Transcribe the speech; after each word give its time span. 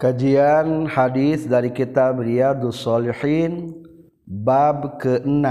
Kajian 0.00 0.88
hadis 0.88 1.44
dari 1.44 1.68
kitab 1.68 2.24
Riyadus 2.24 2.80
Shalihin 2.80 3.84
bab 4.24 4.96
ke-6 4.96 5.44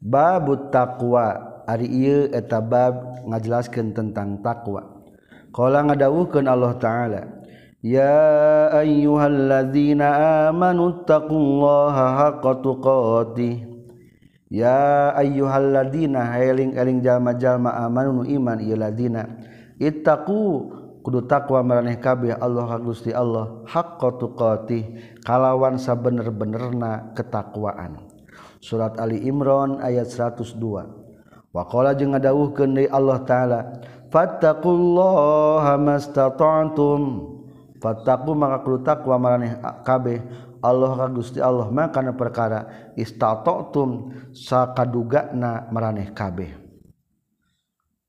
bab 0.00 0.72
taqwa. 0.72 1.60
Ari 1.68 1.84
ieu 1.84 2.32
eta 2.32 2.64
bab 2.64 3.28
ngajelaskeun 3.28 3.92
tentang 3.92 4.40
takwa. 4.40 5.04
Qala 5.52 5.84
ngadawuhkeun 5.84 6.48
Allah 6.48 6.80
taala 6.80 7.22
Ya 7.84 8.72
ayyuhalladzina 8.72 10.48
amanu 10.48 11.04
taqullaha 11.04 12.24
haqqa 12.24 12.64
tuqatih. 12.64 13.68
Ya 14.48 15.12
ayyuhalladzina 15.12 16.24
Hayling 16.24 16.72
eling 16.72 17.04
jalma-jalma 17.04 17.84
amanu 17.84 18.24
iman 18.24 18.64
ieu 18.64 18.80
ladina 18.80 19.28
ittaqu 19.76 20.72
takwa 21.24 21.64
meraneh 21.64 21.96
kabeh 21.96 22.36
Allah 22.36 22.76
Gusti 22.82 23.10
Allah. 23.14 23.64
Haqqa 23.64 24.20
tuqatih 24.20 25.16
kalawan 25.24 25.80
sabener-benerna 25.80 27.16
ketakwaan. 27.16 28.04
Surat 28.58 28.98
Ali 28.98 29.22
Imran 29.24 29.78
ayat 29.78 30.10
102 30.10 30.58
waqala 31.54 31.94
jeung 31.94 32.12
ngadawuhkeun 32.12 32.74
deui 32.74 32.90
Allah 32.90 33.22
taala 33.22 33.60
fattaqullaha 34.12 35.74
mastata'tum. 35.78 37.02
Fattaqu 37.78 38.34
maka 38.34 38.66
kudu 38.66 38.82
takwa 38.82 39.14
maraneh 39.22 39.54
kabeh 39.86 40.18
Allah 40.58 40.98
ka 40.98 41.06
Gusti 41.14 41.38
Allah. 41.38 41.70
Maka 41.70 42.02
perkara 42.10 42.90
istata'tum 42.98 44.10
sakadugana 44.34 45.70
maraneh 45.70 46.10
kabeh. 46.10 46.50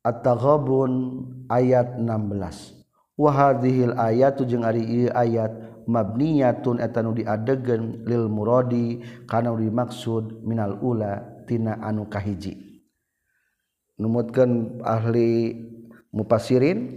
At-Taghabun 0.02 1.22
ayat 1.52 2.02
16 2.02 2.79
wahadzihil 3.20 4.00
ayatu 4.00 4.48
jeung 4.48 4.64
ari 4.64 5.12
ayat 5.12 5.52
mabniyatun 5.84 6.80
eta 6.80 7.04
nu 7.04 7.12
lil 7.12 8.26
muradi 8.32 9.04
kana 9.28 9.52
dimaksud 9.52 10.40
minal 10.48 10.80
ula 10.80 11.44
tina 11.44 11.76
anu 11.84 12.08
kahiji. 12.08 12.56
Numutkeun 14.00 14.80
ahli 14.88 15.60
mufasirin 16.16 16.96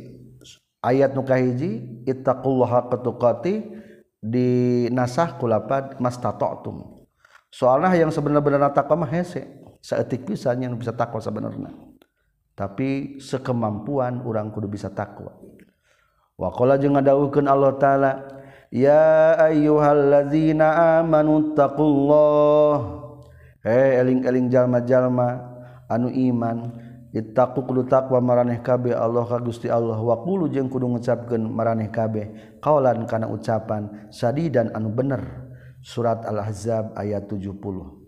ayat 0.86 1.18
nu 1.18 1.26
kahiji 1.26 2.06
ittaqullaha 2.06 2.86
qatuqati 2.86 3.82
dinasah 4.22 5.34
kulapad 5.34 5.98
mastatotum 5.98 7.06
soalnya 7.50 7.98
yang 7.98 8.14
sebenarnya 8.14 8.70
takwa 8.70 9.02
mah 9.02 9.10
hese 9.10 9.50
seetik 9.82 10.22
pisan 10.22 10.62
yang 10.62 10.78
bisa 10.78 10.94
takwa 10.94 11.18
sebenarnya 11.18 11.74
tapi 12.54 13.18
sekemampuan 13.18 14.22
orang 14.22 14.54
kudu 14.54 14.70
bisa 14.70 14.86
takwa 14.94 15.34
wakola 16.40 16.76
jeung 16.80 16.96
ngadawukeun 16.96 17.48
Allah 17.48 17.72
taala 17.76 18.10
ya 18.72 19.36
ayyuhallazina 19.52 21.00
amanu 21.00 21.52
taqullah 21.52 22.76
he 23.62 24.00
eling-eling 24.00 24.48
jalma-jalma 24.48 25.52
anu 25.92 26.08
iman 26.08 26.72
ittaqu 27.12 27.68
kudu 27.68 27.84
taqwa 27.84 28.24
maraneh 28.24 28.64
kabeh 28.64 28.96
Allah 28.96 29.28
ka 29.28 29.36
Gusti 29.36 29.68
Allah. 29.68 30.00
Wa 30.00 30.24
qulu 30.24 30.48
jeung 30.48 30.72
kudu 30.72 30.88
ngucapkeun 30.88 31.44
maraneh 31.44 31.92
kabeh 31.92 32.56
qaulan 32.64 33.04
kana 33.04 33.28
ucapan 33.28 34.08
sadidan 34.08 34.72
anu 34.72 34.88
bener. 34.88 35.20
Surat 35.82 36.22
al-ahzab 36.24 36.94
ayat 36.94 37.26
70 37.26 38.01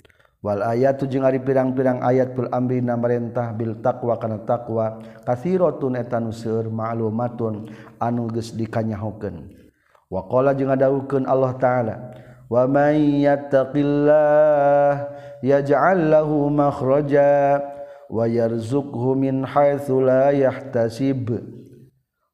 wal 0.45 0.61
ayat 0.61 1.01
tujung 1.01 1.25
ari 1.25 1.41
pirang-pirang 1.41 2.05
ayat 2.05 2.37
pul 2.37 2.53
amri 2.53 2.85
namarentah 2.85 3.57
bil 3.57 3.81
takwa 3.81 4.21
kana 4.21 4.45
takwa 4.45 5.01
kasiratun 5.25 5.97
eta 5.97 6.21
nu 6.21 6.37
seueur 6.37 6.69
ma'lumatun 6.69 7.73
anu 7.97 8.29
geus 8.29 8.53
dikanyahokeun. 8.53 9.49
Wa 10.13 10.29
qala 10.29 10.53
jeung 10.53 10.69
ngadawukeun 10.69 11.25
Allah 11.25 11.57
taala 11.57 11.95
wa 12.53 12.69
may 12.69 13.25
yattaqillah 13.25 15.09
yaj'al 15.41 16.13
lahu 16.13 16.53
makhraja 16.53 17.65
wa 18.13 18.29
yarzuqhu 18.29 19.17
min 19.17 19.49
haitsu 19.49 20.05
la 20.05 20.29
yahtasib. 20.29 21.64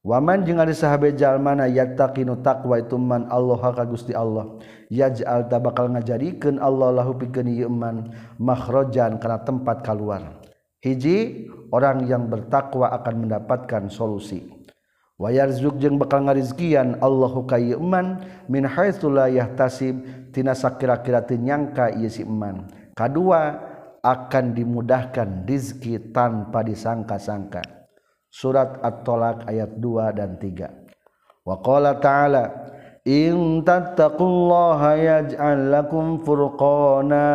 Waman 0.01 0.49
jeung 0.49 0.57
ari 0.57 0.73
sahabat 0.73 1.21
jalmana 1.21 1.69
yattaqinu 1.69 2.41
taqwa 2.41 2.81
itu 2.81 2.97
man 2.97 3.29
Allah 3.29 3.61
ka 3.61 3.85
Gusti 3.85 4.17
Allah. 4.17 4.57
Yaj'al 4.89 5.53
ta 5.53 5.61
bakal 5.61 5.93
ngajadikeun 5.93 6.57
Allah 6.57 7.05
lahu 7.05 7.21
pikeun 7.21 7.53
ieu 7.53 7.69
man 7.69 8.09
makhrajan 8.41 9.21
kana 9.21 9.45
tempat 9.45 9.85
keluar. 9.85 10.41
Hiji 10.81 11.53
orang 11.69 12.09
yang 12.09 12.33
bertakwa 12.33 12.89
akan 12.97 13.29
mendapatkan 13.29 13.93
solusi. 13.93 14.49
Wayarzuk 15.21 15.77
jeung 15.77 16.01
bakal 16.01 16.25
ngarizkian 16.25 16.97
Allahu 17.05 17.45
ka 17.45 17.61
ieu 17.61 17.77
man 17.77 18.25
min 18.49 18.65
haitsu 18.65 19.13
la 19.13 19.29
yahtasib 19.29 20.01
tina 20.33 20.57
sakira-kira 20.57 21.29
teu 21.29 21.37
nyangka 21.37 21.93
ieu 21.93 22.09
si 22.09 22.25
man. 22.25 22.73
Kadua 22.97 23.69
akan 24.01 24.57
dimudahkan 24.57 25.45
rizki 25.45 26.01
tanpa 26.09 26.65
disangka-sangka. 26.65 27.80
Surat 28.31 28.79
at-tolak 28.81 29.45
ayat 29.51 29.75
2 29.77 30.17
dan 30.17 30.39
3 30.39 31.45
wa 31.45 31.59
qala 31.61 31.99
ta'ala 31.99 32.71
in 33.05 33.65
tattaqullaha 33.65 34.91
yaj'al 35.01 35.73
lakum 35.73 36.21
furqana. 36.23 37.27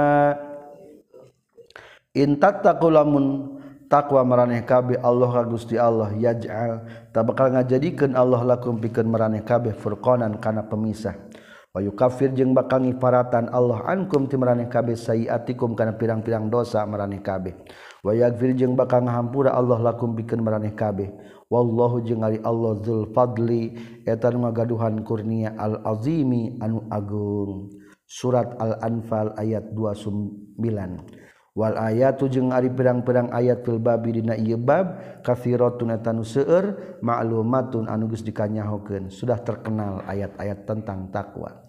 In 2.16 2.40
tattaqulamun 2.40 3.60
takwa 3.92 4.24
maraneh 4.24 4.64
kabeh 4.64 4.96
Allah 5.04 5.28
ka 5.36 5.44
Gusti 5.52 5.76
Allah 5.76 6.16
yaj'al 6.16 7.12
ta 7.12 7.28
bakal 7.28 7.52
ngajadikeun 7.52 8.16
Allah 8.16 8.56
lakum 8.56 8.80
pikeun 8.80 9.10
maraneh 9.10 9.44
kabeh 9.44 9.76
furqanan 9.76 10.40
kana 10.40 10.64
pemisah. 10.64 11.18
Wa 11.76 11.84
yukaffir 11.84 12.32
jeung 12.32 12.56
bakal 12.56 12.88
ngiparatan 12.88 13.52
Allah 13.52 13.84
ankum 13.84 14.32
ti 14.32 14.40
maraneh 14.40 14.72
kabeh 14.72 14.96
sayiatikum 14.96 15.76
kana 15.76 15.92
pirang-pirang 16.00 16.48
dosa 16.48 16.88
maraneh 16.88 17.20
kabeh 17.20 17.52
wayagfir 18.06 18.54
jeung 18.54 18.78
bakal 18.78 19.02
ngahampura 19.02 19.58
Allah 19.58 19.82
lakum 19.82 20.14
bikin 20.14 20.46
meraneh 20.46 20.78
kabeh. 20.78 21.10
Wallahu 21.50 22.06
jeung 22.06 22.22
ari 22.22 22.38
Allah 22.46 22.78
dzul 22.78 23.10
fadli 23.14 23.74
eta 24.06 24.30
nu 24.30 24.46
ngagaduhan 24.46 25.02
kurnia 25.02 25.58
al 25.58 25.82
azimi 25.82 26.62
anu 26.62 26.86
agung. 26.94 27.74
Surat 28.06 28.54
al 28.62 28.78
anfal 28.86 29.34
ayat 29.34 29.74
29 29.74 30.62
wal 31.56 31.76
ayatu 31.80 32.28
jeung 32.28 32.52
ari 32.52 32.68
pirang-pirang 32.68 33.32
ayat 33.32 33.64
fil 33.64 33.80
babi 33.80 34.20
dina 34.20 34.36
ieu 34.36 34.60
bab 34.60 35.00
kathiratun 35.24 35.96
eta 35.96 36.12
nu 36.12 36.22
seueur 36.22 36.98
ma'lumatun 37.02 37.90
anu 37.90 38.10
geus 38.12 38.22
dikanyahokeun. 38.22 39.10
Sudah 39.10 39.42
terkenal 39.42 40.06
ayat-ayat 40.06 40.70
tentang 40.70 41.10
takwa. 41.10 41.66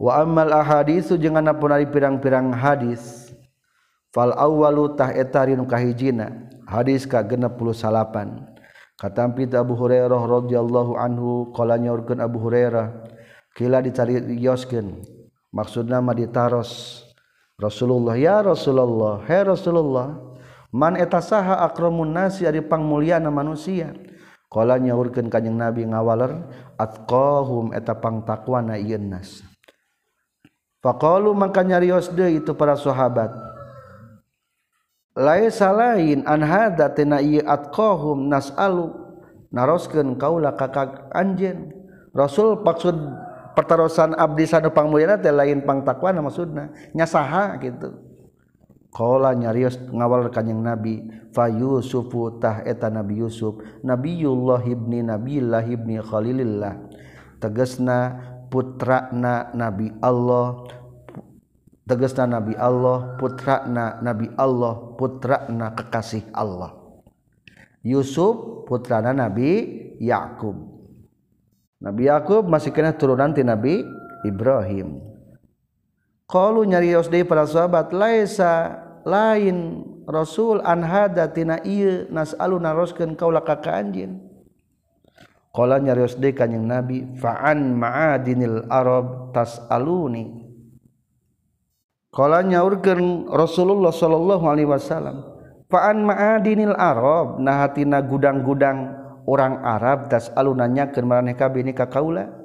Wa 0.00 0.24
ammal 0.24 0.48
ahaditsu 0.48 1.20
jeung 1.20 1.36
anapun 1.36 1.76
ari 1.76 1.84
pirang-pirang 1.88 2.56
hadis 2.56 3.29
fal 4.14 4.34
awwalutah 4.34 5.14
etarin 5.14 5.62
kahijina. 5.66 6.50
Hadis 6.70 7.02
ka 7.02 7.26
68 7.26 7.74
katampi 8.94 9.48
Abu 9.56 9.74
Hurairah 9.74 10.22
radhiyallahu 10.22 10.94
anhu 10.94 11.50
qala 11.50 11.80
nyorkeun 11.80 12.22
Abu 12.22 12.38
Hurairah 12.38 13.10
kila 13.58 13.82
dicari 13.82 14.20
yoskeun 14.38 15.02
maksudna 15.50 15.98
mah 15.98 16.14
ditaros. 16.14 17.02
Rasulullah 17.60 18.16
ya 18.16 18.40
Rasulullah 18.40 19.20
he 19.26 19.40
Rasulullah 19.44 20.16
man 20.72 20.96
eta 20.96 21.20
saha 21.20 21.60
akramun 21.66 22.14
nasi 22.14 22.46
ari 22.46 22.62
pangmulyana 22.62 23.28
manusia? 23.34 23.92
Qala 24.50 24.78
nyaurkeun 24.78 25.30
kanjing 25.30 25.58
Nabi 25.58 25.86
ngawaler 25.86 26.46
atqahum 26.78 27.74
eta 27.74 27.98
pangtakwana 27.98 28.78
ieu 28.78 28.98
nas. 28.98 29.42
Faqalu 30.80 31.36
maka 31.36 31.60
nyarios 31.60 32.08
deui 32.10 32.40
itu 32.40 32.56
para 32.56 32.74
sahabat. 32.74 33.49
lain 35.16 36.22
an 36.26 36.40
hadza 36.42 36.92
tina 36.94 37.18
ieu 37.18 37.42
atqahum 37.42 38.30
nasalu. 38.30 38.94
Naroskeun 39.50 40.14
kaula 40.14 40.54
kakak 40.54 41.10
anjeun. 41.10 41.74
Rasul 42.14 42.62
maksud 42.62 42.94
pertarosan 43.58 44.14
abdi 44.14 44.46
sanu 44.46 44.70
pangmulyana 44.70 45.18
teh 45.18 45.34
lain 45.34 45.66
pangtakwana 45.66 46.22
maksudna. 46.22 46.70
Nya 46.94 47.06
saha 47.06 47.58
kitu. 47.58 47.90
Qala 48.90 49.34
nyarios 49.38 49.78
ngawal 49.90 50.30
kanjing 50.34 50.62
nabi 50.66 51.06
fa 51.30 51.46
yusufu 51.46 52.42
tah 52.42 52.66
eta 52.66 52.90
nabi 52.90 53.22
yusuf 53.22 53.62
nabiyullah 53.86 54.66
ibni 54.66 55.02
nabilah 55.02 55.62
ibni 55.62 55.98
khalilillah. 56.02 56.74
Tegasna 57.38 57.98
putrana 58.50 59.54
nabi 59.54 59.94
Allah 60.02 60.66
tegesna 61.90 62.30
nabi 62.30 62.54
Allah 62.54 63.18
putrana 63.18 63.98
nabi 63.98 64.30
Allah 64.38 64.94
putrana 64.94 65.74
kekasih 65.74 66.30
Allah. 66.30 66.78
Yusuf 67.82 68.62
putrana 68.70 69.10
nabi 69.10 69.66
Yakub. 69.98 70.54
Nabi 71.82 72.06
Yakub 72.06 72.46
masih 72.46 72.70
kena 72.70 72.94
turunan 72.94 73.34
ti 73.34 73.42
Nabi 73.42 73.82
Ibrahim. 74.22 75.02
Qalu 76.30 76.70
nyarios 76.70 77.10
deui 77.10 77.26
para 77.26 77.42
sahabat 77.42 77.90
laisa 77.90 78.78
lain 79.02 79.82
Rasul 80.06 80.62
an 80.62 80.86
hada 80.86 81.26
tina 81.30 81.58
ieu 81.66 82.06
nasalu 82.12 82.62
naroskeun 82.62 83.18
kaula 83.18 83.42
ka 83.42 83.58
anjeun? 83.66 84.30
Nyariusde 85.50 86.30
kanyeng 86.30 86.70
nabi 86.70 87.02
faan 87.18 87.74
madinil 87.74 88.70
Arab 88.70 89.34
tas 89.34 89.58
Kala 92.10 92.42
nyaurkeun 92.42 93.30
Rasulullah 93.30 93.94
sallallahu 93.94 94.44
alaihi 94.50 94.66
wasallam, 94.66 95.22
"Fa'an 95.70 96.02
ma'adinil 96.02 96.74
Arab, 96.74 97.38
nahatina 97.38 98.02
gudang-gudang 98.02 98.98
orang 99.30 99.62
Arab 99.62 100.10
das 100.10 100.26
alun 100.34 100.58
nanyakeun 100.58 101.06
maraneh 101.06 101.38
kabeh 101.38 101.62
ka 101.70 101.86
kaula." 101.86 102.40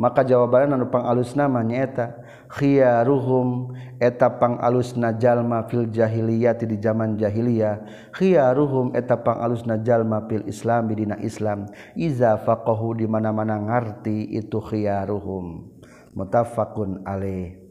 Maka 0.00 0.24
jawabanna 0.24 0.80
anu 0.80 0.88
pangalusna 0.88 1.46
mah 1.46 1.62
nyaeta 1.62 2.16
khiyaruhum. 2.48 3.76
Eta 4.00 4.40
pangalusna 4.40 5.14
jalma 5.14 5.68
fil 5.68 5.86
jahiliyah 5.92 6.56
di 6.56 6.80
zaman 6.80 7.20
jahiliyah. 7.20 8.08
Khiyaruhum. 8.16 8.96
Eta 8.96 9.20
pangalusna 9.20 9.84
jalma 9.84 10.24
fil 10.26 10.48
Islam 10.48 10.88
di 10.88 11.04
dina 11.04 11.20
Islam. 11.20 11.68
Iza 11.92 12.40
faqahu. 12.40 13.04
Di 13.04 13.06
mana-mana 13.06 13.60
ngarti 13.60 14.32
itu 14.32 14.58
khiyaruhum. 14.64 15.70
Mutafaqun 16.16 17.04
alaih. 17.04 17.61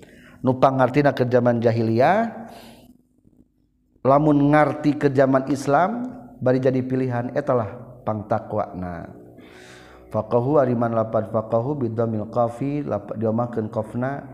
nupangngertina 0.42 1.14
ke 1.14 1.26
zaman 1.30 1.62
jahiliyah 1.62 2.50
lamun 4.06 4.54
ngarti 4.54 4.98
ke 4.98 5.08
zaman 5.14 5.46
Islam 5.50 6.10
bari 6.42 6.58
jadi 6.58 6.82
pilihan 6.82 7.34
etalah 7.38 8.02
pangtakwakna 8.02 9.14
faqahu 10.10 10.60
ariman 10.60 10.92
lapad 10.92 11.30
faqahu 11.30 11.86
bidamil 11.86 12.28
qafi 12.34 12.84
diomahkeun 13.16 13.70
qafna 13.70 14.26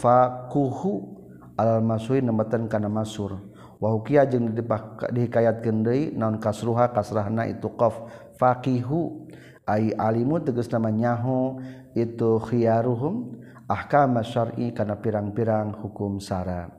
faquhu 0.00 1.18
al 1.56 1.80
masui 1.80 2.20
nemeten 2.20 2.68
kana 2.68 2.88
masur. 2.92 3.40
Wa 3.76 3.92
hukiya 3.92 4.24
jeung 4.24 4.56
dihikayatkeun 4.56 5.84
deui 5.84 6.12
naon 6.16 6.40
kasruha 6.40 6.92
kasrahna 6.92 7.44
itu 7.48 7.68
qaf. 7.76 7.96
Faqihu 8.36 9.28
ai 9.64 9.92
alimu 9.96 10.40
tegasna 10.44 10.92
nyaho 10.92 11.60
itu 11.96 12.40
khiyaruhum 12.44 13.40
ahkama 13.66 14.22
syar'i 14.22 14.70
kana 14.70 14.98
pirang-pirang 14.98 15.74
hukum 15.82 16.22
syara 16.22 16.70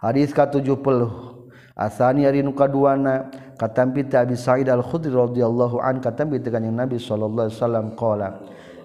hadis 0.00 0.32
ka-70 0.32 0.80
asani 1.76 2.24
ari 2.24 2.40
nu 2.40 2.56
kaduana 2.56 3.28
katampi 3.60 4.08
ti 4.08 4.16
Abi 4.18 4.34
Sa'id 4.34 4.66
Al-Khudri 4.66 5.12
radhiyallahu 5.12 5.78
an 5.78 6.00
katampi 6.00 6.40
ti 6.40 6.48
kanjing 6.50 6.74
Nabi 6.74 6.98
sallallahu 6.98 7.48
alaihi 7.48 7.58
wasallam 7.60 7.86
qala 7.94 8.28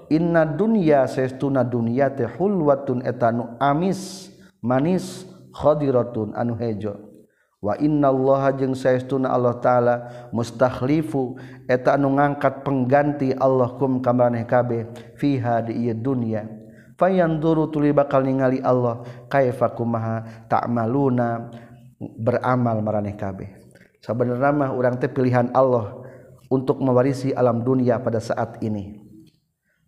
inna 0.09 0.43
dunya 0.45 1.05
saestuna 1.05 1.61
dunya 1.63 2.09
teh 2.09 2.25
hulwatun 2.25 3.05
etanu 3.05 3.55
amis 3.61 4.29
manis 4.59 5.23
khadiratun 5.53 6.35
anu 6.35 6.57
hejo. 6.57 7.07
Wa 7.59 7.75
innallaha 7.75 8.55
jeung 8.55 8.71
saestuna 8.71 9.35
Allah 9.35 9.59
taala 9.59 9.95
mustakhlifu 10.31 11.35
eta 11.67 11.99
anu 11.99 12.15
ngangkat 12.15 12.63
pengganti 12.63 13.35
Allah 13.35 13.75
kum 13.75 13.99
ka 13.99 14.15
maneh 14.15 14.47
kabeh 14.47 14.87
fiha 15.19 15.59
di 15.67 15.75
ieu 15.83 15.93
dunya. 15.93 16.47
Fayanzuru 16.99 17.71
tuli 17.71 17.95
bakal 17.95 18.27
ningali 18.27 18.59
Allah. 18.59 19.07
Kaifa 19.31 19.71
kumaha 19.71 20.45
ta'maluna? 20.51 21.47
Beramal 21.99 22.83
maraneh 22.83 23.15
kabeh. 23.15 23.55
Sebenarnya 24.03 24.51
mah 24.51 24.71
orang 24.75 24.99
teh 24.99 25.11
pilihan 25.11 25.51
Allah 25.51 25.99
untuk 26.47 26.79
mewarisi 26.79 27.31
alam 27.35 27.63
dunia 27.63 27.99
pada 27.99 28.19
saat 28.19 28.59
ini. 28.63 28.99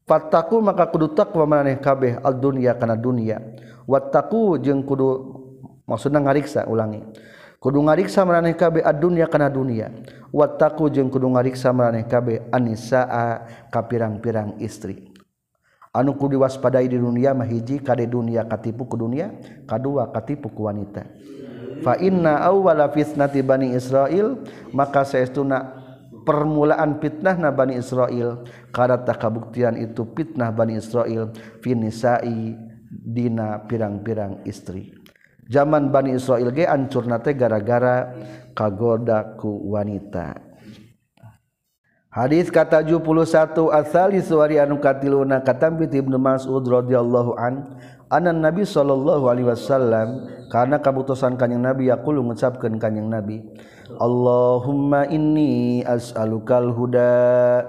Fattaku 0.04 0.60
maka 0.60 0.92
kudu 0.92 1.16
takwa 1.16 1.48
maneh 1.48 1.80
kabeh 1.80 2.20
al 2.20 2.36
dunia 2.36 2.76
kana 2.76 3.00
dunia. 3.00 3.40
Wattaku 3.88 4.60
jeung 4.60 4.84
kudu 4.84 5.08
maksudna 5.88 6.20
ngariksa 6.20 6.68
ulangi. 6.68 7.00
Kudu 7.64 7.80
ngariksa 7.80 8.28
maneh 8.28 8.60
kabeh 8.60 8.84
ad 8.84 9.00
dunia 9.00 9.32
kana 9.32 9.48
dunia. 9.48 9.88
Wattaku 10.36 10.92
jeung 10.92 11.08
kudu 11.08 11.32
ngariksa 11.32 11.72
maneh 11.72 12.04
kabeh 12.04 12.52
anisaa 12.52 13.48
ka 13.72 13.88
pirang-pirang 13.88 14.60
istri 14.60 15.11
anu 15.92 16.16
kudu 16.16 16.40
waspadai 16.40 16.88
di 16.88 16.96
dunia 16.96 17.36
mahiji 17.36 17.84
kade 17.84 18.08
dunia 18.08 18.48
katipu 18.48 18.88
ku 18.88 18.96
dunia 18.96 19.36
kadua 19.68 20.08
katipu 20.12 20.48
ku 20.52 20.72
wanita. 20.72 21.04
Fa 21.84 22.00
inna 22.00 22.40
awwala 22.46 22.88
fitnati 22.94 23.44
bani 23.44 23.76
Israil 23.76 24.40
maka 24.72 25.04
saestuna 25.04 25.82
permulaan 26.24 27.02
fitnah 27.02 27.36
na 27.36 27.50
bani 27.52 27.76
Israil. 27.76 28.46
Kada 28.72 29.02
kabuktian 29.04 29.76
itu 29.76 30.08
fitnah 30.16 30.54
bani 30.54 30.80
Israil 30.80 31.34
finisai 31.60 32.56
dina 32.88 33.66
pirang-pirang 33.68 34.48
istri. 34.48 34.96
Zaman 35.52 35.92
bani 35.92 36.16
Israil 36.16 36.56
ge 36.56 36.64
ancurna 36.64 37.20
teh 37.20 37.36
gara-gara 37.36 38.16
kagoda 38.56 39.36
ku 39.36 39.74
wanita. 39.74 40.51
Hadis 42.12 42.52
kata 42.52 42.84
71 42.84 43.72
asali 43.72 44.20
suwari 44.20 44.60
anu 44.60 44.84
katiluna 44.84 45.40
katampi 45.40 45.88
Ibnu 45.88 46.20
Mas'ud 46.20 46.60
radhiyallahu 46.60 47.40
an 47.40 47.72
anan 48.12 48.44
Nabi 48.44 48.68
sallallahu 48.68 49.32
alaihi 49.32 49.48
wasallam 49.48 50.28
karena 50.52 50.76
kabutusan 50.84 51.40
kanjing 51.40 51.64
Nabi 51.64 51.88
yaqulu 51.88 52.20
ngucapkeun 52.28 52.84
kanjing 52.84 53.08
Nabi 53.08 53.40
Allahumma 53.96 55.08
inni 55.08 55.88
as'alukal 55.88 56.76
huda. 56.76 57.64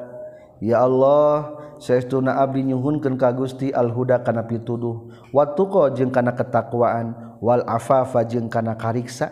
Ya 0.59 0.83
Allah 0.83 1.55
saestuna 1.79 2.43
abdi 2.43 2.67
nyuhunkeun 2.67 3.15
ka 3.15 3.31
Gusti 3.31 3.71
al 3.71 3.95
huda 3.95 4.27
kana 4.27 4.43
pituduh 4.43 5.07
wa 5.31 5.55
tuqa 5.55 5.95
jeung 5.95 6.11
kana 6.11 6.35
ketakwaan 6.35 7.39
wal 7.39 7.63
afafa 7.63 8.27
jeung 8.27 8.51
kana 8.51 8.75
kariksa 8.75 9.31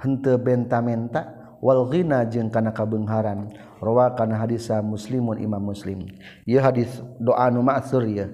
henteu 0.00 0.40
benta-menta 0.40 1.28
wal 1.60 1.92
ghina 1.92 2.24
jeung 2.24 2.48
kana 2.48 2.72
kabengharan 2.72 3.52
rawa 3.80 4.12
kana 4.14 4.36
hadis 4.36 4.68
muslimun 4.84 5.40
imam 5.40 5.72
muslim. 5.72 6.04
Ieu 6.44 6.60
hadis 6.60 7.00
doa 7.16 7.48
nu 7.48 7.64
ma'tsur 7.64 8.04
ieu. 8.04 8.28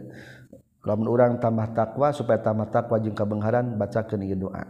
Lamun 0.86 1.10
urang 1.10 1.42
tambah 1.42 1.74
takwa 1.74 2.14
supaya 2.14 2.38
tambah 2.38 2.70
takwa 2.70 3.02
jeung 3.02 3.14
kabengharan 3.14 3.74
bacakeun 3.74 4.22
ieu 4.22 4.38
doa. 4.38 4.62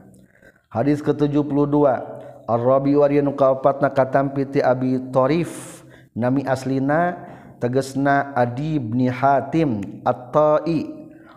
Hadis 0.73 1.05
ke-72 1.05 1.77
ar-rabi 2.49 2.97
wariyanu 2.97 3.37
kaopatna 3.37 3.93
katampi 3.93 4.49
ti 4.49 4.61
abi 4.65 4.97
tarif 5.13 5.83
nami 6.17 6.41
aslina 6.49 7.21
tegesna 7.61 8.33
adi 8.33 8.81
bin 8.81 9.13
hatim 9.13 10.01
at-ta'i 10.09 10.89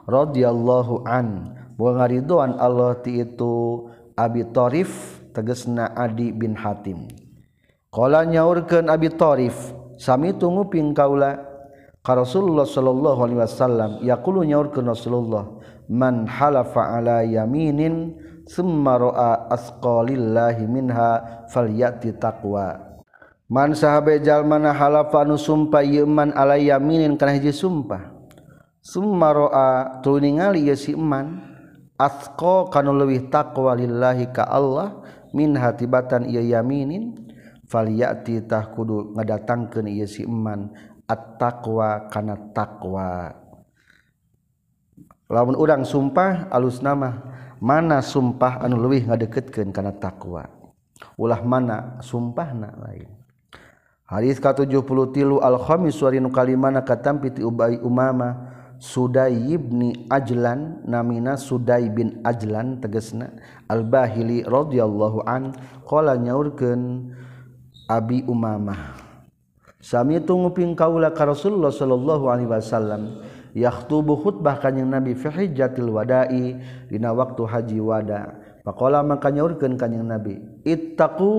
radhiyallahu 0.08 1.04
an. 1.04 1.56
Wa 1.80 1.96
Allah 2.00 2.92
ti 3.04 3.24
itu 3.24 3.88
abi 4.16 4.48
tarif 4.52 5.24
tegesna 5.36 5.92
adi 5.92 6.32
bin 6.32 6.56
hatim. 6.56 7.19
Qala 7.90 8.22
nyaurkeun 8.22 8.86
Abi 8.86 9.10
Tharif, 9.10 9.74
sami 9.98 10.38
tunggu 10.38 10.70
ping 10.70 10.94
kaula 10.94 11.42
ka 12.06 12.14
Rasulullah 12.14 12.70
sallallahu 12.70 13.20
alaihi 13.26 13.42
wasallam 13.42 13.92
yaqulu 14.06 14.46
nyaurkeun 14.46 14.86
Rasulullah 14.86 15.58
man 15.90 16.30
halafa 16.30 17.02
ala 17.02 17.26
yaminin 17.26 18.14
summa 18.46 18.94
ra'a 19.02 19.50
asqalillahi 19.50 20.70
minha 20.70 21.46
falyati 21.50 22.14
taqwa 22.14 22.78
man 23.50 23.74
sahabe 23.74 24.22
jalma 24.22 24.62
na 24.62 24.70
halafa 24.70 25.26
nu 25.26 25.34
sumpah 25.34 25.82
ieu 25.82 26.06
man 26.06 26.30
ala 26.38 26.62
yaminin 26.62 27.18
kana 27.18 27.34
hiji 27.34 27.50
sumpah? 27.50 28.14
Summa 28.86 29.34
ra'a 29.34 30.00
tuluy 30.06 30.30
ningali 30.30 30.70
ieu 30.70 30.78
si 30.78 30.94
man? 30.94 31.42
Asqa 31.98 32.70
kana 32.72 32.94
leuwih 32.94 33.28
taqwa 33.34 33.74
lillahi 33.76 34.30
ka 34.30 34.46
Allah 34.46 35.02
min 35.34 35.58
hatibatan 35.58 36.30
ieu 36.30 36.46
yaminin. 36.46 37.29
faliyatitah 37.70 38.74
kudu 38.74 39.14
ngadatangkeun 39.14 39.88
ieu 39.88 40.10
si 40.10 40.26
iman 40.26 40.74
at-taqwa 41.06 42.10
kana 42.10 42.36
takwa 42.52 43.30
lamun 45.30 45.56
urang 45.56 45.86
sumpah 45.86 46.50
alus 46.50 46.82
nama 46.82 47.22
mana 47.62 48.02
sumpah 48.02 48.66
anu 48.66 48.82
leuwih 48.82 49.06
ngadeketkeun 49.06 49.70
kana 49.70 49.94
takwa 49.94 50.50
ulah 51.16 51.40
mana 51.44 52.00
sumpahna 52.04 52.76
lain? 52.80 53.08
Hadis 54.10 54.42
ka 54.42 54.58
73 54.58 55.38
al-khamis 55.38 56.02
wari 56.02 56.18
nu 56.18 56.34
kalimana 56.34 56.82
katampi 56.82 57.30
ti 57.30 57.46
ubai 57.46 57.78
umama 57.78 58.58
Sudai 58.80 59.52
ibni 59.52 60.08
Ajlan 60.08 60.88
namina 60.88 61.36
Sudai 61.36 61.92
bin 61.92 62.24
Ajlan 62.24 62.80
tegesna 62.80 63.28
Al-Bahili 63.68 64.42
radhiyallahu 64.48 65.28
an 65.28 65.52
qala 65.84 66.16
nyaurkeun 66.16 67.12
Abi 67.90 68.22
Umamah 68.30 69.02
Sami 69.82 70.22
itu 70.22 70.36
nguping 70.36 70.78
kaula 70.78 71.10
ka 71.10 71.26
Rasulullah 71.26 71.74
sallallahu 71.74 72.30
alaihi 72.30 72.52
wasallam 72.52 73.24
yakhthubu 73.58 74.22
khutbah 74.22 74.62
kanjing 74.62 74.86
Nabi 74.86 75.18
fi 75.18 75.32
hajjatil 75.32 75.90
wada'i 75.90 76.60
dina 76.92 77.16
waktu 77.16 77.42
haji 77.48 77.80
wada. 77.82 78.38
Faqala 78.62 79.02
maka 79.02 79.32
nyaurkeun 79.32 79.80
kanjing 79.80 80.04
Nabi, 80.04 80.38
"Ittaqu 80.68 81.32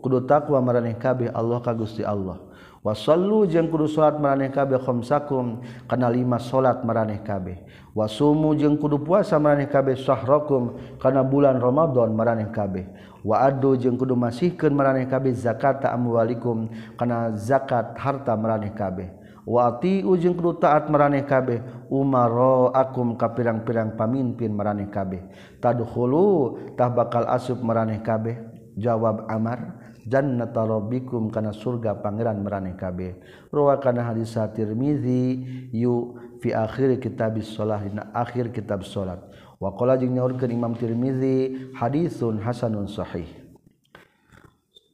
kudu 0.00 0.24
takwa 0.24 0.58
maraneh 0.64 0.96
kabeh 0.96 1.28
Allah 1.30 1.60
ka 1.60 1.76
Gusti 1.76 2.02
Allah. 2.02 2.40
Wasallu 2.80 3.44
jeung 3.44 3.68
kudu 3.68 3.84
salat 3.92 4.16
maraneh 4.16 4.48
kabeh 4.48 4.80
khamsakum 4.80 5.60
kana 5.84 6.08
lima 6.08 6.40
salat 6.40 6.80
maraneh 6.80 7.20
kabeh. 7.20 7.60
Wasumu 7.92 8.56
jeung 8.56 8.80
kudu 8.80 9.04
puasa 9.04 9.36
maraneh 9.36 9.68
kabeh 9.68 10.00
sahrakum 10.00 10.80
kana 10.96 11.20
bulan 11.20 11.60
Ramadan 11.60 12.16
maraneh 12.16 12.48
kabeh. 12.48 12.88
Wa 13.20 13.44
adu 13.44 13.76
jeung 13.76 14.00
kudu 14.00 14.16
masihkeun 14.16 14.72
maraneh 14.72 15.04
kabeh 15.04 15.36
zakat 15.36 15.84
amwalikum 15.84 16.72
kana 16.96 17.36
zakat 17.36 18.00
harta 18.00 18.32
maraneh 18.32 18.72
kabeh. 18.72 19.12
Wati 19.44 20.00
ujung 20.00 20.36
kudu 20.36 20.56
taat 20.56 20.88
maraneh 20.88 21.28
kabeh 21.28 21.60
umaro 21.92 22.72
akum 22.72 23.12
ka 23.16 23.32
pirang-pirang 23.36 23.92
pamimpin 23.92 24.56
maraneh 24.56 24.88
kabeh. 24.88 25.20
Tadkhulu 25.60 26.56
tah 26.80 26.88
bakal 26.88 27.28
asub 27.28 27.60
maraneh 27.60 28.00
kabeh. 28.00 28.40
Jawab 28.80 29.28
amar. 29.28 29.79
Jannatarobikum 30.10 31.30
kana 31.30 31.54
surga 31.54 32.02
pangeran 32.02 32.42
meraneh 32.42 32.74
kabeh. 32.74 33.14
Rawa 33.54 33.78
kana 33.78 34.02
hadis 34.02 34.34
Tirmizi 34.34 35.46
yu 35.70 36.18
fi 36.42 36.50
akhir 36.50 36.98
kitab 36.98 37.38
shalah 37.38 37.80
dina 37.86 38.10
akhir 38.10 38.50
kitab 38.50 38.82
salat 38.82 39.22
wa 39.62 39.70
qala 39.78 39.94
jeung 39.94 40.18
nyaurkeun 40.18 40.50
Imam 40.50 40.74
Tirmizi 40.74 41.70
hadisun 41.78 42.42
hasanun 42.42 42.90
sahih. 42.90 43.30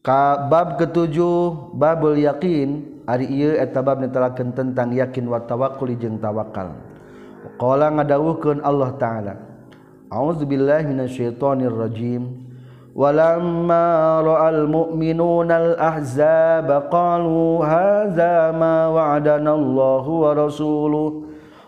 Ka 0.05 0.47
bab 0.47 0.79
ketujuh 0.79 1.75
babul 1.75 2.15
yakin 2.15 3.03
ari 3.11 3.27
ieu 3.27 3.59
eta 3.59 3.83
bab 3.83 3.99
netelakeun 3.99 4.55
tentang 4.55 4.95
yakin 4.95 5.27
wa 5.27 5.43
tawakkul 5.43 5.91
jeung 5.99 6.23
tawakal 6.23 6.79
qala 7.59 7.91
ngadawuhkeun 7.91 8.63
Allah 8.63 8.95
taala 8.95 9.35
A'udzubillahi 10.07 10.87
minasyaitonir 10.87 11.75
rajim 11.75 12.46
ولما 12.96 13.88
رأى 14.22 14.50
المؤمنون 14.50 15.52
الأحزاب 15.52 16.68
قالوا 16.92 17.66
هذا 17.66 18.52
ما 18.52 18.88
وعدنا 18.88 19.54
الله 19.56 20.06
ورسوله 20.10 21.24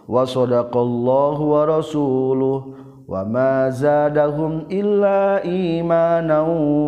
وصدق 0.08 0.78
الله 0.78 1.38
ورسوله 1.42 2.60
وما 3.08 3.70
زادهم 3.70 4.68
إلا 4.72 5.44
إيمانا 5.48 6.40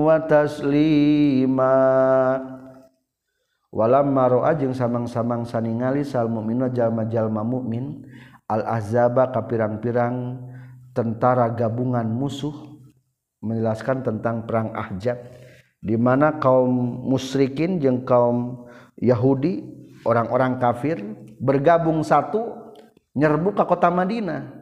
وتسليما 0.07 1.77
walamma 3.75 4.31
ro'a 4.31 4.55
jeung 4.55 4.71
samang-samang 4.71 5.43
saningali 5.43 6.07
sal 6.07 6.31
mukminu 6.31 6.71
jalma-jalma 6.71 7.43
mukmin 7.43 8.07
al 8.47 8.63
ahzaba 8.63 9.35
kapirang-pirang 9.35 10.39
tentara 10.95 11.51
gabungan 11.51 12.07
musuh 12.07 12.68
menjelaskan 13.40 14.04
tentang 14.04 14.44
perang 14.44 14.72
Ahjab 14.76 15.16
di 15.80 15.96
mana 15.96 16.36
kaum 16.36 16.68
musyrikin 17.08 17.80
jeung 17.80 18.04
kaum 18.04 18.68
Yahudi 19.00 19.64
orang-orang 20.04 20.60
kafir 20.60 21.00
bergabung 21.40 22.04
satu 22.04 22.76
nyerbu 23.16 23.56
ke 23.56 23.64
kota 23.64 23.88
Madinah. 23.88 24.60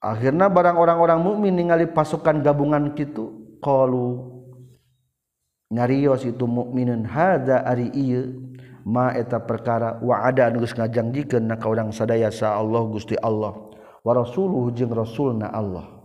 Akhirnya 0.00 0.48
barang 0.48 0.80
orang-orang 0.80 1.20
mukmin 1.20 1.52
ningali 1.52 1.84
pasukan 1.84 2.40
gabungan 2.40 2.96
gitu 2.96 3.58
qalu 3.60 4.32
nyarios 5.68 6.24
itu 6.24 6.48
mukminun 6.48 7.04
hada 7.04 7.66
ari 7.68 7.92
ieu? 7.92 8.48
Ma 8.80 9.12
eta 9.12 9.36
perkara? 9.36 10.00
Wa 10.00 10.24
ada 10.24 10.48
anu 10.48 10.64
geus 10.64 10.72
ngajangjikeun 10.72 11.44
na 11.44 11.60
ka 11.60 11.68
urang 11.68 11.92
sadaya 11.92 12.32
sa 12.32 12.56
Allah 12.56 12.80
Gusti 12.88 13.12
Allah. 13.20 13.52
Wa 14.00 14.16
rasuluhu 14.16 14.72
jeung 14.72 14.96
rasulna 14.96 15.52
Allah 15.52 15.99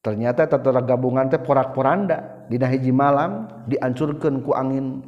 ternyata 0.00 0.48
tattara 0.48 0.80
gabungan 0.80 1.28
teh 1.28 1.40
porak-poranda. 1.40 2.48
Dina 2.50 2.66
hiji 2.66 2.90
malam 2.90 3.46
diancurkan 3.70 4.42
ku 4.42 4.52
angin 4.56 5.04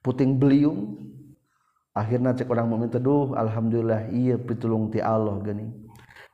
puting 0.00 0.40
beliung. 0.40 0.96
Akhirnya 1.94 2.34
cek 2.34 2.50
orang 2.50 2.66
meminta 2.66 2.98
duh 2.98 3.38
alhamdulillah 3.38 4.10
iya 4.10 4.34
pitulung 4.34 4.90
ti 4.90 4.98
Allah 4.98 5.38
geni 5.46 5.70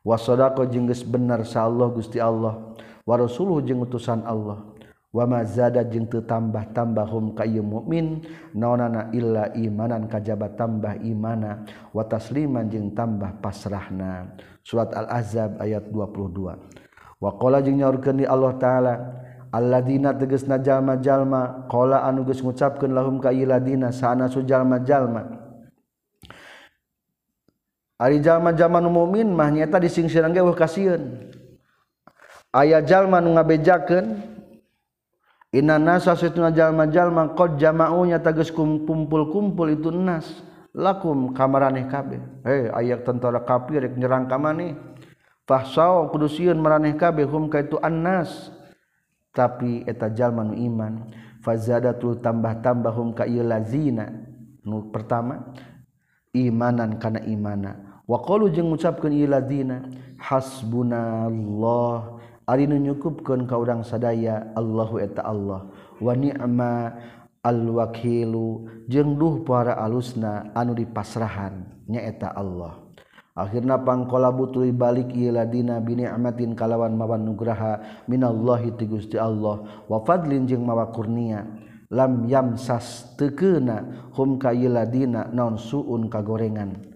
wasadaqo 0.00 0.64
jengges 0.64 1.04
benar 1.04 1.44
sa 1.44 1.68
Allah 1.68 1.92
Gusti 1.92 2.16
Allah. 2.16 2.72
Wa 3.04 3.20
rasuluh 3.20 3.60
jeung 3.60 3.84
utusan 3.84 4.24
Allah. 4.24 4.64
Wa 5.10 5.26
ma 5.26 5.42
zada 5.42 5.82
jeung 5.82 6.06
teu 6.06 6.22
tambah-tambah 6.22 7.02
hum 7.10 7.34
ka 7.34 7.42
ieu 7.42 7.66
mukmin 7.66 8.22
naonana 8.54 9.10
illa 9.10 9.50
imanan 9.52 10.06
kajabat 10.06 10.54
tambah 10.54 10.96
imana. 11.02 11.66
Wa 11.92 12.06
tasliman 12.06 12.70
jeung 12.70 12.94
tambah 12.94 13.42
pasrahna. 13.42 14.38
Surat 14.62 14.94
al-ahzab 14.94 15.58
ayat 15.58 15.90
22 15.92 16.89
wakola 17.20 17.60
jeung 17.62 17.78
nyaurkeun 17.78 18.24
Allah 18.24 18.52
taala 18.56 18.94
Alladina 19.50 20.14
tegesna 20.14 20.62
jalma-jalma 20.62 21.66
qala 21.66 22.06
anu 22.06 22.22
geus 22.22 22.38
ngucapkeun 22.38 22.94
lahum 22.94 23.18
kailadina 23.18 23.90
sana 23.90 24.30
sujallma-jallma 24.30 25.26
Ari 28.00 28.22
jalma 28.24 28.56
zaman 28.56 28.88
mumin 28.88 29.28
mah 29.34 29.52
nyata 29.52 29.82
disingsirang 29.82 30.32
ge 30.32 30.40
kasieun 30.56 31.28
aya 32.54 32.80
jalma 32.80 33.20
nu 33.20 33.36
ngabejakeun 33.36 34.06
inna 35.52 35.76
nasa 35.82 36.14
satuna 36.14 36.54
jalma-jalma 36.54 37.34
qad 37.34 37.58
jama'u 37.58 38.06
nyata 38.06 38.30
geus 38.32 38.54
kumpul-kumpul 38.54 39.68
itu 39.74 39.90
nas. 39.90 40.46
Lakum 40.70 41.34
kamaraneh 41.34 41.90
kabeh. 41.90 42.22
Hei 42.46 42.70
aya 42.70 43.02
tentara 43.02 43.42
kafir 43.42 43.82
rek 43.82 43.98
nyerang 43.98 44.30
ka 44.30 44.38
maneh. 44.38 44.78
fahsaw 45.50 46.06
kudusien 46.14 46.54
maraneh 46.62 46.94
kabeh 46.94 47.26
hum 47.26 47.50
ka 47.50 47.58
itu 47.58 47.74
annas. 47.82 48.54
Tapi 49.34 49.82
eta 49.82 50.06
jalma 50.06 50.46
nu 50.46 50.54
iman. 50.54 51.10
Fazadatul 51.42 52.22
tambah-tambah 52.22 52.94
hum 52.94 53.10
ka 53.10 53.26
ieu 53.26 53.42
lazina. 53.42 54.06
Nu 54.62 54.94
pertama 54.94 55.50
imanan 56.30 57.02
kana 57.02 57.18
imana. 57.26 57.98
Wa 58.06 58.22
qalu 58.22 58.54
jeung 58.54 58.70
ngucapkeun 58.70 59.10
ieu 59.10 59.26
lazina 59.26 59.90
hasbunallah. 60.22 62.22
Ari 62.46 62.70
nu 62.70 62.78
nyukupkeun 62.78 63.50
ka 63.50 63.58
urang 63.58 63.82
sadaya 63.82 64.54
Allahu 64.54 65.02
eta 65.02 65.26
Allah. 65.26 65.66
Wa 65.98 66.14
ni'ma 66.14 66.94
al-wakilu 67.42 68.66
jeung 68.90 69.18
duh 69.18 69.42
para 69.46 69.78
alusna 69.78 70.50
anu 70.54 70.74
dipasrahan 70.74 71.66
nyaeta 71.86 72.34
Allah. 72.34 72.89
akhirnya 73.36 73.80
pangkola 73.80 74.30
butui 74.34 74.70
balik 74.74 75.12
ladina 75.14 75.78
bini 75.78 76.06
amatin 76.06 76.56
kalawan 76.56 76.94
mawan 76.94 77.26
nugraha 77.26 78.04
minallahi 78.06 78.74
ti 78.74 78.84
Gusti 78.86 79.16
Allah. 79.16 79.84
Wa 79.90 80.02
fadlin 80.02 80.46
jeung 80.46 80.66
mawa 80.66 80.90
kurnia. 80.90 81.46
Lam 81.90 82.30
yam 82.30 82.54
sas 82.54 83.18
tekena 83.18 84.10
hum 84.14 84.38
ka 84.38 84.54
ladina 84.54 85.26
naon 85.34 85.58
suun 85.58 86.06
kagorengan 86.06 86.90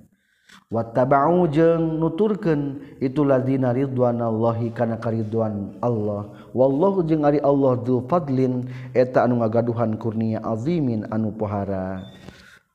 wattaba'u 0.70 1.50
jeung 1.50 1.98
nuturkeun 2.02 2.82
itu 2.98 3.22
ridwan 3.22 3.74
ridwanallahi 3.74 4.70
kana 4.74 4.98
karidwan 4.98 5.78
Allah. 5.82 6.30
Wallahu 6.54 7.02
jeung 7.06 7.26
ari 7.26 7.38
Allah 7.42 7.78
du 7.78 8.06
fadlin 8.06 8.70
eta 8.94 9.26
anu 9.26 9.42
ngagaduhan 9.42 9.98
kurnia 9.98 10.42
azimin 10.42 11.06
anu 11.10 11.34
pohara. 11.34 12.02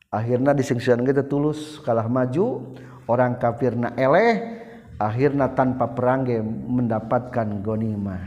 Akhirna 0.09 0.57
disengsian 0.57 1.05
kita 1.05 1.21
tulus 1.21 1.77
kalah 1.85 2.09
maju 2.09 2.73
orang 3.09 3.41
kafir 3.41 3.73
na 3.73 3.89
eleh 3.97 4.61
akhirnya 5.01 5.49
tanpa 5.57 5.97
perang 5.97 6.29
mendapatkan 6.69 7.65
gonimah 7.65 8.21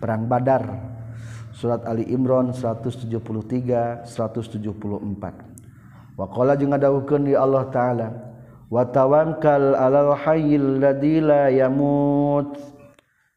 perang 0.00 0.24
Badar. 0.24 0.96
Surat 1.56 1.88
Ali 1.88 2.04
Imran 2.12 2.52
173 2.52 4.04
174 4.04 6.20
waqala 6.20 6.52
jeung 6.52 6.68
ngadawukeun 6.72 7.28
di 7.28 7.32
Allah 7.32 7.64
taala 7.72 8.12
wa 8.68 8.84
tawakkal 8.84 9.72
alal 9.72 10.12
hayyil 10.16 10.84
ladzi 10.84 11.20
la 11.24 11.48
yamut. 11.48 12.60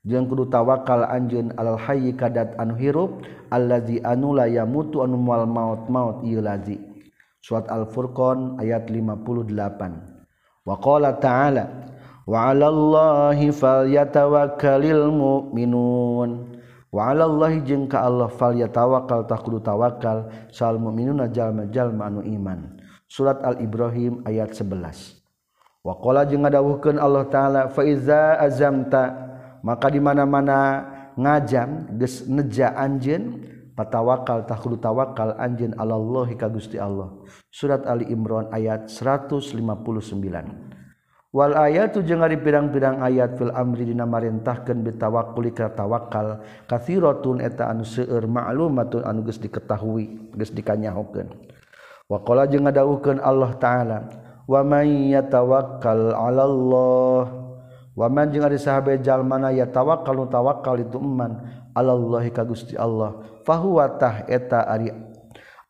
Jeung 0.04 0.28
kudu 0.28 0.52
tawakal 0.52 1.08
anjeun 1.08 1.56
alal 1.56 1.80
hayy 1.80 2.12
kadat 2.16 2.56
anu 2.60 2.76
hirup 2.76 3.24
allazi 3.52 4.04
anu 4.04 4.36
la 4.36 4.48
yamutu 4.52 5.00
anu 5.00 5.16
moal 5.16 5.48
maut 5.48 5.88
maut 5.88 6.20
ieu 6.28 6.44
lazi. 6.44 6.76
Surat 7.40 7.72
al 7.72 7.88
furqan 7.88 8.60
ayat 8.60 8.92
58 8.92 10.19
waqala 10.70 11.18
ta'ala 11.18 11.66
wa 12.30 12.54
'alallahi 12.54 13.50
falyatawakkalil 13.50 15.10
mu'minun 15.10 16.30
wa 16.94 17.00
'alallahi 17.10 17.66
jeung 17.66 17.90
ka 17.90 18.06
Allah 18.06 18.30
falyatawakkal 18.30 19.26
tah 19.26 19.42
kudu 19.42 19.66
tawakal 19.66 20.30
sal 20.54 20.78
mu'minuna 20.78 21.26
jalma-jalma 21.34 22.06
anu 22.06 22.22
iman. 22.22 22.78
Surat 23.10 23.42
al-ibrahim 23.42 24.22
ayat 24.30 24.54
11 24.54 25.18
waqala 25.82 26.28
jeung 26.30 26.46
ngadawuhkeun 26.46 27.02
Allah 27.02 27.26
taala 27.26 27.62
fa 27.74 27.82
iza 27.82 28.38
azamta 28.38 29.18
maka 29.66 29.90
di 29.90 29.98
mana-mana 29.98 30.86
ngajam 31.18 31.98
geus 31.98 32.30
neja 32.30 32.76
anjeun 32.78 33.49
patawakal 33.80 34.44
taqulu 34.44 34.76
tawakal 34.76 35.40
anjin 35.40 35.72
alallahi 35.80 36.36
ka 36.36 36.52
Gusti 36.52 36.76
Allah. 36.76 37.16
Surat 37.48 37.88
Ali 37.88 38.12
Imran 38.12 38.52
ayat 38.52 38.92
159 38.92 39.40
Wal 41.30 41.54
ayatu 41.54 42.02
jeung 42.02 42.26
ari 42.26 42.42
pirang-pirang 42.42 43.06
ayat 43.06 43.38
fil 43.38 43.54
amri 43.54 43.86
dina 43.86 44.04
marintahkeun 44.04 44.82
bitawakkuli 44.82 45.54
ka 45.54 45.72
tawakal 45.78 46.42
kathiratun 46.66 47.38
eta 47.40 47.70
anu 47.70 47.86
seueur 47.86 48.26
ma'lumatun 48.26 49.06
anu 49.06 49.22
geus 49.24 49.38
diketahui 49.38 50.34
geus 50.34 50.50
dikanyahokeun. 50.52 51.30
Wa 52.10 52.26
qala 52.26 52.50
jeung 52.50 52.66
ngadawuhkeun 52.66 53.22
Allah 53.22 53.54
taala 53.62 54.10
wa 54.50 54.60
may 54.66 55.14
yatawakkal 55.14 56.18
alallahi 56.18 57.49
waman 58.00 58.32
jeung 58.32 58.48
ari 58.48 58.56
sahabat 58.56 59.04
jalmana 59.04 59.52
ya 59.52 59.68
tawakkal 59.68 60.24
tawakkal 60.32 60.80
itu 60.80 60.96
iman 60.96 61.44
alallahi 61.76 62.32
ka 62.32 62.48
Gusti 62.48 62.80
Allah. 62.80 63.20
Fahuwa 63.44 64.00
tah 64.00 64.24
eta 64.32 64.64
ari 64.64 64.88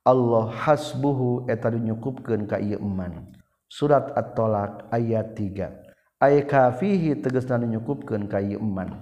Allah 0.05 0.53
hasbuhu 0.53 1.49
eta 1.49 1.73
dinyukupkeun 1.73 2.45
ka 2.45 2.61
ieu 2.61 2.77
iman 2.77 3.33
surat 3.65 4.13
at-talaq 4.13 4.89
ayat 4.93 5.33
3 5.33 6.21
ay 6.21 6.45
kafihi 6.45 7.17
tegasna 7.17 7.65
dinyukupkeun 7.65 8.29
ka 8.29 8.37
ieu 8.37 8.61
iman 8.61 8.93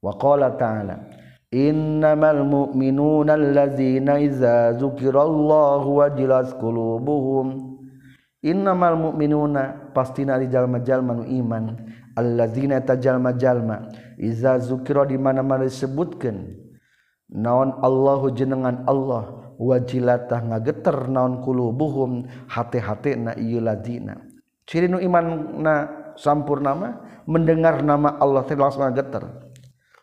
wa 0.00 0.12
qala 0.16 0.56
ta'ala 0.56 1.20
innamal 1.52 2.48
mu'minuna 2.48 3.36
allazina 3.36 4.16
idza 4.16 4.72
dzukirallahu 4.80 6.00
wajilat 6.00 6.56
qulubuhum. 6.56 7.76
Innamal 8.42 8.98
mu'minuna 8.98 9.94
pastina 9.94 10.34
ari 10.34 10.50
jalma-jalma 10.50 11.14
nu 11.14 11.24
iman. 11.28 11.78
alladzina 12.16 12.80
tajalma 12.82 13.36
jalma 13.36 13.88
iza 14.18 14.58
zukira 14.58 15.06
di 15.08 15.16
mana-mana 15.16 15.64
disebutkeun 15.64 16.58
naon 17.32 17.76
Allahu 17.80 18.32
jenengan 18.32 18.84
Allah 18.88 19.54
wajilatah 19.56 20.52
ngageter 20.52 21.08
naon 21.08 21.40
kulubuhum 21.40 22.28
hati-hati 22.48 23.16
na 23.16 23.32
ieu 23.36 23.60
ladzina 23.60 24.20
ciri 24.68 24.88
nu 24.88 25.00
imanna 25.00 26.02
sampurna 26.16 26.72
mah 26.76 26.92
mendengar 27.26 27.80
nama 27.82 28.18
Allah 28.18 28.42
teh 28.46 28.58
langsung 28.58 28.84
ngageter. 28.84 29.24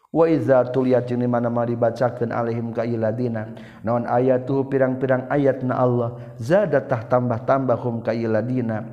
Wa 0.10 0.26
iza 0.26 0.66
tuliyat 0.66 1.06
jeung 1.06 1.22
mana-mana 1.30 1.70
dibacakeun 1.70 2.34
alaihim 2.34 2.74
ka 2.74 2.82
iladina 2.82 3.54
naon 3.86 4.10
ayatu 4.10 4.66
pirang-pirang 4.66 5.30
ayat 5.30 5.62
na 5.62 5.78
Allah 5.78 6.34
zadatah 6.42 7.06
tambah-tambah 7.06 7.78
hum 7.78 8.02
ka 8.02 8.10
iladina 8.18 8.90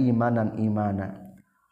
imanan 0.00 0.56
imana 0.56 1.27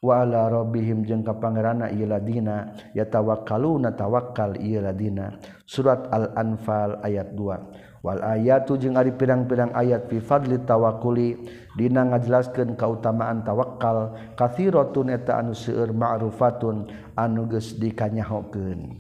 wala 0.06 0.46
robihim 0.46 1.02
jengka 1.02 1.34
pangerana 1.42 1.90
ieu 1.90 2.06
ladina 2.06 2.70
yatawakkaluna 2.94 3.98
tawakkal 3.98 4.54
ieu 4.62 4.78
ladina. 4.78 5.34
Surat 5.66 6.06
al-anfal 6.14 7.02
ayat 7.02 7.34
2 7.34 8.06
wal 8.06 8.22
ayatu 8.22 8.78
jeung 8.78 8.94
ari 8.94 9.10
pirang-pirang 9.10 9.74
ayat 9.74 10.06
fi 10.06 10.22
fadli 10.22 10.62
tawakkuli 10.62 11.42
dina 11.74 12.06
ngajelaskeun 12.06 12.78
kautamaan 12.78 13.42
tawakkal 13.42 14.14
kathiratun 14.38 15.10
eta 15.10 15.42
anu 15.42 15.50
seueur 15.50 15.90
ma'rufatun 15.90 16.86
anu 17.18 17.50
geus 17.50 17.74
dikanyahokeun. 17.74 18.94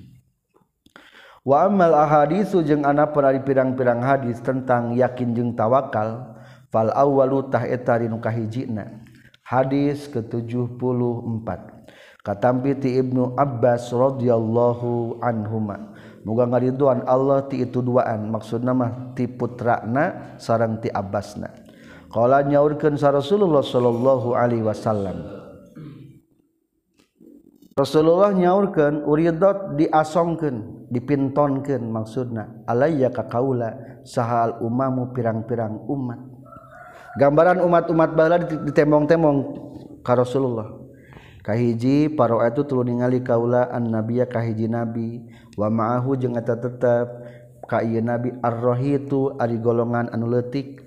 Wa 1.46 1.70
amal 1.70 1.94
ahaditsu 1.94 2.66
jeung 2.66 2.82
anapun 2.82 3.22
ari 3.22 3.38
pirang-pirang 3.46 4.02
hadis 4.02 4.42
tentang 4.42 4.98
yakin 4.98 5.30
jeung 5.38 5.54
tawakal 5.54 6.34
fal 6.74 6.90
awwalu 6.90 7.46
tah 7.46 7.62
eta 7.62 8.02
rinu 8.02 8.18
kahijina. 8.18 9.06
hadis 9.46 10.10
ke-74. 10.10 11.48
Katampi 12.26 12.74
ti 12.82 12.98
Ibnu 12.98 13.38
Abbas 13.38 13.94
radhiyallahu 13.94 15.22
anhuma 15.22 15.94
muga 16.26 16.42
ngariduan 16.50 17.06
Allah 17.06 17.46
ti 17.46 17.62
itu 17.62 17.78
duaan 17.78 18.34
maksudna 18.34 18.74
mah 18.74 19.14
ti 19.14 19.30
putrana 19.30 20.34
sareng 20.42 20.82
ti 20.82 20.90
Abbasna. 20.90 21.46
Qala 22.10 22.42
nyaurkeun 22.42 22.98
sa 22.98 23.14
Rasulullah 23.14 23.62
sallallahu 23.62 24.34
alaihi 24.34 24.66
wasallam. 24.66 25.22
Rasulullah 27.78 28.34
nyaurkeun 28.34 29.06
uridot 29.06 29.78
diasongkeun 29.78 30.90
dipintonkeun 30.90 31.86
maksudna 31.86 32.66
alayya 32.66 33.14
ka 33.14 33.30
kaula 33.30 34.02
sahal 34.02 34.58
umamu 34.66 35.14
pirang-pirang 35.14 35.86
umat. 35.86 36.35
gambaran 37.16 37.64
umat-umat 37.64 38.10
bala 38.12 38.36
ditembong-tembong 38.40 39.38
ka 40.04 40.14
Rasulullah. 40.14 40.76
Kahiji 41.46 42.10
paro 42.10 42.42
itu 42.42 42.66
tulu 42.66 42.82
ningali 42.82 43.22
kaula 43.22 43.70
an 43.70 43.86
nabiya 43.94 44.26
kahiji 44.26 44.66
nabi. 44.66 45.22
Wa 45.54 45.70
ma'ahu 45.70 46.18
jeung 46.18 46.34
eta 46.34 46.58
tetep. 46.58 47.06
Ka 47.66 47.82
ieu 47.82 48.02
nabi 48.02 48.34
ar-rahitu 48.42 49.38
ari 49.38 49.58
golongan 49.62 50.10
anu 50.10 50.26
leutik. 50.26 50.82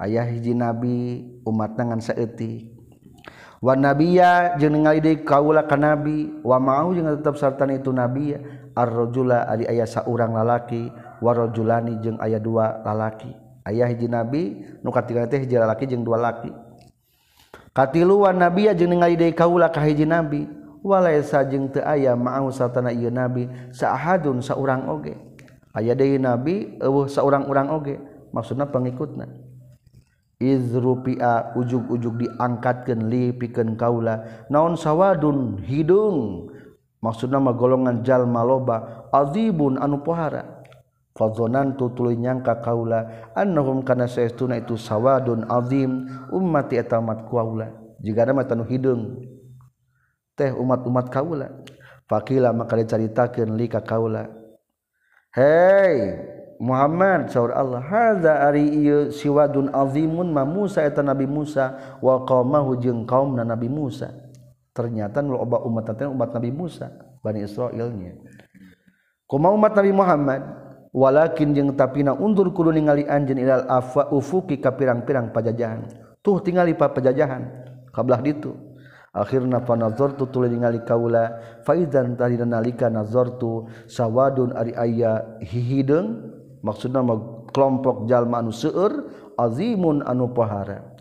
Ayah 0.00 0.24
hiji 0.24 0.56
nabi 0.56 1.28
umatna 1.44 1.92
ngan 1.92 2.00
saeutik. 2.00 2.72
Wa 3.60 3.76
nabiya 3.76 4.56
jeung 4.56 4.72
ningali 4.72 5.04
deui 5.04 5.20
kaula 5.20 5.68
ka 5.68 5.76
nabi. 5.76 6.32
Wa 6.40 6.56
ma'ahu 6.56 6.96
jeung 6.96 7.08
tetep 7.20 7.36
sarta 7.36 7.68
itu 7.68 7.92
nabiya. 7.92 8.40
Ar-rajula 8.72 9.52
ari 9.52 9.68
aya 9.68 9.84
saurang 9.84 10.32
lalaki. 10.32 10.88
Warajulani 11.20 12.00
jeung 12.00 12.16
aya 12.24 12.40
dua 12.40 12.80
lalaki. 12.80 13.43
ayah 13.64 13.88
hiji 13.88 14.08
nabi 14.08 14.64
nu 14.84 14.88
katiga 14.92 15.28
teh 15.28 15.42
hiji 15.44 15.56
lalaki 15.56 15.88
jeung 15.88 16.04
dua 16.04 16.20
laki. 16.20 16.52
Katiluan 17.74 18.38
nabi 18.38 18.70
jeung 18.70 18.94
ningali 18.94 19.18
deui 19.18 19.34
kaula 19.34 19.72
ka 19.72 19.82
hiji 19.82 20.06
nabi. 20.06 20.46
Walaisa 20.84 21.40
jeung 21.48 21.72
teu 21.72 21.80
aya 21.80 22.12
maau 22.12 22.52
satana 22.52 22.92
ieu 22.92 23.08
nabi 23.08 23.48
saahadun 23.72 24.44
saurang 24.44 24.84
oge. 24.92 25.16
Aya 25.72 25.96
deui 25.96 26.20
nabi 26.20 26.76
eueuh 26.76 27.08
saurang-urang 27.08 27.72
oge. 27.72 27.96
Maksudna 28.36 28.68
pengikutna. 28.68 29.24
Izrupi'a 30.44 31.56
ujug-ujug 31.56 32.20
diangkatkeun 32.20 33.08
li 33.08 33.32
pikeun 33.32 33.80
kaula. 33.80 34.44
Naon 34.52 34.76
sawadun? 34.76 35.64
Hidung. 35.64 36.52
Maksudna 37.00 37.40
mah 37.40 37.56
golongan 37.56 38.04
jalma 38.04 38.44
loba 38.44 39.08
azibun 39.08 39.80
anu 39.80 40.04
pohara. 40.04 40.53
fadzonan 41.14 41.78
tu 41.78 41.94
tuluy 41.94 42.18
nyangka 42.18 42.58
kaula 42.58 43.30
annahum 43.38 43.86
kana 43.86 44.10
saestuna 44.10 44.58
itu 44.58 44.74
sawadun 44.74 45.46
azim 45.46 46.10
ummati 46.34 46.76
eta 46.76 46.98
umat 46.98 47.30
kaula. 47.30 47.70
Jiga 48.02 48.26
nama 48.26 48.44
tanu 48.44 48.66
hideung 48.68 49.22
teh 50.36 50.50
umat-umat 50.52 51.08
kaula. 51.08 51.48
Faqila 52.04 52.52
maka 52.52 52.76
dicaritakeun 52.76 53.56
li 53.56 53.70
ka 53.70 53.80
kaula. 53.80 54.28
Hey 55.32 56.20
Muhammad 56.60 57.32
saur 57.32 57.50
Allah 57.50 57.82
hadza 57.82 58.44
ari 58.44 58.70
ieu 58.84 59.10
siwadun 59.10 59.72
azimun 59.74 60.30
ma 60.30 60.46
Musa 60.46 60.84
eta 60.86 61.02
Nabi 61.02 61.26
Musa 61.26 61.98
wa 61.98 62.22
qaumahu 62.22 62.76
jeung 62.78 63.06
kaumna 63.08 63.42
Nabi 63.42 63.72
Musa. 63.72 64.12
Ternyata 64.74 65.22
loba 65.22 65.62
umat 65.62 65.94
umat 65.94 66.30
Nabi 66.34 66.50
Musa 66.50 66.90
Bani 67.22 67.46
Israilnya. 67.46 68.18
Kumaha 69.24 69.54
umat 69.54 69.72
Nabi 69.74 69.92
Muhammad? 69.94 70.42
walakin 70.94 71.50
jeung 71.50 71.74
tapina 71.74 72.14
undur 72.14 72.54
kudu 72.54 72.70
ningali 72.70 73.02
anjeun 73.02 73.42
ilal 73.42 73.66
afwa 73.66 74.14
ufuki 74.14 74.62
ka 74.62 74.70
pirang-pirang 74.78 75.34
pajajahan. 75.34 75.90
Tuh 76.22 76.38
tingali 76.40 76.78
pa 76.78 76.94
pajajahan 76.94 77.42
kablah 77.90 78.22
ditu. 78.22 78.54
Akhirna 79.14 79.62
panazartu 79.62 80.26
tuluy 80.30 80.50
ningali 80.50 80.82
kaula 80.82 81.38
faidan 81.66 82.18
tadina 82.18 82.46
nalika 82.58 82.90
nazartu 82.90 83.66
sawadun 83.86 84.54
ari 84.54 84.74
aya 84.74 85.38
hihideung 85.38 86.34
maksudna 86.66 87.02
kelompok 87.54 88.10
jalma 88.10 88.42
anu 88.42 88.50
seueur 88.50 89.10
azimun 89.38 90.02
anu 90.02 90.30
pahara. 90.34 90.94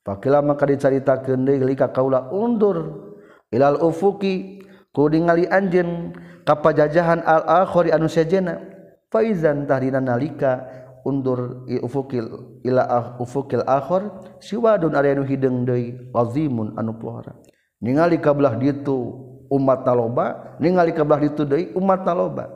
Pakila 0.00 0.40
maka 0.40 0.64
dicaritakeun 0.64 1.44
deui 1.44 1.60
lika 1.60 1.92
kaula 1.92 2.32
undur 2.32 3.12
ilal 3.52 3.80
ufuki 3.84 4.64
kudu 4.96 5.20
ningali 5.20 5.44
anjeun 5.44 6.16
ka 6.48 6.56
pajajahan 6.56 7.20
al 7.20 7.44
akhir 7.64 7.92
anu 7.92 8.08
sejena. 8.08 8.71
faizan 9.12 9.68
tahdina 9.68 10.00
nalika 10.00 10.64
undur 11.04 11.68
ufukil 11.84 12.58
ila 12.64 12.82
ah, 12.88 13.06
ufukil 13.20 13.62
akhir 13.68 14.08
siwadun 14.40 14.96
ari 14.96 15.12
anu 15.12 15.28
hideung 15.28 15.68
deui 15.68 16.10
azimun 16.16 16.72
anu 16.80 16.96
pohara. 16.96 17.36
Ningali 17.82 18.22
ka 18.22 18.32
belah 18.32 18.56
ditu 18.56 18.96
umat 19.52 19.84
taloba 19.84 20.56
ningali 20.56 20.96
ka 20.96 21.04
belah 21.04 21.20
ditu 21.20 21.44
deui 21.44 21.76
umat 21.76 22.02
taloba. 22.06 22.48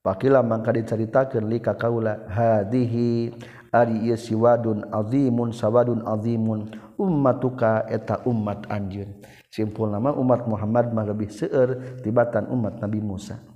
Pakila 0.00 0.38
mangka 0.40 0.70
diceritakeun 0.70 1.50
lika 1.50 1.74
kaula 1.74 2.30
hadihi 2.30 3.34
ari 3.74 4.06
ieu 4.06 4.14
siwadun 4.14 4.86
azimun 4.94 5.50
sawadun 5.50 6.06
azimun 6.06 6.70
ummatuka 6.94 7.90
eta 7.90 8.22
umat 8.22 8.70
anjeun. 8.70 9.18
Simpul 9.50 9.90
nama 9.90 10.14
umat 10.14 10.46
Muhammad 10.46 10.94
mah 10.94 11.10
lebih 11.10 11.26
seueur 11.26 11.98
tibatan 12.06 12.46
umat 12.54 12.78
Nabi 12.78 13.02
Musa. 13.02 13.55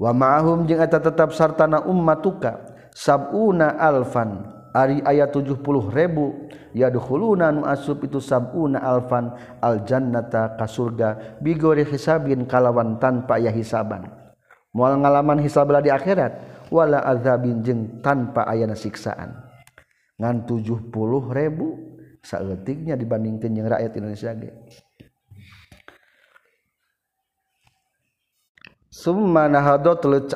wa 0.00 0.10
ma'ahum 0.16 0.64
jeung 0.64 0.80
eta 0.80 0.96
tetap 0.96 1.36
sartana 1.36 1.84
ummatuka 1.84 2.64
sabuna 2.96 3.76
alfan 3.76 4.48
ari 4.72 5.04
aya 5.04 5.28
70.000 5.28 6.72
yadkhuluna 6.72 7.52
nu 7.52 7.68
asub 7.68 8.00
itu 8.06 8.22
sabuna 8.22 8.80
alfan 8.80 9.34
al 9.60 9.84
jannata 9.84 10.56
ka 10.56 10.64
surga 10.64 11.38
bigori 11.42 11.84
hisabin 11.84 12.48
kalawan 12.48 12.96
tanpa 12.96 13.36
aya 13.36 13.52
hisaban. 13.52 14.08
Moal 14.70 15.02
ngalaman 15.02 15.42
hisab 15.42 15.66
di 15.82 15.90
akhirat 15.90 16.32
wala 16.70 17.02
azabin 17.02 17.58
jeung 17.66 17.98
tanpa 18.00 18.46
ayana 18.46 18.78
siksaan. 18.78 19.34
Ngan 20.14 20.46
70.000 20.46 20.94
ribu 21.34 21.68
saeutiknya 22.22 22.94
dibandingkeun 22.94 23.50
jeung 23.50 23.66
rakyat 23.66 23.92
Indonesia 23.98 24.30
ge. 24.38 24.54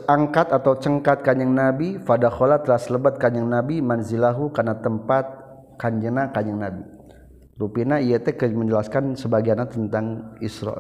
Angkat 0.07 0.55
atau 0.55 0.79
cengkat 0.79 1.27
kanyeng 1.27 1.59
nabi 1.59 1.99
padakhola 1.99 2.63
telah 2.63 2.79
lebat 2.87 3.19
kanyeng 3.19 3.51
nabi 3.51 3.83
manzilahu 3.83 4.55
karena 4.55 4.79
tempat 4.79 5.27
kanjena 5.75 6.31
kanyeng 6.31 6.63
nabi. 6.63 6.83
Ruina 7.59 7.99
ia 7.99 8.23
menjelaskan 8.55 9.19
sebagian 9.19 9.63
tentang 9.67 10.39
Isra 10.39 10.75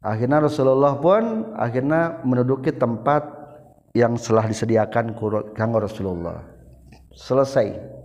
akhirnya 0.00 0.40
Rasulullah 0.46 0.96
pun 0.96 1.54
akhirnya 1.54 2.24
menduduki 2.24 2.72
tempat 2.72 3.26
yang 3.92 4.14
telah 4.14 4.46
disediakan 4.46 5.18
kanggo 5.58 5.78
Rasulullah. 5.82 6.46
Selesai. 7.10 7.98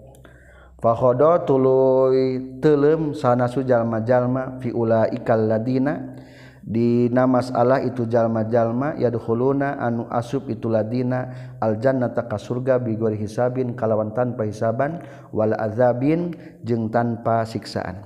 Fakhodo 0.82 1.41
tulu 1.48 2.12
telem 2.60 3.15
sana 3.15 3.45
sujallma-jalma 3.45 4.60
fiula 4.60 5.08
ikal 5.13 5.50
ladina 5.50 6.17
Dina 6.65 7.30
masalah 7.30 7.78
itu 7.86 8.10
jalma-jalma 8.10 8.97
yadkhuluna 8.97 9.78
anu 9.78 10.10
asub 10.10 10.49
itu 10.49 10.65
ladina 10.65 11.54
aljannata 11.62 12.25
ka 12.25 12.41
surga 12.41 12.82
bigori 12.82 13.21
hisabin 13.21 13.78
kalawan 13.78 14.17
tanpa 14.17 14.49
hisaban 14.49 14.97
wal 15.30 15.54
azabin 15.54 16.34
jeung 16.65 16.89
tanpa 16.89 17.45
siksaan. 17.45 18.01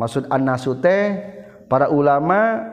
Maksud 0.00 0.32
annasu 0.32 0.80
teh 0.80 1.12
para 1.68 1.92
ulama 1.92 2.64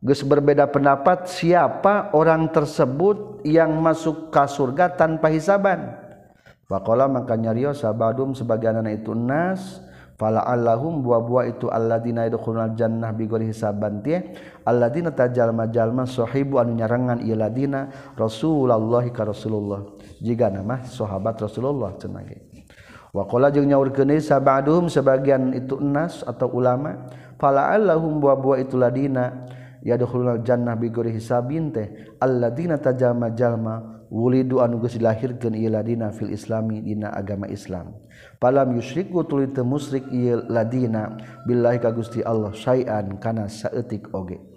geus 0.00 0.24
berbeda 0.24 0.64
pendapat 0.72 1.28
siapa 1.28 2.08
orang 2.16 2.48
tersebut 2.48 3.44
yang 3.44 3.76
masuk 3.76 4.32
ke 4.32 4.40
surga 4.48 4.96
tanpa 4.96 5.28
hisaban. 5.28 6.00
Faqala 6.64 7.12
maka 7.12 7.36
nyariyo 7.36 7.76
sabadum 7.76 8.32
sebagian 8.32 8.80
anak 8.80 9.04
itu 9.04 9.12
nas 9.12 9.84
fala 10.16 10.40
allahum 10.46 11.02
buah-buah 11.02 11.44
itu 11.50 11.66
alladzina 11.66 12.24
yadkhuluna 12.30 12.72
jannah 12.78 13.10
bigori 13.10 13.50
hisaban 13.50 14.00
teh 14.00 14.32
Aladdina 14.62 15.10
tajalma-jalma 15.10 16.06
sohibu 16.06 16.62
anu 16.62 16.78
nyarangan 16.78 17.22
iladina 17.22 17.90
Rasulullah 18.14 19.02
ka 19.10 19.26
Rasulullah. 19.26 19.98
Jika 20.22 20.50
nama 20.50 20.86
sahabat 20.86 21.38
Rasulullah 21.42 21.94
cenage. 21.98 22.52
Wakola 23.12 23.52
jeung 23.52 23.68
nyaur 23.68 23.92
kene 23.92 24.16
sabaduhum 24.24 24.88
sebagian 24.88 25.52
itu 25.52 25.76
enas 25.76 26.24
atau 26.24 26.48
ulama 26.48 27.12
fala 27.36 27.68
allahum 27.68 28.16
buah-buah 28.16 28.64
itu 28.64 28.80
ladina 28.80 29.44
yadkhulul 29.84 30.40
jannah 30.40 30.80
bi 30.80 30.88
ghairi 30.88 31.12
hisabin 31.12 31.68
teh 31.76 32.16
alladziina 32.16 32.80
tajama 32.80 33.28
jalma 33.36 34.00
wulidu 34.08 34.64
anu 34.64 34.80
geus 34.80 34.96
dilahirkeun 34.96 35.52
ieu 35.56 35.68
ladina 35.68 36.08
fil 36.08 36.32
islami 36.32 36.80
dina 36.80 37.12
agama 37.12 37.48
Islam. 37.52 37.92
Palam 38.40 38.76
yusyriku 38.80 39.28
tuluy 39.28 39.52
teu 39.52 39.64
musyrik 39.64 40.08
ieu 40.08 40.44
ladina 40.48 41.16
billahi 41.44 41.84
ka 41.84 41.92
Gusti 41.92 42.24
Allah 42.24 42.52
syai'an 42.56 43.20
kana 43.20 43.44
saeutik 43.44 44.08
oge. 44.16 44.51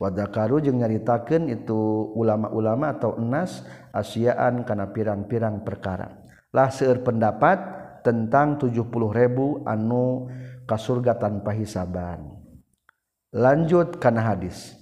wadakaru 0.00 0.64
jeung 0.64 0.80
nyaritakeun 0.80 1.52
itu 1.52 2.10
ulama-ulama 2.16 2.96
atau 2.96 3.20
enas 3.20 3.60
asiaan 3.92 4.64
kana 4.64 4.88
pirang-pirang 4.90 5.60
perkara. 5.60 6.24
Lah 6.50 6.72
seueur 6.72 7.04
pendapat 7.04 7.60
tentang 8.00 8.56
70 8.56 8.80
ribu 9.12 9.60
anu 9.68 10.32
kasurga 10.64 11.20
tanpa 11.20 11.52
hisaban. 11.52 12.40
Lanjut 13.30 14.00
kana 14.00 14.24
hadis. 14.24 14.74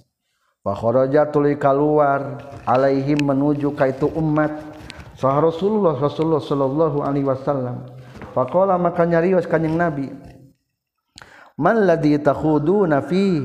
Wa 0.63 0.73
kharaja 0.73 1.27
tuli 1.27 1.59
keluar 1.59 2.39
alaihim 2.63 3.21
menuju 3.21 3.75
ka 3.75 3.91
itu 3.91 4.07
umat. 4.15 4.55
Sah 5.19 5.35
Rasulullah 5.43 5.99
Rasulullah 5.99 6.39
sallallahu 6.39 7.03
alaihi 7.03 7.27
wasallam. 7.27 7.85
Faqala 8.31 8.79
maka 8.79 9.03
nyarios 9.03 9.43
kanjing 9.49 9.75
Nabi 9.75 10.07
man 11.59 11.83
ladzi 11.83 12.15
takhuduna 12.23 13.03
fihi 13.03 13.43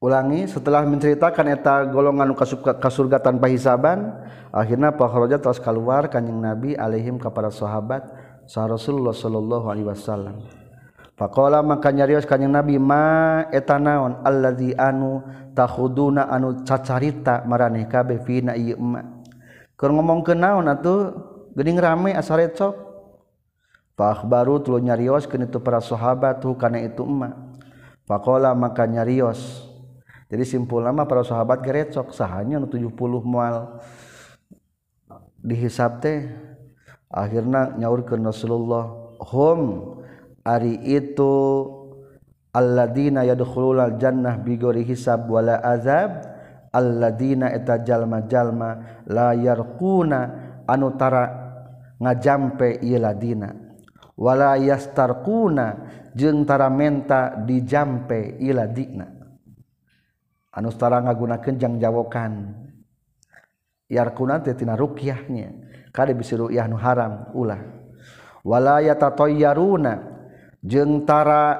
ulangi 0.00 0.44
setelah 0.44 0.84
menceritakan 0.84 1.46
eta 1.56 1.88
golongan 1.88 2.36
ka 2.36 2.90
surga 2.90 3.18
tanpa 3.20 3.48
hisaban 3.48 4.12
akhirnya 4.52 4.92
pakhroja 4.92 5.40
terus 5.40 5.56
keluar 5.58 6.12
kanjeng 6.12 6.36
Nabi 6.36 6.76
alaihim 6.76 7.16
kepada 7.16 7.48
sahabat 7.48 8.04
sah 8.44 8.68
Rasulullah 8.68 9.16
sallallahu 9.16 9.66
alaihi 9.72 9.88
wasallam 9.88 10.44
faqala 11.16 11.64
maka 11.64 11.88
nyarios 11.90 12.28
kanjeng 12.28 12.52
Nabi 12.52 12.76
ma 12.76 13.48
etanaon 13.48 14.20
alladzi 14.20 14.76
anu 14.76 15.24
takhuduna 15.56 16.28
anu 16.28 16.60
cacarita 16.60 17.48
maraneh 17.48 17.88
kabeh 17.88 18.20
fina 18.20 18.52
ieu 18.52 18.76
ma. 18.76 19.00
Keur 19.80 19.96
ngomongkeun 19.96 20.36
naon 20.36 20.68
atuh 20.68 21.16
geuning 21.56 21.80
rame 21.80 22.12
asa 22.12 22.36
recok. 22.36 22.84
Fa 23.96 24.12
akhbaru 24.12 24.60
tuluy 24.60 24.84
nyarios 24.84 25.24
itu 25.24 25.58
para 25.64 25.80
sahabat 25.80 26.44
tu 26.44 26.52
kana 26.52 26.84
itu 26.84 27.00
ma. 27.08 27.32
Pakola 28.04 28.52
maka 28.52 28.84
nyarios 28.84 29.65
jadi 30.26 30.42
simpul 30.42 30.82
lama 30.82 31.06
para 31.06 31.22
sahabat 31.22 31.62
gerecok 31.62 32.10
sahanya 32.10 32.58
70 32.58 32.90
mual. 33.22 33.78
Dihisab 35.46 36.02
teh 36.02 36.26
akhirnya 37.06 37.78
nyaur 37.78 38.02
ke 38.02 38.18
Rasulullah 38.18 39.14
hum 39.22 39.94
ari 40.42 40.74
itu 40.82 41.34
alladzina 42.50 43.22
yadkhulul 43.22 43.94
jannah 44.02 44.42
bigori 44.42 44.82
hisab 44.82 45.30
wala 45.30 45.62
azab 45.62 46.26
alladzina 46.74 47.54
eta 47.54 47.78
jalma-jalma 47.78 49.02
la 49.06 49.38
yarquna 49.38 50.20
anu 50.66 50.98
tara 50.98 51.24
ngajampe 52.02 52.82
ieu 52.82 52.98
ladina 52.98 53.54
wala 54.18 54.58
yastarquna 54.58 55.66
jeung 56.18 56.42
tara 56.42 56.66
menta 56.66 57.38
dijampe 57.38 58.42
ieu 58.42 58.50
ladina. 58.50 59.16
anustara 60.56 61.04
ngagunakeun 61.04 61.60
jang 61.60 61.76
jawokan. 61.76 62.56
Yarkuna 63.86 64.42
teh 64.42 64.56
tina 64.56 64.74
ruqyahnya 64.74 65.52
kada 65.94 66.10
bisa 66.16 66.34
ruqyah 66.34 66.66
nu 66.66 66.80
haram 66.80 67.30
ulah. 67.36 67.60
Wala 68.42 68.82
yatatayyaruna 68.82 69.92
jeung 70.64 71.04
tara 71.04 71.54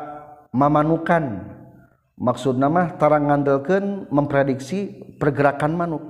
mamanukan. 0.50 1.54
Maksudna 2.16 2.72
mah 2.72 2.96
tara 2.96 3.20
ngandelkeun 3.20 4.09
memprediksi 4.09 5.04
pergerakan 5.20 5.76
manuk. 5.76 6.04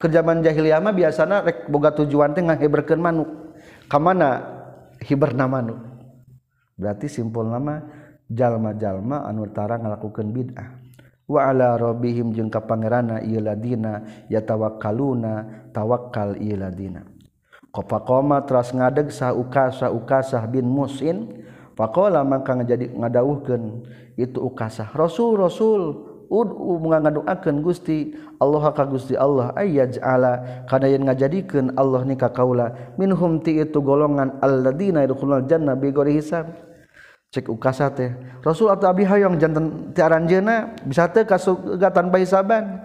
Kerjaman 0.00 0.40
jahiliyah 0.40 0.80
mah 0.80 0.96
biasana 0.96 1.44
rek 1.44 1.68
boga 1.68 1.92
tujuan 1.92 2.32
teh 2.32 2.40
ngaheberkeun 2.40 2.98
manuk. 2.98 3.28
Ka 3.86 4.00
mana? 4.00 4.56
Hiberna 5.04 5.44
manuk. 5.44 5.76
Berarti 6.80 7.12
simpul 7.12 7.46
nama 7.46 7.84
jalma-jalma 8.26 9.28
anu 9.28 9.44
tara 9.52 9.76
ngalakukeun 9.76 10.32
bid'ah. 10.32 10.85
wa'ala 11.26 11.74
robihim 11.78 12.30
jeung 12.32 12.50
ka 12.50 12.62
pangerana 12.62 13.22
ieu 13.22 13.42
ladina 13.42 14.02
yatawakkaluna 14.30 15.66
tawakkal 15.74 16.38
ieu 16.38 16.54
ladina. 16.54 17.06
Qafaqama 17.74 18.46
teras 18.48 18.72
ngadeg 18.72 19.12
sa 19.12 19.36
ukasa 19.36 19.92
ukasah 19.92 20.48
bin 20.48 20.64
musin 20.64 21.44
faqala 21.76 22.24
maka 22.24 22.56
ngajadi 22.56 22.96
ngadawuhkeun 22.96 23.84
itu 24.16 24.40
ukasah 24.40 24.88
rasul 24.96 25.36
rasul 25.36 25.82
ud'u 26.32 26.80
ngadoakeun 26.80 27.60
Gusti 27.60 28.16
Allah 28.40 28.72
ka 28.72 28.88
Gusti 28.88 29.12
Allah 29.12 29.52
ayyaj'ala 29.54 30.64
kana 30.66 30.88
yen 30.88 31.04
ngajadikeun 31.04 31.76
Allah 31.76 32.02
ni 32.08 32.16
ka 32.16 32.32
kaula 32.32 32.96
minhum 32.96 33.44
ti 33.44 33.60
itu 33.60 33.78
golongan 33.84 34.40
alladzina 34.40 35.04
yadkhulul 35.04 35.44
janna 35.44 35.76
ghairi 35.76 36.16
hisab. 36.16 36.65
cek 37.36 37.52
ukasa 37.52 37.92
teh. 37.92 38.16
Rasul 38.40 38.72
atau 38.72 38.88
Abi 38.88 39.04
Hayong 39.04 39.36
jantan 39.36 39.92
tiaran 39.92 40.24
jena 40.24 40.72
bisa 40.88 41.12
teh 41.12 41.28
kasugatan 41.28 41.92
tanpa 41.92 42.16
hisaban. 42.16 42.80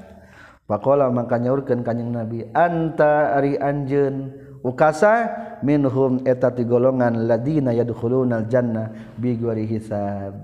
Pakola 0.68 1.08
maka 1.08 1.40
nyaurkeun 1.40 1.88
kanjing 1.88 2.12
Nabi 2.12 2.44
anta 2.52 3.40
ari 3.40 3.56
anjeun? 3.56 4.36
Ukasa 4.62 5.26
minhum 5.66 6.22
eta 6.22 6.54
ti 6.54 6.68
golongan 6.68 7.26
ladina 7.26 7.74
yadkhulunal 7.74 8.46
jannah 8.46 8.94
bi 9.18 9.34
ghairi 9.40 9.66
hisab. 9.66 10.38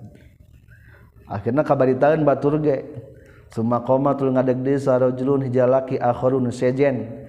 Akhirnya 1.28 1.62
kabaritaan 1.62 2.26
batur 2.26 2.58
ge 2.63 2.88
summa 3.54 3.86
qoma 3.86 4.17
tul 4.17 4.34
ngadeg 4.34 4.63
desa 4.63 4.98
rajulun 4.98 5.46
hijalaki 5.46 6.02
akharun 6.02 6.50
sejen. 6.50 7.28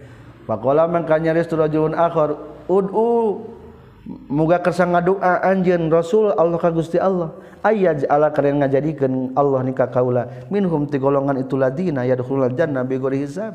Pakola 0.49 0.89
maka 0.89 1.21
nyaris 1.21 1.51
rajulun 1.53 1.93
akhar 1.93 2.41
ud'u 2.73 3.45
muga 4.09 4.65
kersa 4.65 4.89
ngadoa 4.89 5.45
anjen 5.45 5.93
Rasul 5.93 6.33
Allah 6.33 6.57
ka 6.57 6.73
Gusti 6.73 6.97
Allah. 6.97 7.37
Ayaj 7.61 8.09
ala 8.09 8.33
kalian 8.33 8.65
ngajadikan 8.65 9.37
Allah 9.37 9.61
nikah 9.63 9.93
kaula. 9.93 10.49
Minhum 10.49 10.89
ti 10.89 10.97
golongan 10.97 11.37
itu 11.37 11.61
ladina 11.61 12.09
yadkhulul 12.09 12.57
jannah 12.57 12.89
ghairi 12.89 13.21
hisab. 13.21 13.53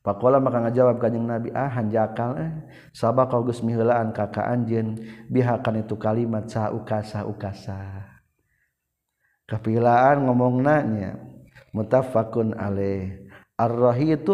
Pakola 0.00 0.40
maka 0.40 0.64
ngajawab 0.64 0.96
kanjeng 0.96 1.28
Nabi 1.28 1.52
ah 1.52 1.68
hanjakal 1.68 2.40
eh. 2.40 2.50
Sabab 2.96 3.28
kau 3.28 3.44
geus 3.44 3.60
miheulaan 3.60 4.16
ka 4.16 4.32
ka 4.32 4.48
anjeun 4.48 4.96
bihakan 5.28 5.84
itu 5.84 5.92
kalimat 6.00 6.48
sa 6.48 6.72
ukasa 6.72 7.28
ukasa 7.28 8.08
kepilaan 9.50 10.30
ngomong 10.30 10.62
nanya 10.62 11.18
mutafakun 11.74 12.54
alaih. 12.54 13.29
itu 14.00 14.32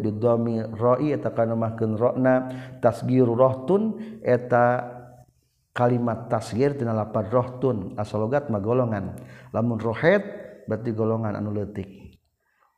bidomimahna 0.00 2.34
tasgir 2.80 3.28
rohtun 3.28 4.00
eta 4.24 4.88
kalimat 5.76 6.32
tasgir 6.32 6.72
tina 6.76 6.92
lapad 6.96 7.28
rohtun 7.28 7.92
asalogat 8.00 8.48
ma 8.48 8.60
golongan. 8.60 9.16
Lamun 9.52 9.76
rohet 9.76 10.24
berarti 10.64 10.96
golongan 10.96 11.36
anu 11.36 11.52
letik 11.52 12.16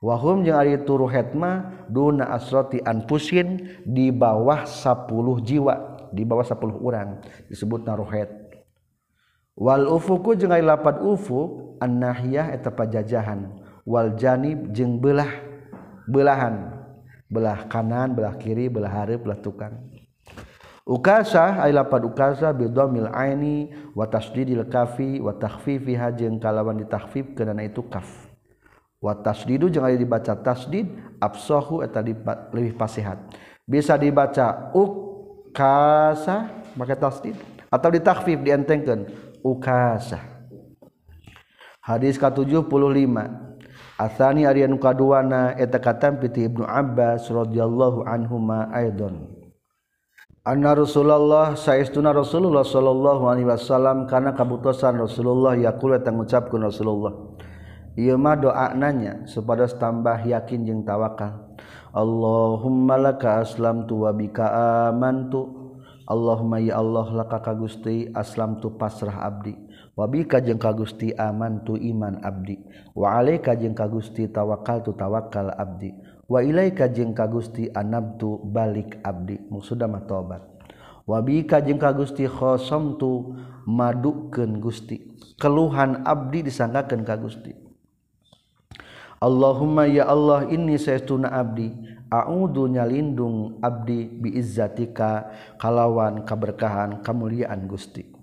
wahum 0.04 0.44
jeung 0.44 0.60
ari 0.60 0.76
itu 0.76 1.00
rohet 1.00 1.32
mah 1.32 1.88
duna 1.88 2.28
asroti 2.36 2.76
anfusin 2.84 3.80
di 3.88 4.12
bawah 4.12 4.68
10 4.68 5.08
jiwa. 5.40 5.96
Di 6.14 6.22
bawah 6.22 6.46
10 6.46 6.78
orang 6.78 7.26
disebutna 7.50 7.98
rohet. 7.98 8.30
Wal 9.58 9.90
ufuku 9.90 10.38
jeung 10.38 10.54
ari 10.54 10.62
lapad 10.62 11.02
ufuk 11.02 11.74
annahiyah 11.82 12.54
eta 12.54 12.70
pajajahan. 12.70 13.50
Wal 13.82 14.14
janib 14.14 14.70
jeung 14.70 15.02
belah 15.02 15.43
belahan. 16.08 16.84
Belah 17.28 17.66
kanan 17.66 18.14
belah 18.14 18.36
kiri 18.38 18.70
belah 18.70 18.92
hari 18.92 19.18
belah 19.18 19.40
tukang. 19.40 19.74
Ukasa 20.84 21.64
ay 21.64 21.72
lapad 21.72 22.04
ukasa 22.04 22.52
bidomil 22.52 23.08
aini 23.08 23.72
wa 23.96 24.04
tasdidil 24.04 24.68
kafi 24.68 25.16
wa 25.16 25.32
takhfifiha 25.32 26.12
jeung 26.12 26.36
kalawan 26.36 26.76
ditakhfif 26.76 27.32
keuna 27.32 27.64
itu 27.64 27.80
kaf. 27.88 28.04
Wa 29.00 29.16
tasdidu 29.16 29.72
jeung 29.72 29.84
aya 29.84 29.96
dibaca 29.96 30.36
tasdid 30.36 30.92
absahu 31.18 31.80
eta 31.80 32.04
lebih 32.52 32.76
pasihat. 32.76 33.16
Bisa 33.64 33.96
dibaca 33.96 34.68
ukasa 34.76 36.52
make 36.76 36.94
tasdid 37.00 37.36
atau 37.72 37.88
ditakhfif 37.88 38.44
dientengkeun 38.44 39.08
ukasa. 39.40 40.20
Hadis 41.84 42.16
ke-75 42.16 42.72
Asani 44.04 44.44
Aryan 44.44 44.76
nukaduana 44.76 45.56
eta 45.56 45.80
katam 45.80 46.20
piti 46.20 46.44
Ibnu 46.44 46.68
Abbas 46.68 47.24
radhiyallahu 47.32 48.04
anhuma 48.04 48.68
aidon. 48.76 49.32
Anna 50.44 50.76
Rasulullah 50.76 51.56
saestuna 51.56 52.12
Rasulullah 52.12 52.68
sallallahu 52.68 53.24
alaihi 53.32 53.48
wasallam 53.48 54.04
kana 54.04 54.36
kabutusan 54.36 55.00
Rasulullah 55.00 55.56
yaqul 55.56 55.96
eta 55.96 56.12
ngucapkeun 56.12 56.68
Rasulullah. 56.68 57.16
Ieu 57.96 58.20
mah 58.20 58.36
doa 58.36 58.76
nanya 58.76 59.24
supaya 59.24 59.64
tambah 59.72 60.20
yakin 60.20 60.68
jeung 60.68 60.84
tawakal. 60.84 61.56
Allahumma 61.96 63.00
laka 63.00 63.40
aslamtu 63.40 64.04
wa 64.04 64.12
bika 64.12 64.44
amantu. 64.92 65.48
Allahumma 66.04 66.60
ya 66.60 66.76
Allah 66.76 67.08
laka 67.24 67.40
ka 67.40 67.56
Gusti 67.56 68.12
aslamtu 68.12 68.76
pasrah 68.76 69.24
abdi. 69.24 69.63
wabika 69.94 70.38
jeng 70.38 70.58
ka 70.58 70.74
Gusti 70.74 71.14
aman 71.14 71.62
tu 71.66 71.74
iman 71.78 72.22
abdi. 72.22 72.58
Waalaika 72.94 73.58
jeung 73.58 73.74
ka 73.74 73.90
Gusti 73.90 74.30
tawakal 74.30 74.82
tu 74.82 74.94
tawakal 74.94 75.50
abdi. 75.54 75.94
Wailaika 76.24 76.88
jeng 76.88 77.12
ka 77.12 77.28
Gusti 77.28 77.68
anab 77.74 78.16
tu 78.18 78.38
balik 78.44 79.02
abdi. 79.02 79.38
Musudamah 79.50 80.06
tobat. 80.06 80.42
Wabika 81.04 81.60
jeng 81.60 81.76
ka 81.76 81.92
Gusti 81.92 82.24
khosom 82.24 82.96
tu 82.96 83.36
maduken 83.68 84.62
Gusti. 84.62 85.04
Keluhan 85.36 86.06
abdi 86.06 86.46
disangkakeun 86.46 87.02
ka 87.04 87.20
Gusti. 87.20 87.52
Allahumma 89.20 89.84
ya 89.88 90.08
Allah 90.08 90.48
ini 90.48 90.80
saestuna 90.80 91.32
abdi. 91.32 91.72
A'udzu 92.08 92.70
nyalindung 92.70 93.58
abdi 93.58 94.06
biizzatika 94.06 95.34
kalawan 95.58 96.22
kaberkahan 96.22 97.02
kamuliaan 97.02 97.66
Gusti. 97.66 98.13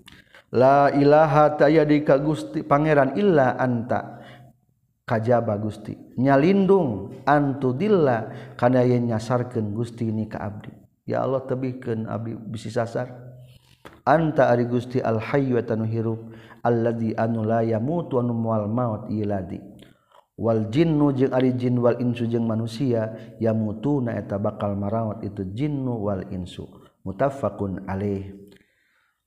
la 0.51 0.91
ilaha 0.91 1.55
taya 1.55 1.87
di 1.87 2.03
ka 2.03 2.19
Gusti 2.19 2.63
Pangeran 2.63 3.15
illa 3.15 3.55
anta 3.55 4.19
kajaba 5.07 5.59
Gusti. 5.59 5.95
Nyalindung 6.19 7.23
antu 7.27 7.75
dilla 7.75 8.31
kana 8.55 8.83
yen 8.83 9.11
nyasarkeun 9.11 9.75
Gusti 9.75 10.11
ni 10.11 10.27
ka 10.27 10.39
abdi. 10.39 10.71
Ya 11.07 11.23
Allah 11.23 11.43
tebihkeun 11.43 12.07
abdi 12.07 12.35
bisi 12.35 12.71
sasar. 12.71 13.11
Anta 14.05 14.49
ari 14.49 14.65
Gusti 14.65 15.01
al 15.01 15.21
hayyu 15.21 15.61
tanu 15.61 15.85
hirup 15.85 16.31
alladzi 16.65 17.13
anu 17.17 17.45
la 17.45 17.61
yamutu 17.65 18.17
anu 18.21 18.33
mual 18.33 18.69
maut 18.69 19.09
iladi 19.09 19.61
wal 20.41 20.73
jinnu 20.73 21.13
jeung 21.13 21.33
ari 21.37 21.53
jin 21.53 21.77
wal 21.77 21.97
insu 22.01 22.25
jeung 22.25 22.49
manusia 22.49 23.13
yamutuna 23.37 24.17
eta 24.17 24.41
bakal 24.41 24.73
marawat 24.73 25.21
itu 25.21 25.45
jinnu 25.53 26.01
wal 26.01 26.25
insu. 26.33 26.65
Mutaffaqun 27.05 27.85
alaih. 27.89 28.40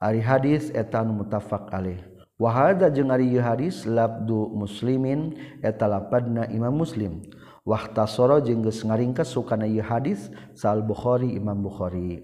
ari 0.04 0.20
hadis 0.20 0.68
etan 0.76 1.16
mutafak 1.16 1.72
alih. 1.72 1.96
Wahada 2.36 2.92
jeung 2.92 3.08
ari 3.08 3.32
hadis 3.40 3.88
labdu 3.88 4.52
muslimin 4.52 5.32
eta 5.64 5.88
lapadna 5.88 6.44
imam 6.52 6.76
muslim. 6.76 7.24
Wahtasoro 7.64 8.44
jeung 8.44 8.60
geus 8.60 8.84
ngaringkes 8.84 9.32
sukana 9.32 9.64
ieu 9.64 9.80
hadis 9.80 10.28
sal 10.52 10.84
bukhari 10.84 11.32
imam 11.32 11.64
bukhari. 11.64 12.20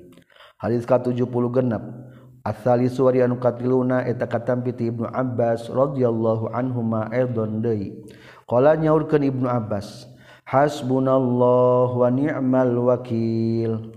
Hadis 0.61 0.85
ka 0.85 1.01
70 1.01 1.25
genep. 1.57 1.81
Asali 2.45 2.89
suwari 2.93 3.25
anu 3.25 3.41
katiluna 3.41 4.05
eta 4.05 4.29
katampi 4.29 4.77
ti 4.77 4.89
ibnu 4.93 5.09
abbas 5.09 5.69
radhiyallahu 5.73 6.53
anhuma 6.53 7.09
aidon 7.09 7.65
deui. 7.65 8.05
Qala 8.45 8.77
nyaurkeun 8.77 9.25
ibnu 9.25 9.49
abbas 9.49 10.05
hasbunallahu 10.45 12.01
wa 12.01 12.09
ni'mal 12.13 12.77
wakil. 12.77 13.97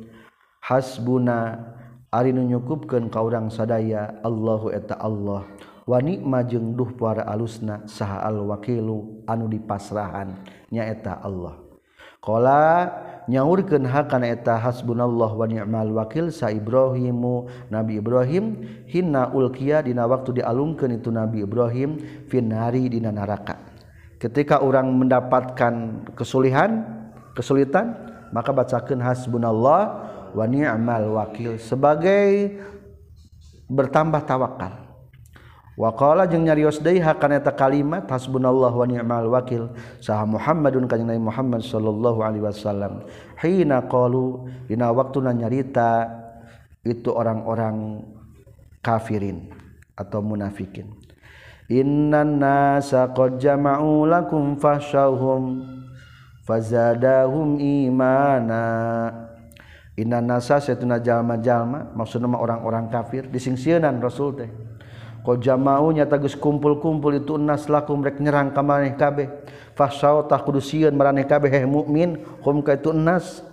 Hasbuna 0.64 1.73
Arinu 2.14 2.46
nyukupkan 2.46 3.10
kau 3.10 3.26
orang 3.26 3.50
sadaya 3.50 4.22
Allahu 4.22 4.70
eta 4.70 5.02
Allah. 5.02 5.50
Wani 5.90 6.22
majeng 6.22 6.78
duh 6.78 6.94
para 6.94 7.26
alusna 7.26 7.82
saha 7.90 8.22
al 8.22 8.46
wakilu 8.46 9.26
anu 9.26 9.50
dipasrahan 9.50 10.38
nyaeta 10.70 11.18
Allah. 11.26 11.58
Qala 12.24 12.88
nyaurkeun 13.28 13.90
hakana 13.90 14.32
eta 14.32 14.56
hasbunallah 14.62 15.32
wa 15.34 15.44
ni'mal 15.44 15.92
wakil 15.92 16.32
sa 16.32 16.54
Ibrahimu 16.54 17.50
Nabi 17.68 18.00
Ibrahim 18.00 18.62
hinna 18.88 19.34
ulqiya 19.34 19.84
dina 19.84 20.08
waktu 20.08 20.40
dialungkeun 20.40 21.02
itu 21.02 21.12
Nabi 21.12 21.44
Ibrahim 21.44 22.00
finari 22.32 22.88
dina 22.88 23.12
neraka 23.12 23.60
ketika 24.24 24.64
orang 24.64 24.88
mendapatkan 24.96 26.08
kesulihan 26.16 26.88
kesulitan 27.36 27.92
maka 28.32 28.56
bacakeun 28.56 29.04
hasbunallah 29.04 30.13
wa 30.34 30.46
ni'mal 30.50 31.08
wakil. 31.14 31.62
Sebagai 31.62 32.58
bertambah 33.70 34.26
tawakal. 34.28 34.84
Waqala 35.74 36.30
jeung 36.30 36.46
nyarios 36.46 36.78
deui 36.78 37.02
hakana 37.02 37.42
eta 37.42 37.50
kalimat 37.50 38.06
hasbunallahu 38.06 38.78
wa 38.78 38.86
ni'mal 38.86 39.26
wakil. 39.34 39.74
Sah 39.98 40.22
Muhammadun 40.22 40.86
kanjeng 40.86 41.10
Nabi 41.10 41.22
Muhammad 41.22 41.66
sallallahu 41.66 42.22
alaihi 42.22 42.46
wasallam. 42.46 43.10
Hina 43.42 43.90
qalu 43.90 44.46
dina 44.70 44.94
waktuna 44.94 45.34
nyarita 45.34 46.06
itu 46.86 47.10
orang-orang 47.10 48.06
kafirin 48.86 49.50
atau 49.98 50.22
munafikin. 50.22 50.94
Innan 51.74 52.38
nasa 52.38 53.10
qad 53.10 53.42
jama'u 53.42 54.06
lakum 54.06 54.62
fashawhum 54.62 55.64
fazadahum 56.46 57.58
imana. 57.58 59.23
Inna 59.94 60.26
nasa 60.26 60.58
setuna 60.58 60.98
jalma-jalma 60.98 61.94
maksudna 61.94 62.26
mah 62.26 62.42
orang-orang 62.42 62.90
kafir 62.90 63.30
disingsieunan 63.30 64.02
Rasul 64.02 64.34
teh. 64.34 64.50
Qad 65.24 65.40
jama'u 65.40 65.94
nyata 65.94 66.20
geus 66.20 66.36
kumpul-kumpul 66.36 67.16
itu 67.16 67.38
nas 67.40 67.70
lakum 67.70 68.02
rek 68.02 68.18
nyerang 68.18 68.52
ka 68.52 68.66
maneh 68.66 68.98
kabeh. 68.98 69.30
Fasau 69.78 70.26
tah 70.26 70.42
kudu 70.42 70.60
sieun 70.60 70.98
maraneh 70.98 71.24
kabeh 71.24 71.48
heh 71.48 71.66
mukmin 71.70 72.26
hum 72.42 72.66
ka 72.66 72.74
itu 72.74 72.90
nas. 72.90 73.46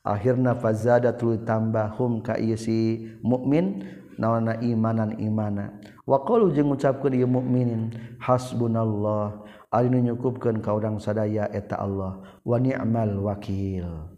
Akhirna 0.00 0.56
fazadatul 0.56 1.44
tambah 1.44 1.92
hum 2.00 2.24
ka 2.24 2.40
ieu 2.40 2.56
si 2.56 3.04
mukmin 3.20 3.84
naonna 4.16 4.56
imanan 4.64 5.20
imana. 5.20 5.76
Wa 6.08 6.24
qalu 6.24 6.52
jeung 6.56 6.72
ngucapkeun 6.72 7.12
ieu 7.12 7.28
mukminin 7.28 7.92
hasbunallah 8.24 9.44
ari 9.68 9.92
nu 9.92 10.00
nyukupkeun 10.00 10.64
ka 10.64 10.72
urang 10.72 10.96
sadaya 10.96 11.44
eta 11.52 11.76
Allah 11.76 12.24
wa 12.40 12.56
ni'mal 12.56 13.20
wakil. 13.20 14.13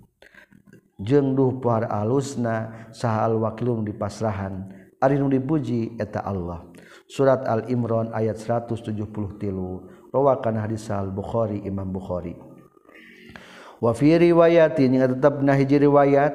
jeng 1.00 1.37
duh 1.37 1.61
pohar 1.61 1.88
alusna 1.88 2.88
sahal 2.92 3.40
wakilum 3.40 3.85
di 3.85 3.92
pasrahan. 3.92 4.68
Ari 4.96 5.20
nu 5.20 5.28
dipuji 5.28 6.00
eta 6.00 6.24
Allah. 6.24 6.64
Surat 7.06 7.44
al 7.46 7.68
imran 7.68 8.11
ayat 8.16 8.40
170 8.40 9.06
tilu. 9.37 9.87
Rawakan 10.11 10.56
hadis 10.56 10.88
al 10.88 11.12
bukhari 11.12 11.61
imam 11.68 11.92
bukhari. 11.92 12.35
Wa 13.76 13.92
fi 13.92 14.16
riwayatin 14.16 14.96
yang 14.96 15.20
tetap 15.20 15.44
nah 15.44 15.52
hiji 15.52 15.76
riwayat 15.76 16.32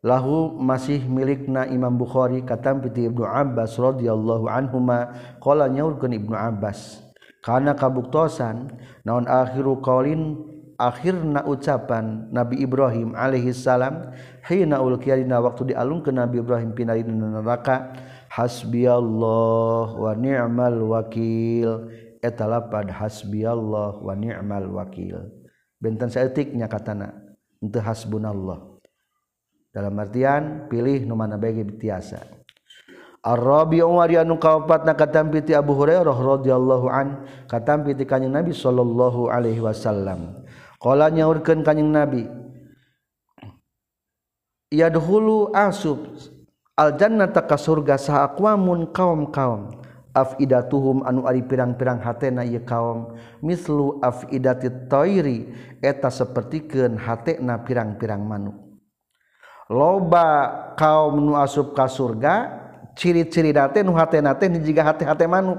lahu 0.00 0.56
masih 0.56 1.04
milikna 1.04 1.68
imam 1.68 1.92
bukhari 1.98 2.40
katam 2.46 2.80
piti 2.80 3.10
ibnu 3.10 3.28
abbas 3.28 3.76
radhiyallahu 3.76 4.46
anhuma 4.48 5.12
qala 5.42 5.66
nyaurkeun 5.66 6.14
ibnu 6.14 6.38
abbas 6.38 7.02
kana 7.42 7.74
kabuktosan 7.74 8.70
naon 9.02 9.26
akhiru 9.26 9.82
qaulin 9.82 10.38
akhirna 10.78 11.42
ucapan 11.42 12.30
Nabi 12.30 12.62
Ibrahim 12.62 13.18
alaihissalam 13.18 14.14
hina 14.46 14.78
ulqiyadina 14.78 15.42
waktu 15.42 15.74
dialung 15.74 16.06
ke 16.06 16.14
Nabi 16.14 16.38
Ibrahim 16.38 16.70
pinalina 16.72 17.42
neraka. 17.42 17.92
Hasbiyallah 18.28 19.98
wa 19.98 20.12
ni'mal 20.14 20.78
wakil. 20.86 21.90
Eta 22.18 22.46
hasbi 22.94 23.46
Allah 23.46 23.94
wa 23.98 24.14
ni'mal 24.14 24.70
wakil. 24.70 25.18
Benten 25.78 26.10
seetiknya 26.10 26.66
katana 26.66 27.14
henteu 27.62 27.82
hasbunallah. 27.82 28.78
Dalam 29.70 29.94
artian 29.98 30.66
pilih 30.66 31.06
nu 31.06 31.14
mana 31.14 31.38
bae 31.38 31.62
biasa 31.62 32.38
Ar-Rabi 33.18 33.82
Umar 33.82 34.08
anu 34.14 34.38
kaopat 34.38 34.86
na 34.86 34.94
katampiti 34.94 35.50
Abu 35.50 35.74
Hurairah 35.74 36.14
radhiyallahu 36.14 36.86
an 36.86 37.26
katampi 37.50 37.92
ti 37.92 38.06
kanjeng 38.06 38.30
Nabi 38.30 38.54
sallallahu 38.54 39.26
alaihi 39.26 39.58
wasallam. 39.58 40.47
Kala 40.78 41.10
nyaurkeun 41.10 41.66
kanjing 41.66 41.90
Nabi. 41.90 42.22
Yadhulu 44.70 45.50
asub 45.50 46.06
al 46.78 46.94
jannata 46.94 47.42
ka 47.42 47.58
surga 47.58 47.98
saaqwamun 47.98 48.94
kaum-kaum 48.94 49.74
afidatuhum 50.14 51.02
anu 51.02 51.24
ari 51.26 51.42
pirang-pirang 51.42 51.98
hatena 51.98 52.44
ieu 52.46 52.62
kaum 52.62 53.16
mislu 53.42 53.98
afidati 54.04 54.68
toiri 54.86 55.50
eta 55.82 56.12
sapertikeun 56.12 56.94
hatena 57.00 57.58
pirang-pirang 57.64 58.22
manuk. 58.22 58.56
Loba 59.72 60.26
kaum 60.78 61.16
nu 61.26 61.32
asup 61.36 61.74
ka 61.76 61.88
surga 61.90 62.54
ciri-ciri 62.94 63.52
date 63.52 63.82
nu 63.84 63.96
hatena 63.98 64.36
teh 64.36 64.48
jiga 64.62 64.84
hate-hate 64.84 65.26
manuk. 65.26 65.58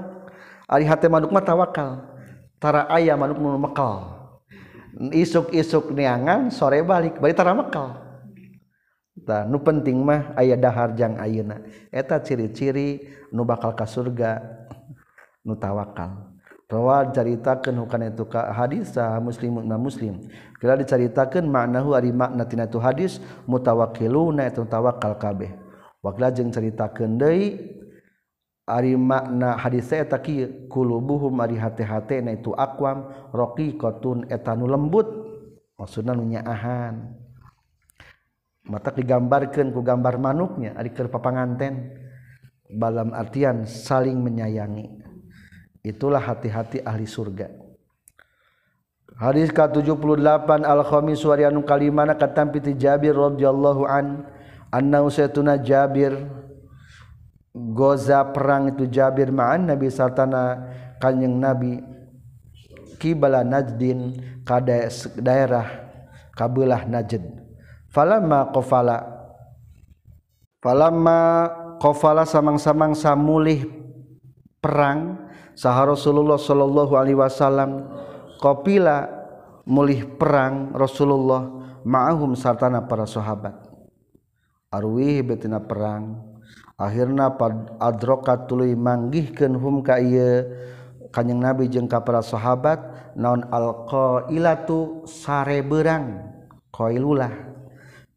Ari 0.70 0.86
hate 0.86 1.10
manuk 1.10 1.34
mah 1.34 1.44
tawakal. 1.44 2.08
Tara 2.62 2.86
aya 2.88 3.18
manuk 3.18 3.38
nu 3.42 3.58
mekal. 3.58 4.19
isuk-isuk 5.14 5.94
niangan 5.94 6.50
sore 6.50 6.82
balik 6.82 7.22
bari 7.22 7.34
tara 7.36 7.54
mekal 7.54 7.94
tah 9.22 9.46
nu 9.46 9.60
penting 9.60 10.00
mah 10.00 10.34
aya 10.34 10.56
dahar 10.56 10.96
jang 10.96 11.20
ayeuna 11.20 11.62
eta 11.92 12.18
ciri-ciri 12.18 13.04
nu 13.30 13.46
bakal 13.46 13.76
ka 13.76 13.86
surga 13.86 14.40
nu 15.46 15.54
tawakal 15.54 16.30
Rawa 16.70 17.10
caritakeun 17.10 17.82
hukana 17.82 18.14
itu 18.14 18.22
ka 18.30 18.54
hadis 18.54 18.94
sah 18.94 19.18
muslim 19.18 19.58
na 19.66 19.74
muslim. 19.74 20.22
Kira 20.62 20.78
dicaritakeun 20.78 21.42
maknahu 21.50 21.98
ari 21.98 22.14
makna 22.14 22.46
tina 22.46 22.70
tu 22.70 22.78
hadis 22.78 23.18
mutawakkiluna 23.50 24.46
eta 24.46 24.62
tawakal 24.62 25.18
kabeh. 25.18 25.50
Wakila 25.98 26.30
jeung 26.30 26.54
caritakeun 26.54 27.18
deui 27.18 27.58
ari 28.70 28.94
makna 28.94 29.58
hadis 29.58 29.90
kieu 30.22 30.70
kulubuhum 30.70 31.34
ari 31.42 31.58
hate-hatena 31.58 32.38
itu 32.38 32.54
aqwam 32.54 33.10
raqiqatun 33.34 34.30
eta 34.30 34.54
nu 34.54 34.70
lembut. 34.70 35.10
Maksudna 35.74 36.14
nunyaahan 36.14 37.18
mata 38.70 38.94
digambarkan 38.94 39.74
ku 39.74 39.82
gambar 39.82 40.22
manuknya 40.22 40.78
ari 40.78 40.94
keur 40.94 41.10
papanganten. 41.10 41.98
Balam 42.70 43.10
artian 43.10 43.66
saling 43.66 44.14
menyayangi. 44.22 44.86
Itulah 45.82 46.22
hati-hati 46.22 46.86
ahli 46.86 47.02
surga. 47.02 47.50
Hadis 49.18 49.50
ke-78 49.50 50.48
al-khamis 50.62 51.18
wa 51.26 51.34
anu 51.34 51.66
kalimana 51.66 52.14
katampi 52.14 52.62
ti 52.62 52.78
Jabir 52.78 53.18
radhiyallahu 53.18 53.82
an 53.90 54.22
anna 54.70 55.02
usaytuna 55.02 55.58
Jabir 55.58 56.14
goza 57.54 58.22
perang 58.30 58.70
itu 58.70 58.86
Jabir 58.86 59.34
ma'an 59.34 59.66
Nabi 59.66 59.90
satana 59.90 60.70
kanjeng 61.02 61.38
Nabi 61.38 61.82
kibala 63.00 63.42
Najdin 63.42 64.20
kada 64.46 64.86
daerah 65.18 65.66
kabelah 66.36 66.86
Najd. 66.86 67.24
Falamma 67.90 68.54
qafala 68.54 68.98
falamma 70.62 71.18
qafala 71.82 72.22
samang-samang 72.22 72.94
samulih 72.94 73.66
perang 74.62 75.26
saha 75.58 75.90
Rasulullah 75.90 76.38
sallallahu 76.38 76.94
alaihi 76.94 77.18
wasallam 77.18 77.90
qapila 78.38 79.10
mulih 79.66 80.06
perang 80.06 80.70
Rasulullah 80.70 81.50
ma'ahum 81.82 82.38
sartana 82.38 82.86
para 82.86 83.10
sahabat. 83.10 83.58
Arwih 84.70 85.26
betina 85.26 85.58
perang 85.58 86.29
akhirnya 86.80 87.28
adrokat 87.76 88.48
tuluy 88.48 88.72
manggihkeun 88.72 89.52
hum 89.60 89.84
ka 89.84 90.00
ieu. 90.00 90.48
Kanjeng 91.10 91.42
nabi 91.42 91.66
jeung 91.66 91.90
ka 91.90 92.06
para 92.06 92.22
sahabat 92.22 92.78
naon 93.18 93.42
alqailatu 93.50 95.02
sare 95.10 95.58
berang 95.60 96.22
qailulah. 96.70 97.50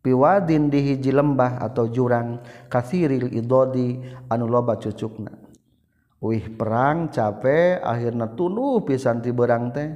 Piwadin 0.04 0.69
di 0.69 0.93
hiji 0.93 1.10
lembah 1.10 1.58
atau 1.63 1.89
jurang 1.89 2.43
kasiril 2.69 3.34
idodi 3.34 3.97
anu 4.30 4.45
loba 4.45 4.78
cucukna. 4.78 5.34
Wih 6.21 6.54
perang 6.54 7.10
capek 7.10 7.82
akhirna 7.82 8.32
tunuh 8.38 8.86
pisan 8.86 9.26
ti 9.26 9.34
beurang 9.34 9.73
teh. 9.73 9.89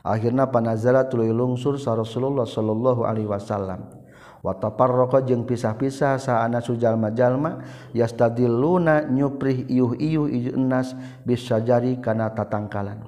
Akhirna 0.00 0.48
panazala 0.48 1.04
tuluy 1.10 1.28
lungsur 1.28 1.76
sa 1.76 1.92
Rasulullah 1.92 2.48
sallallahu 2.48 3.04
alaihi 3.04 3.28
wasallam. 3.28 3.97
watapar 4.44 4.90
rokok 4.90 5.26
jeung 5.26 5.44
pisah-pisah 5.44 6.18
saana 6.18 6.62
sujalma-jalma 6.62 7.64
yastadilluna 7.92 9.08
nyuprih 9.08 9.66
iuh 9.66 9.94
iuh 9.98 10.56
nas 10.56 10.94
bisa 11.26 11.58
jari 11.62 11.98
karena 11.98 12.30
tatangkalan. 12.30 13.02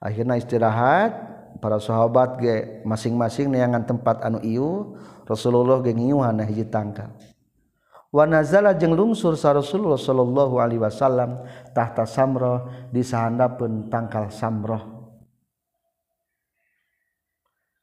Akhirnya 0.00 0.36
istirahat 0.36 1.12
para 1.58 1.80
sahabat 1.80 2.40
ge 2.40 2.84
masing-masing 2.84 3.48
neangan 3.48 3.84
tempat 3.84 4.20
anu 4.24 4.40
iuh 4.44 4.96
Rasulullah 5.26 5.82
gengiuhan 5.82 6.38
hiji 6.44 6.68
tangkal 6.68 7.10
wa 8.16 8.24
nazala 8.24 8.72
jeung 8.72 8.96
lungsur 8.96 9.36
sa 9.36 9.52
Rasulullah 9.52 10.00
sallallahu 10.00 10.56
alaihi 10.56 10.80
wasallam 10.80 11.44
tahta 11.76 12.08
samroh 12.08 12.88
di 12.88 13.04
sahandapeun 13.04 13.92
tangkal 13.92 14.32
samroh. 14.32 14.96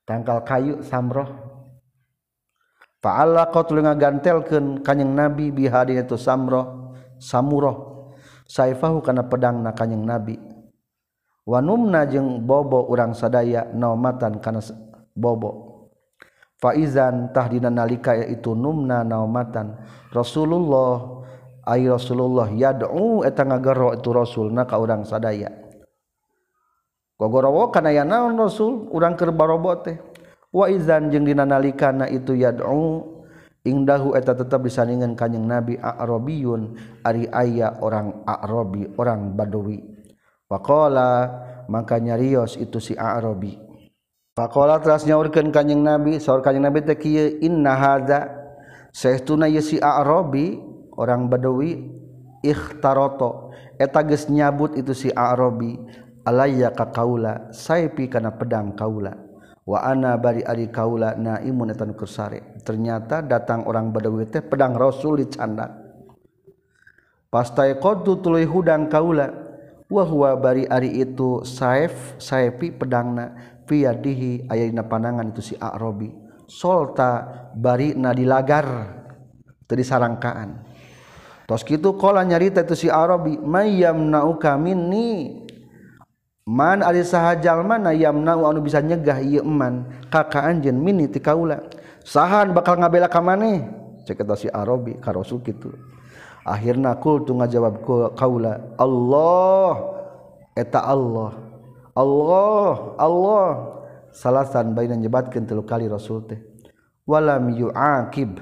Tangkal 0.04 0.44
kayu 0.44 0.84
samroh. 0.84 1.53
Fa'ala 3.04 3.52
qatlu 3.52 3.84
ngagantelkeun 3.84 4.80
kanjing 4.80 5.12
Nabi 5.12 5.52
bihadin 5.52 6.00
itu 6.00 6.16
samroh 6.16 6.96
samuroh 7.20 8.08
saifahu 8.48 9.04
kana 9.04 9.28
pedangna 9.28 9.76
kanjing 9.76 10.08
Nabi. 10.08 10.40
Wa 11.44 11.60
numna 11.60 12.08
jeung 12.08 12.48
bobo 12.48 12.88
urang 12.88 13.12
sadaya 13.12 13.68
naumatan 13.76 14.40
kana 14.40 14.64
bobo. 15.12 15.52
Faizan 16.64 17.36
tahdina 17.36 17.68
nalika 17.68 18.16
itu 18.16 18.56
numna 18.56 19.04
naumatan. 19.04 19.84
Rasulullah 20.16 21.28
ay 21.68 21.92
Rasulullah 21.92 22.48
yad'u 22.48 23.28
eta 23.28 23.44
ngagero 23.44 24.00
itu 24.00 24.16
Rasulna 24.16 24.64
ka 24.64 24.80
urang 24.80 25.04
sadaya. 25.04 25.52
Gogorowo 27.20 27.68
kana 27.68 27.92
ya 27.92 28.08
naon 28.08 28.40
Rasul? 28.40 28.88
Urang 28.96 29.20
keur 29.20 29.36
barobo 29.36 29.76
teh. 29.84 30.00
waizan 30.54 31.10
jeung 31.10 31.26
dina 31.26 31.44
nalikana 31.44 32.06
itu 32.06 32.38
yad'u 32.38 33.02
ingdahu 33.66 34.14
eta 34.14 34.38
tetap 34.38 34.62
disandingan 34.62 35.18
kanjing 35.18 35.50
nabi 35.50 35.82
a'rabiyun 35.82 36.78
ari 37.02 37.26
aya 37.34 37.82
orang 37.82 38.22
a'rabi 38.24 38.94
orang 39.02 39.34
badawi. 39.34 39.82
Waqala 40.52 41.10
maka 41.66 41.98
nyarios 41.98 42.60
itu 42.62 42.78
si 42.78 42.94
a'rabi. 42.94 43.58
Pakola 44.34 44.82
teras 44.82 45.06
nyaurkeun 45.06 45.50
kanjing 45.50 45.82
nabi 45.82 46.22
saur 46.22 46.46
kanjing 46.46 46.66
nabi 46.66 46.86
teh 46.86 46.98
kieu 46.98 47.38
inna 47.42 47.74
hadza 47.74 48.30
saestuna 48.94 49.50
ye 49.50 49.62
si 49.62 49.78
a'rabi 49.82 50.60
orang 50.94 51.32
badawi 51.32 51.82
ikhtaroto. 52.46 53.56
Eta 53.80 54.06
geus 54.06 54.30
nyabut 54.30 54.78
itu 54.78 54.94
si 54.94 55.10
a'rabi 55.10 55.80
alayya 56.28 56.76
ka 56.76 56.92
kaula 56.92 57.50
saipi 57.56 58.12
kana 58.12 58.36
pedang 58.36 58.76
kaula? 58.78 59.23
Wa 59.64 59.80
ana 59.80 60.20
bari 60.20 60.44
ari 60.44 60.68
kaula 60.68 61.16
naimun 61.16 61.72
eta 61.72 61.88
nu 61.88 61.96
ternyata 62.64 63.24
datang 63.24 63.64
orang 63.64 63.96
Badawi 63.96 64.28
teh 64.28 64.44
pedang 64.44 64.76
Rasul 64.76 65.24
dicandak 65.24 65.72
pastai 67.32 67.80
qaddu 67.80 68.20
tuluy 68.20 68.44
hudang 68.44 68.92
kaula 68.92 69.32
wa 69.88 70.04
huwa 70.04 70.36
bari 70.36 70.68
ari 70.68 71.00
itu 71.00 71.48
saif 71.48 72.20
saipi 72.20 72.76
pedangna 72.76 73.56
dihi 73.74 74.46
aya 74.52 74.68
panangan 74.84 75.32
itu 75.32 75.42
si 75.42 75.56
Rob 75.58 76.04
Solta 76.44 77.24
bari 77.56 77.96
nadilagar 77.96 79.00
tadi 79.66 79.82
sarangkaan 79.82 80.60
tos 81.48 81.64
gitu 81.64 81.96
ko 81.96 82.12
nyarita 82.14 82.68
itu 82.68 82.76
si 82.76 82.88
Arabi 82.92 83.40
mayam 83.40 84.12
nauka 84.12 84.60
Man 86.44 86.84
ari 86.84 87.08
saha 87.08 87.40
jalma 87.40 87.80
na 87.80 87.96
yamna 87.96 88.36
anu 88.36 88.60
bisa 88.60 88.84
nyegah 88.84 89.24
ieu 89.24 89.40
eman 89.48 89.88
kaka 90.12 90.44
anjeun 90.44 90.76
mini 90.76 91.08
ti 91.08 91.24
kaula. 91.24 91.64
Sahan 92.04 92.52
bakal 92.52 92.84
ngabela 92.84 93.08
ka 93.08 93.24
maneh? 93.24 93.64
Cek 94.04 94.28
eta 94.28 94.36
si 94.36 94.52
Arabi 94.52 95.00
ka 95.00 95.16
Rasul 95.16 95.40
kitu. 95.40 95.72
Akhirna 96.44 97.00
kul 97.00 97.24
ngajawab 97.24 97.88
ngajawab 97.88 98.20
kaula, 98.20 98.60
Allah 98.76 99.76
eta 100.60 100.84
Allah. 100.84 101.32
Allah, 101.96 102.76
Allah. 103.00 103.48
Salasan 104.12 104.76
baina 104.76 105.00
nyebatkeun 105.00 105.48
tilu 105.48 105.64
kali 105.64 105.88
Rasul 105.88 106.28
teh. 106.28 106.44
Walam 107.08 107.56
yu'aqib 107.56 108.36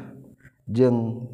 jeung 0.65 1.29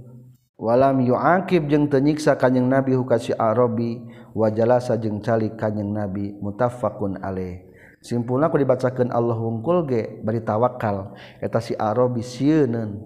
walam 0.59 0.99
yu'aqib 0.99 1.71
jeung 1.71 1.87
teu 1.87 2.03
nyiksa 2.03 2.35
kanjing 2.35 2.67
Nabi 2.67 2.91
hukasi 2.91 3.31
Arabi 3.39 4.03
wajalasa 4.35 4.97
jeung 4.99 5.23
calik 5.23 5.55
kanyeng 5.55 5.93
nabi 5.93 6.35
mutafakun 6.41 7.19
ale 7.21 7.67
simpul 8.01 8.39
aku 8.39 8.61
dibacakan 8.61 9.11
Allah 9.11 9.35
wungkul 9.35 9.83
ge 9.89 10.23
bari 10.23 10.39
tawakal. 10.39 11.17
Eta 11.43 11.59
si 11.59 11.75
Arabi 11.75 12.23
sieun 12.23 13.03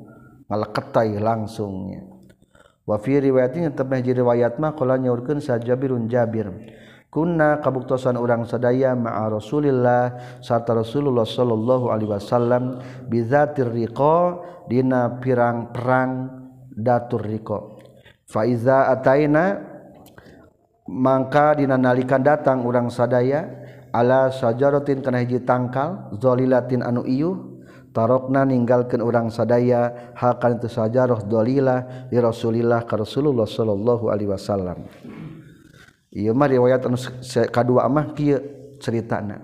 ngaleketai 0.51 1.17
langsungnya 1.17 2.11
wa 2.85 2.97
fi 2.99 3.17
riwayatin 3.23 3.71
tepeh 3.71 4.03
jadi 4.03 4.19
riwayat 4.19 4.59
mah 4.59 4.75
kala 4.75 4.99
nyaurkeun 4.99 5.39
sa 5.39 5.57
Jabirun 5.61 6.11
Jabir. 6.11 6.51
Kunna 7.11 7.59
kabuktosan 7.59 8.15
urang 8.15 8.47
sadaya 8.47 8.95
ma'a 8.95 9.27
Rasulillah 9.27 10.15
sarta 10.39 10.71
Rasulullah 10.71 11.27
sallallahu 11.27 11.91
alaihi 11.91 12.07
wasallam 12.07 12.79
bizatir 13.11 13.67
riqa 13.67 14.39
dina 14.71 15.19
pirang 15.19 15.75
perang 15.75 16.31
datur 16.71 17.19
riqa. 17.19 17.59
Fa 18.23 18.47
iza 18.47 18.87
ataina 18.87 19.70
Mangka 20.89 21.53
dinanalikan 21.53 22.25
datang 22.25 22.65
urang 22.65 22.89
sadaya 22.89 23.45
ala 23.93 24.33
sajarotin 24.33 25.05
kana 25.05 25.21
hiji 25.21 25.45
tangkal 25.45 26.09
zolilatin 26.17 26.81
anu 26.81 27.05
iyu 27.05 27.61
tarokna 27.93 28.47
ninggalkan 28.47 29.03
urang 29.03 29.29
sadaya 29.29 30.13
hakan 30.17 30.57
itu 30.57 30.71
sajaroh 30.71 31.27
dolila 31.27 32.07
li 32.09 32.17
rasulillah 32.17 32.87
ka 32.89 32.97
rasulullah 32.97 33.45
sallallahu 33.45 34.09
alaihi 34.09 34.31
wasallam. 34.33 34.89
Ieu 36.11 36.33
mah 36.33 36.49
riwayat 36.49 36.81
anu 36.87 36.97
kadua 37.53 37.85
mah 37.85 38.17
kieu 38.17 38.41
ceritana. 38.81 39.37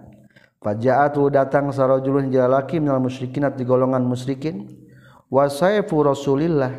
Pajaatu 0.57 1.29
datang 1.29 1.69
sarajulun 1.69 2.33
jalaki 2.33 2.81
minal 2.81 2.97
musyrikin 2.97 3.45
di 3.53 3.61
golongan 3.61 4.01
musyrikin. 4.03 4.86
wasaifu 5.31 6.03
Rasulillah. 6.03 6.71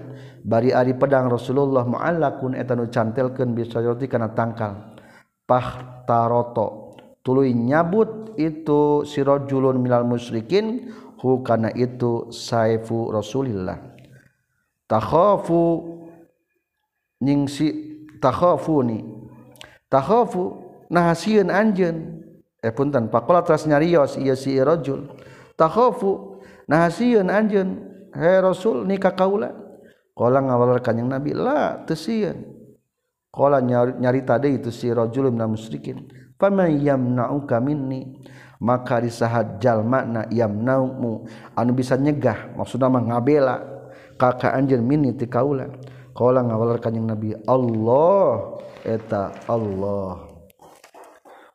Bari 0.49 0.73
ari 0.73 0.97
pedang 0.97 1.29
Rasulullah 1.29 1.85
muallakun 1.85 2.57
eta 2.57 2.73
nu 2.73 2.89
cantelkeun 2.89 3.53
bisayati 3.53 4.09
kana 4.09 4.33
tangkal. 4.33 4.97
Pahtaroto. 5.45 6.97
Tuluy 7.21 7.53
nyabut 7.53 8.33
itu 8.41 9.05
sirajulun 9.05 9.83
minal 9.83 10.09
musyrikin 10.09 10.89
hu 11.21 11.45
kana 11.45 11.69
itu 11.77 12.33
saifu 12.33 13.13
Rasulillah. 13.13 13.77
Takhafu 14.89 15.85
nyingsi 17.21 17.69
takhafuni 18.23 19.05
takhafu 19.93 20.65
nahasieun 20.89 21.53
anjeun. 21.53 22.25
Eh 22.65 22.73
punten 22.73 23.13
pakola 23.13 23.45
teras 23.45 23.69
nyarios 23.69 24.17
ieu 24.17 24.33
si 24.33 24.57
rajul 24.57 25.13
takhafu 25.61 26.41
nahasieun 26.65 27.29
anjeun. 27.29 27.98
hey, 28.19 28.43
Rasul 28.43 28.83
nikah 28.85 29.15
kaula 29.15 29.55
kola 30.19 30.43
ngawalar 30.43 30.83
kanyang 30.83 31.15
Nabi. 31.15 31.31
La 31.33 31.79
tesian 31.87 32.43
kola 33.31 33.63
nyari, 33.63 33.95
nyarita 34.03 34.35
deh 34.43 34.59
itu 34.59 34.75
si 34.75 34.91
rajulun 34.91 35.39
na 35.39 35.47
musyrikin. 35.47 36.11
Faman 36.35 36.75
yamna'uka 36.83 37.63
minni. 37.63 38.19
Maka 38.59 38.99
disahad 38.99 39.63
jalmana 39.63 40.27
yamna'umu. 40.35 41.31
Anu 41.55 41.71
bisa 41.79 41.95
nyegah 41.95 42.59
maksudna 42.59 42.91
mah 42.91 43.07
ngabela. 43.07 43.57
Kakak 44.19 44.51
anjeun 44.51 44.83
minni 44.83 45.15
ti 45.15 45.31
kaula 45.31 45.71
kola 46.11 46.43
ngawalar 46.43 46.83
kanyang 46.83 47.15
Nabi. 47.15 47.39
Allah 47.47 48.59
eta 48.83 49.31
Allah. 49.47 50.28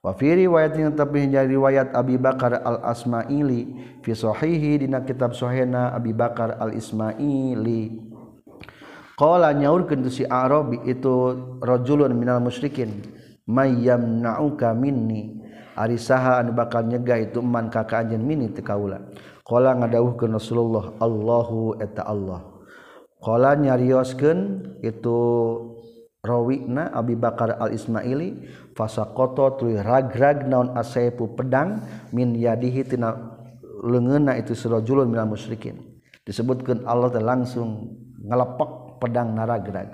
wafiri 0.03 0.45
riwayat 0.45 0.75
yang 0.75 0.93
tapi 0.93 1.31
riwayat 1.31 1.95
Abi 1.95 2.19
Bakar 2.19 2.59
al 2.59 2.83
Asmaili 2.83 3.71
fi 4.03 4.11
sahihi 4.11 4.83
dina 4.83 5.01
kitab 5.07 5.31
sahihna 5.31 5.95
Abi 5.95 6.11
Bakar 6.11 6.59
al 6.59 6.75
Ismaili 6.75 8.13
Qala 9.13 9.53
nyaurkeun 9.53 10.09
si 10.09 10.25
Arabi 10.25 10.81
itu 10.89 11.37
rajulun 11.61 12.17
minal 12.17 12.41
musyrikin. 12.41 13.05
Mayyamna'uka 13.45 14.73
minni. 14.73 15.37
Ari 15.77 16.01
saha 16.01 16.41
anu 16.41 16.53
bakal 16.57 16.85
nyegah 16.89 17.21
itu 17.21 17.41
man 17.41 17.69
ka 17.69 17.85
anjeun 17.85 18.25
minni 18.25 18.49
teu 18.49 18.65
kaula. 18.65 19.05
Qala 19.45 19.77
ngadawuhkeun 19.77 20.33
Rasulullah 20.33 20.97
Allahu 20.97 21.77
eta 21.77 22.09
Allah. 22.09 22.41
Qala 23.21 23.53
nyarioskeun 23.53 24.39
itu 24.81 25.17
rawina 26.23 26.87
Abi 26.95 27.19
Bakar 27.19 27.59
al 27.59 27.75
Ismaili 27.75 28.47
fasakoto 28.71 29.59
tu 29.59 29.67
ragrag 29.75 30.47
naon 30.47 30.71
asaipu 30.71 31.35
pedang 31.35 31.83
min 32.15 32.31
yadihi 32.31 32.87
tina 32.87 33.11
leungeunna 33.83 34.39
itu 34.39 34.55
surajulun 34.55 35.11
minal 35.11 35.27
musyrikin. 35.27 35.99
Disebutkan 36.23 36.87
Allah 36.87 37.11
langsung 37.19 37.99
ngelepek 38.23 39.03
pedang 39.03 39.35
naragrag. 39.35 39.91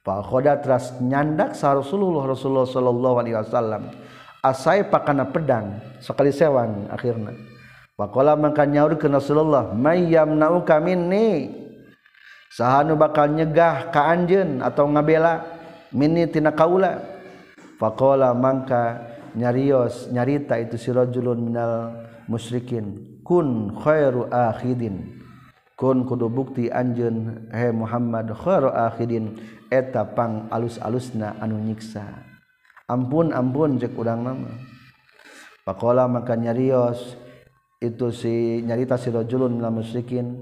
Fa 0.00 0.24
khoda 0.24 0.56
teras 0.56 0.96
nyandak 1.04 1.52
sa 1.52 1.76
Rasulullah 1.76 2.24
Rasulullah 2.24 2.64
sallallahu 2.64 3.16
alaihi 3.20 3.36
wasallam. 3.36 3.92
Asai 4.40 4.88
pakana 4.88 5.28
pedang 5.28 5.82
sekali 5.98 6.30
sewang 6.30 6.86
akhirna 6.94 7.34
Pakola 7.98 8.38
mangka 8.38 8.62
nyaurkeun 8.62 9.10
Rasulullah 9.10 9.74
mayyam 9.74 10.38
nauka 10.38 10.78
minni? 10.78 11.50
Sahanu 12.48 12.94
bakal 12.94 13.34
nyegah 13.34 13.90
ka 13.90 14.08
anjeun 14.14 14.62
atau 14.62 14.86
ngabela 14.88 15.57
minitina 15.92 16.52
kaula. 16.52 17.20
Faqala 17.78 18.34
mangka 18.34 19.06
nyarios 19.38 20.10
nyarita 20.10 20.58
itu 20.58 20.74
si 20.74 20.90
rajulun 20.90 21.38
minal 21.38 21.94
musyrikin. 22.26 23.18
Kun 23.22 23.76
khairu 23.76 24.26
akhidin. 24.32 25.20
Kun 25.78 26.02
kudu 26.08 26.26
bukti 26.26 26.66
anjeun 26.72 27.46
he 27.54 27.70
Muhammad 27.70 28.34
khairu 28.34 28.74
akhidin. 28.74 29.38
Eta 29.68 30.04
pang 30.16 30.48
alus-alusna 30.50 31.38
anu 31.38 31.60
nyiksa. 31.60 32.02
Ampun 32.88 33.36
ampun 33.36 33.76
cek 33.76 33.92
urang 34.00 34.24
nama 34.24 34.48
faqala 35.68 36.08
maka 36.08 36.32
nyarios 36.32 37.20
itu 37.84 38.08
si 38.08 38.64
nyarita 38.64 38.96
si 38.96 39.12
rajulun 39.12 39.60
minal 39.60 39.84
musyrikin. 39.84 40.40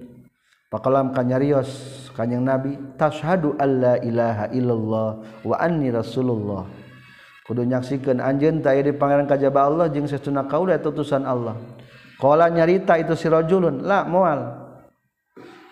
Faqala 0.71 1.03
maka 1.03 1.27
nyarios 1.27 2.06
kanyang 2.17 2.49
nabi 2.49 2.73
tashhadu 2.97 3.61
alla 3.61 4.01
ilaha 4.01 4.49
illallah 4.57 5.11
wa 5.45 5.57
anni 5.61 5.93
rasulullah. 5.93 6.65
Kudu 7.45 7.63
nyaksikeun 7.63 8.19
anjeun 8.19 8.65
teh 8.65 8.81
di 8.81 8.91
pangeran 8.97 9.29
kajaba 9.29 9.69
Allah 9.69 9.87
jeung 9.93 10.09
sesuna 10.09 10.49
kaula 10.49 10.81
eta 10.81 10.89
utusan 10.91 11.29
Allah. 11.29 11.55
Qala 12.17 12.49
nyarita 12.49 12.97
itu 12.97 13.13
si 13.13 13.29
rajulun 13.29 13.85
la 13.85 14.03
moal 14.09 14.65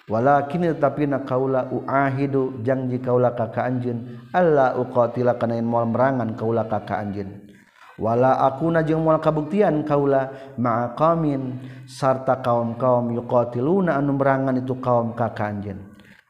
walakin 0.05 0.76
tetapi 0.76 1.09
na 1.09 1.24
kaula 1.24 1.72
uahidu 1.72 2.61
janji 2.61 3.01
kaula 3.01 3.32
ka 3.32 3.49
anjeun. 3.64 4.28
Alla 4.30 4.76
uqatila 4.76 5.40
kana 5.40 5.59
moal 5.64 5.88
merangan 5.90 6.36
kaula 6.36 6.68
ka 6.68 6.84
anjeun. 6.95 7.42
Wala 7.95 8.42
aku 8.42 8.74
najeng 8.74 9.07
mual 9.07 9.22
kabuktian 9.22 9.86
kaula 9.86 10.55
ma'a 10.59 10.99
qamin 10.99 11.62
sarta 11.86 12.42
kaum-kaum 12.42 13.14
yuqatiluna 13.14 13.95
anu 13.95 14.18
merangan 14.18 14.59
itu 14.59 14.74
kaum 14.82 15.14
ka 15.14 15.30
kanjen 15.30 15.78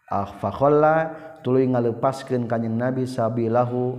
Alfaholla 0.05 0.97
tuluy 1.41 1.65
ngaleupaskeun 1.65 2.45
kanjing 2.45 2.77
nabi 2.77 3.09
sabilahu 3.09 3.97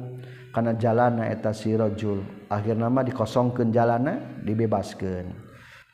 kana 0.53 0.77
jalana 0.77 1.27
eta 1.27 1.51
sirojul 1.51 2.21
Akhirna 2.45 2.93
mah 2.93 3.01
dikosongkeun 3.01 3.73
jalana 3.73 4.41
dibebaskeun. 4.45 5.33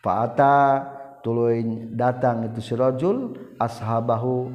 Faata 0.04 0.84
tuluy 1.24 1.64
datang 1.96 2.52
itu 2.52 2.60
sirojul 2.60 3.34
ashabahu 3.56 4.52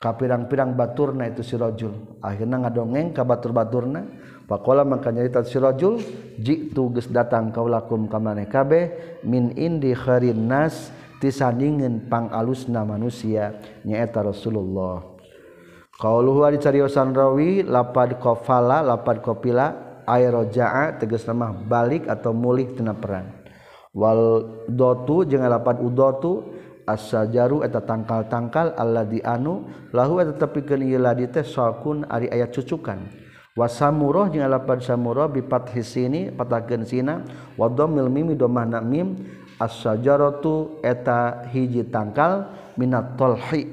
ka 0.00 0.16
pirang-pirang 0.16 0.72
baturna 0.72 1.28
itu 1.28 1.44
sirojul 1.44 2.16
Akhirna 2.24 2.64
ngadongeng 2.64 3.12
ka 3.12 3.28
batur-baturna. 3.28 4.02
Pakola 4.48 4.82
maka 4.82 5.14
nyarita 5.14 5.46
sirojul 5.46 6.02
jitu 6.40 6.90
geus 6.90 7.06
datang 7.06 7.54
kaulakum 7.54 8.10
ka 8.10 8.18
maneh 8.18 8.50
kabeh 8.50 8.90
min 9.22 9.54
indi 9.54 9.94
khairin 9.94 10.48
nas 10.48 10.90
tisandingen 11.20 12.08
pang 12.08 12.32
alusna 12.32 12.82
manusia 12.82 13.60
nyaeta 13.84 14.24
Rasulullah. 14.24 15.04
Qauluhu 16.00 16.48
ari 16.48 16.56
cariosan 16.56 17.12
rawi 17.12 17.60
lapad 17.60 18.16
qafala 18.16 18.80
lapad 18.80 19.20
qafila 19.20 20.00
aeroja'a 20.08 20.96
tegas 20.96 21.28
nama 21.28 21.52
balik 21.52 22.08
atau 22.08 22.32
mulih 22.32 22.72
tina 22.72 22.96
perang 22.96 23.36
wal 23.92 24.46
dotu 24.70 25.26
jeung 25.26 25.42
lapad 25.44 25.82
udotu 25.82 26.46
asajaru 26.86 27.62
eta 27.66 27.82
tangkal-tangkal 27.82 28.74
alladzi 28.74 29.22
anu 29.22 29.66
lahu 29.94 30.22
eta 30.22 30.34
tepikeun 30.46 30.82
ieu 30.82 30.98
ladi 30.98 31.26
teh 31.30 31.44
salkun 31.46 32.06
ari 32.08 32.30
aya 32.30 32.50
cucukan. 32.50 32.98
Wasamurah 33.58 34.30
jeung 34.30 34.46
lapad 34.46 34.80
samurah 34.80 35.26
bi 35.26 35.42
hisini 35.42 35.82
sini 35.84 36.20
patakeun 36.30 36.86
sina 36.86 37.26
wa 37.58 37.66
dhammil 37.66 38.06
mim 38.06 38.30
dhammah 38.38 38.80
mim 38.80 39.20
asjaratu 39.60 40.80
eta 40.80 41.44
hiji 41.52 41.84
tangkal 41.92 42.48
minat 42.80 43.20
tolhi. 43.20 43.68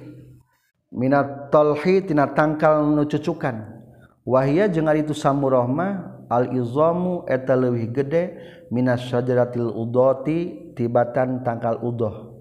Minat 0.92 1.48
tolhi 1.48 2.04
tina 2.04 2.28
tangkal 2.28 2.84
nu 2.84 3.08
cucukan. 3.08 3.80
Wahia 4.28 4.68
jeung 4.68 4.92
ari 4.92 5.08
itu 5.08 5.16
samurohma 5.16 6.20
al 6.28 6.52
izamu 6.52 7.24
eta 7.32 7.56
leuwih 7.56 7.88
gede 7.96 8.36
minas 8.68 9.08
syajaratil 9.08 9.72
udoti 9.72 10.72
tibatan 10.76 11.48
tangkal 11.48 11.80
udoh. 11.80 12.36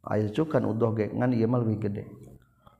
Aya 0.00 0.32
cucukan 0.32 0.64
udoh 0.72 0.96
ge 0.96 1.12
ngan 1.12 1.36
ieu 1.36 1.44
mah 1.44 1.60
leuwih 1.60 1.76
gede. 1.76 2.08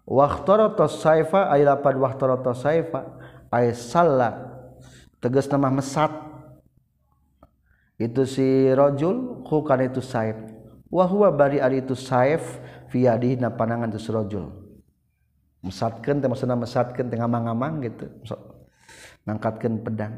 Waqtarata 0.08 0.88
saifa 0.88 1.52
ay 1.52 1.68
lapad 1.68 1.98
waqtarata 2.00 2.56
saifa 2.56 3.20
ay 3.52 3.76
salla 3.76 4.56
tegas 5.20 5.44
nama 5.52 5.68
mesat. 5.68 6.35
itu 7.96 8.22
sirojul 8.28 9.46
hukan 9.48 9.80
itu 9.88 10.04
saib 10.04 10.36
wahwa 10.92 11.32
bari 11.32 11.60
ari 11.60 11.80
itu 11.80 11.96
saif 11.96 12.60
fiadi 12.92 13.40
na 13.40 13.48
panangan 13.52 13.88
itu 13.92 14.00
sirojul 14.12 14.66
mesatkan 15.66 16.22
teh 16.22 16.30
maksudna 16.30 16.54
mesatkan 16.54 17.10
tengah 17.10 17.26
mangamang 17.26 17.82
gitu. 17.82 18.06
Ngangkatkan 19.26 19.82
pedang 19.82 20.14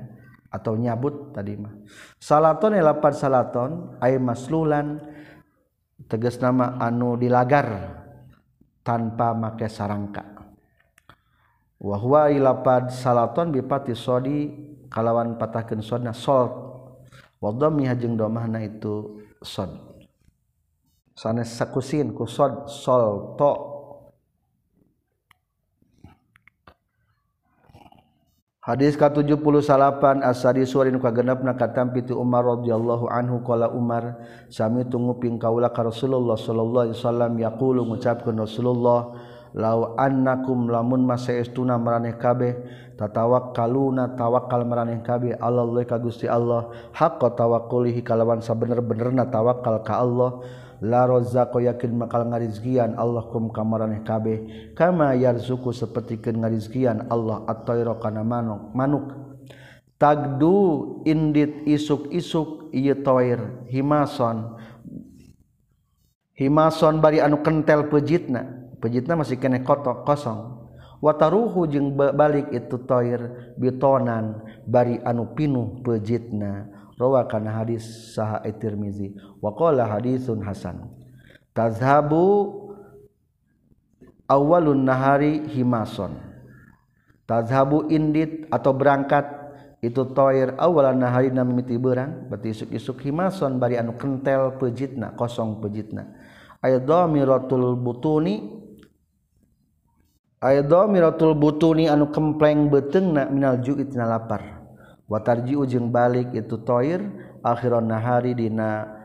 atau 0.52 0.76
nyabut 0.76 1.32
tadi 1.32 1.56
mah. 1.56 1.72
Salaton 2.20 2.76
lapan 2.76 3.12
salaton 3.16 3.70
ay 4.04 4.20
maslulan 4.20 5.00
tegas 6.04 6.36
nama 6.36 6.76
anu 6.76 7.16
dilagar 7.16 7.96
tanpa 8.84 9.32
make 9.32 9.64
sarangka. 9.72 10.36
Wahwa 11.80 12.28
ilapad 12.28 12.92
salaton 12.92 13.54
bipati 13.54 13.96
sodi 13.96 14.52
kalawan 14.92 15.40
patahkan 15.40 15.80
sodna 15.80 16.12
solt 16.12 16.67
wadhamiha 17.38 17.94
jeung 17.98 18.18
domahna 18.18 18.62
itu 18.62 19.22
sod. 19.42 19.70
Sanes 21.18 21.50
sakusin 21.54 22.14
ku 22.14 22.26
sod 22.26 22.70
sol 22.70 23.34
to. 23.34 23.52
Hadis 28.68 29.00
ka-78 29.00 30.20
Asadi 30.20 30.68
surin 30.68 31.00
kagenapna 31.00 31.56
katampi 31.56 32.04
tu 32.04 32.20
Umar 32.20 32.44
radhiyallahu 32.44 33.08
anhu 33.08 33.40
qala 33.40 33.72
Umar 33.72 34.20
sami 34.52 34.84
tunguping 34.84 35.40
kaula 35.40 35.72
ka 35.72 35.88
Rasulullah 35.88 36.36
sallallahu 36.36 36.92
alaihi 36.92 36.98
wasallam 37.00 37.32
yaqulu 37.40 37.80
ngucapkeun 37.88 38.36
Rasulullah 38.36 39.16
law 39.56 39.96
annakum 39.96 40.68
lamun 40.68 41.06
masaestuna 41.08 41.80
maraneh 41.80 42.20
kabeh 42.20 42.52
tatawakkaluna 42.98 44.18
tawakal 44.18 44.66
maraneh 44.66 45.00
kabeh 45.00 45.38
Allah 45.38 45.70
ka 45.86 45.96
Gusti 46.02 46.26
Allah. 46.26 46.68
Haqqa 46.92 47.38
tawakkulihi 47.38 48.02
kalawan 48.02 48.42
sabener-benerna 48.42 49.30
tawakal 49.30 49.80
ka 49.86 50.02
Allah. 50.02 50.42
La 50.78 51.10
razzaqa 51.10 51.58
yakin 51.58 52.06
makal 52.06 52.26
ngarizkian 52.30 52.94
Allah 52.94 53.26
kum 53.30 53.50
ka 53.50 53.62
maraneh 53.62 54.02
kabeh. 54.02 54.70
Kama 54.74 55.14
yarzuku 55.14 55.74
sapertikeun 55.74 56.42
ngarizkian 56.42 57.06
Allah 57.10 57.46
at-tayra 57.46 57.98
kana 58.02 58.26
manuk 58.26 58.74
manuk. 58.74 59.14
Tagdu 59.98 61.02
indit 61.02 61.66
isuk-isuk 61.66 62.70
ieu 62.70 62.94
toir 63.02 63.66
himason. 63.66 64.54
Himason 66.38 67.02
bari 67.02 67.18
anu 67.18 67.42
kentel 67.42 67.90
pejitna. 67.90 68.57
Pejitna 68.78 69.18
masih 69.18 69.38
kene 69.38 69.62
kotok 69.66 70.06
kosong. 70.06 70.70
Wataruhu 70.98 71.70
jeung 71.70 71.94
balik 71.94 72.50
itu 72.50 72.74
toir 72.82 73.54
bitonan 73.54 74.42
bari 74.66 74.98
anu 75.06 75.30
pinuh 75.34 75.78
pejitna. 75.86 76.74
Rawa 76.98 77.30
kana 77.30 77.54
hadis 77.54 78.14
saha 78.18 78.42
at-Tirmizi. 78.42 79.14
Wa 79.38 79.54
qala 79.54 79.86
hadisun 79.86 80.42
hasan. 80.42 80.90
Tazhabu 81.54 82.26
awalun 84.26 84.82
nahari 84.82 85.46
himason. 85.54 86.18
Tazhabu 87.30 87.86
indit 87.86 88.50
atau 88.50 88.74
berangkat 88.74 89.38
itu 89.78 90.02
toir 90.10 90.58
awalan 90.58 90.98
nahari 90.98 91.30
na 91.30 91.46
mimiti 91.46 91.78
berang 91.78 92.26
berarti 92.26 92.50
isuk-isuk 92.50 92.98
himason 93.06 93.62
bari 93.62 93.78
anu 93.78 93.94
kentel 93.94 94.58
pejitna 94.58 95.14
kosong 95.14 95.62
pejitna. 95.62 96.18
Ayat 96.58 96.82
dhamiratul 96.82 97.78
butuni 97.78 98.66
miratul 100.40 101.34
butuni 101.34 101.90
anu 101.90 102.14
kempleng 102.14 102.70
beten 102.70 103.14
minaljutina 103.14 104.06
lapar. 104.06 104.62
Watarji 105.08 105.56
ujung 105.56 105.88
balik 105.88 106.36
itu 106.36 106.60
toir 106.62 107.00
akhiron 107.40 107.88
nahari 107.88 108.36
dina 108.36 108.98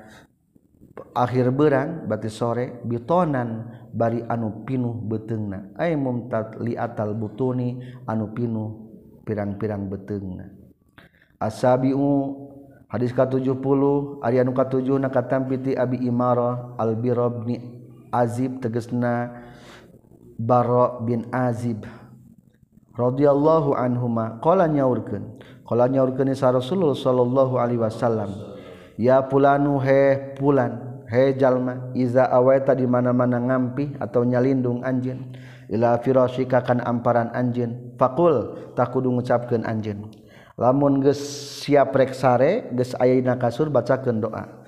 akhir 1.14 1.54
berang 1.54 2.06
berarti 2.10 2.30
sore 2.30 2.66
bitonan 2.86 3.70
bari 3.94 4.26
anu 4.26 4.66
pinuh 4.66 4.94
betengna 4.94 5.74
ay 5.78 5.94
mumtad 5.98 6.58
liatal 6.62 7.14
butuni 7.14 7.82
anu 8.10 8.34
pinuh 8.34 8.70
pirang-pirang 9.26 9.90
betengna 9.90 10.50
asabiu 11.38 12.36
hadis 12.90 13.14
ka-70 13.14 13.62
ari 14.22 14.38
anu 14.42 14.52
ka-7 14.54 14.86
na 14.98 15.10
katampiti 15.14 15.78
abi 15.78 16.02
imarah 16.06 16.78
al 16.78 16.98
birabni 16.98 17.62
azib 18.10 18.62
tegesna 18.62 19.43
Barra 20.44 21.00
bin 21.00 21.24
Azib 21.32 21.88
radhiyallahu 23.00 23.74
anhuma. 23.80 24.44
Qala 24.44 24.68
nyaurkeun. 24.68 25.40
Qala 25.64 25.88
nyaurkeun 25.88 26.36
sa 26.36 26.52
Rasulullah 26.52 26.98
sallallahu 26.98 27.56
alaihi 27.56 27.80
wasallam. 27.80 28.30
Ya 29.00 29.24
pulanu 29.26 29.80
he 29.82 30.36
pulan 30.38 31.04
he 31.10 31.34
jalma 31.34 31.90
iza 31.98 32.30
awaita 32.30 32.78
di 32.78 32.86
mana-mana 32.86 33.42
ngampi 33.42 33.98
atau 33.98 34.22
nyalindung 34.22 34.86
anjeun 34.86 35.34
ila 35.74 35.98
firasyika 35.98 36.62
kan 36.62 36.84
amparan 36.84 37.34
anjeun. 37.34 37.96
Faqul 37.98 38.70
takudu 38.78 39.10
ngucapkeun 39.10 39.66
anjeun. 39.66 40.12
Lamun 40.54 41.02
geus 41.02 41.18
siap 41.66 41.98
rek 41.98 42.14
sare 42.14 42.70
geus 42.78 42.94
aya 43.02 43.18
dina 43.18 43.40
kasur 43.42 43.74
bacakeun 43.74 44.22
doa. 44.22 44.63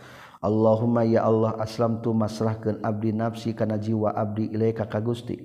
Allahumma 0.45 1.01
ya 1.01 1.25
Allah 1.25 1.57
aslam 1.57 2.05
tu 2.05 2.13
masrahkan 2.13 2.77
abdi 2.85 3.09
nafsi 3.09 3.57
kana 3.57 3.81
jiwa 3.81 4.13
abdi 4.13 4.53
ilaika 4.53 4.85
ka 4.85 5.01
Gusti. 5.01 5.41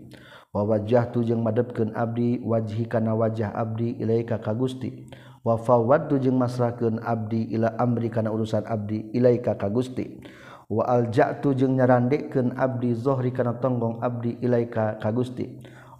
Wa 0.53 0.68
wajah 0.68 1.09
tu 1.09 1.24
jeung 1.24 1.40
madepkeun 1.40 1.96
abdi 1.96 2.36
wajhi 2.44 2.84
kana 2.84 3.16
wajah 3.16 3.48
abdi 3.57 3.96
ilaika 3.96 4.36
ka 4.36 4.53
Gusti. 4.53 5.09
Wa 5.40 5.57
fawwadtu 5.57 6.20
jeung 6.20 6.36
masrahkeun 6.36 7.01
abdi 7.01 7.48
ila 7.57 7.80
amri 7.80 8.12
kana 8.12 8.28
urusan 8.28 8.68
abdi 8.68 9.09
ilaika 9.16 9.57
ka 9.57 9.72
Gusti. 9.72 10.20
Wa 10.68 10.84
alja'tu 10.84 11.57
jeung 11.57 11.80
nyarandikeun 11.80 12.61
abdi 12.61 12.92
zohri 12.92 13.32
kana 13.32 13.57
tonggong 13.57 14.05
abdi 14.05 14.36
ilaika 14.44 15.01
ka 15.01 15.09
Gusti. 15.16 15.48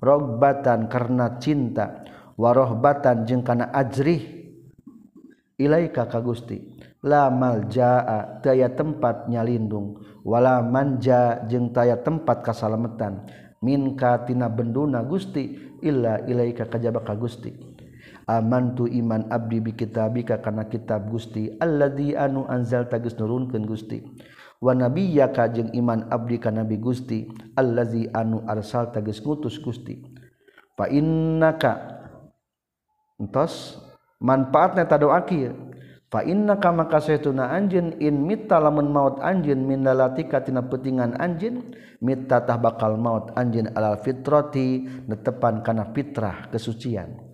Rogbatan 0.05 0.93
karena 0.93 1.41
cinta 1.41 2.05
wa 2.37 2.53
rohbatan 2.53 3.25
jeung 3.25 3.41
kana 3.41 3.73
ajrih 3.73 4.21
ilaika 5.57 6.05
ka 6.05 6.21
Gusti. 6.21 6.70
lamalja 7.05 8.05
daya 8.45 8.73
tempat 8.73 9.29
nyalindung. 9.29 10.01
Wala 10.25 10.61
manja 10.61 11.45
jeung 11.49 11.73
taya 11.73 11.97
tempat 12.01 12.45
kasalametan 12.45 13.25
minkatina 13.65 14.53
benduna 14.53 15.01
Gusti 15.05 15.69
Illa 15.81 16.21
ilaika 16.29 16.69
kajba 16.69 17.01
ka 17.01 17.17
Gusti. 17.17 17.57
Amantu 18.29 18.85
iman 18.85 19.27
Abdi 19.33 19.65
bikitabika 19.65 20.39
kana 20.45 20.69
kitab 20.69 21.09
Gusti 21.09 21.57
alladzi 21.57 22.13
anu 22.13 22.45
anzal 22.47 22.87
tagis 22.87 23.17
nurunkeun 23.17 23.65
Gusti. 23.65 24.05
Wa 24.61 24.77
nabiyyaka 24.77 25.49
jeung 25.57 25.73
iman 25.73 26.13
abdi 26.13 26.37
ka 26.37 26.53
nabi 26.53 26.77
Gusti 26.77 27.25
allazi 27.57 28.13
anu 28.13 28.45
arsal 28.45 28.93
tagis 28.93 29.25
ngutus 29.25 29.57
Gusti. 29.57 30.05
Fa 30.77 30.85
innaka 30.93 31.81
entos 33.17 33.81
manfaatna 34.21 34.85
tadoa 34.85 35.25
kieu 35.25 35.57
fa 36.11 36.27
inna 36.27 36.59
kama 36.59 36.91
kasaytuna 36.91 37.55
anjeun 37.55 37.97
in 38.03 38.27
mitta 38.27 38.59
lamun 38.59 38.91
maut 38.91 39.23
anjeun 39.23 39.63
min 39.63 39.87
lalatika 39.87 40.43
tina 40.43 40.67
peutingan 40.67 41.15
anjeun 41.23 41.71
mitta 42.03 42.43
tah 42.43 42.59
bakal 42.59 42.99
maut 42.99 43.31
anjeun 43.39 43.71
alal 43.79 44.03
fitrati 44.03 44.85
netepan 45.07 45.63
kana 45.63 45.95
fitrah 45.95 46.51
kesucian. 46.51 47.31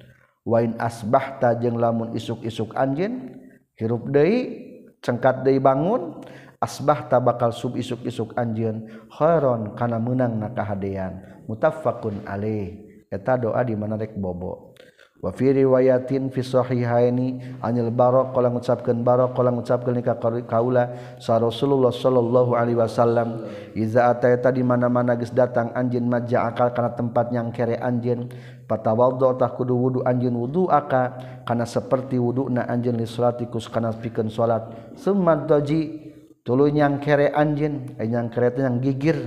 Wa 0.47 0.62
in 0.62 0.79
asbahta 0.79 1.59
jeung 1.59 1.81
lamun 1.81 2.14
isuk-isuk 2.14 2.77
anjin 2.79 3.35
hirup 3.74 4.12
deui 4.14 4.62
cengkat 5.03 5.43
deui 5.43 5.59
bangun 5.59 6.22
asbahta 6.62 7.18
bakal 7.18 7.51
sub 7.51 7.74
isuk-isuk 7.74 8.37
anjin 8.39 8.87
khairon 9.11 9.74
kana 9.74 9.99
meunangna 9.99 10.55
kahadean. 10.55 11.43
Mutaffaqun 11.51 12.29
alaih. 12.29 12.85
Eta 13.11 13.39
doa 13.39 13.62
di 13.62 13.74
mana 13.79 13.97
rek 13.99 14.18
bobo. 14.18 14.76
wafir 15.25 15.57
riwayatin 15.57 16.29
fisohihaini 16.31 17.59
anil 17.64 17.91
barok 17.91 18.37
kalau 18.37 18.53
mengucapkan 18.53 19.01
barok 19.01 19.35
kalau 19.35 19.51
mengucapkan 19.51 19.97
nikah 19.97 20.17
kaula 20.45 21.17
sa 21.19 21.41
Rasulullah 21.41 21.91
sallallahu 21.91 22.53
alaihi 22.55 22.79
wasallam. 22.79 23.49
Iza 23.75 24.12
ataita 24.12 24.53
di 24.53 24.62
mana-mana 24.62 25.17
geus 25.19 25.33
datang 25.33 25.73
anjeun 25.75 26.07
majja 26.07 26.47
akal 26.47 26.71
kana 26.71 26.95
tempat 26.95 27.33
yang 27.33 27.51
kere 27.51 27.81
anjeun 27.81 28.31
patawaddo 28.71 29.35
tah 29.41 29.51
kudu 29.51 29.75
wudu 29.75 30.01
anjeun 30.07 30.37
wudu 30.37 30.69
aka 30.71 31.17
kana 31.49 31.64
seperti 31.67 32.21
wuduna 32.21 32.69
anjeun 32.69 32.95
li 33.01 33.09
salatikus 33.09 33.67
kana 33.67 33.91
pikeun 33.97 34.31
salat. 34.31 34.95
Summa 34.95 35.35
daji 35.35 36.12
tuluy 36.47 36.71
nyang 36.71 37.03
kere 37.03 37.35
anjeun 37.35 37.99
nyang 37.99 38.31
kere 38.31 38.55
yang 38.55 38.79
gigir. 38.79 39.19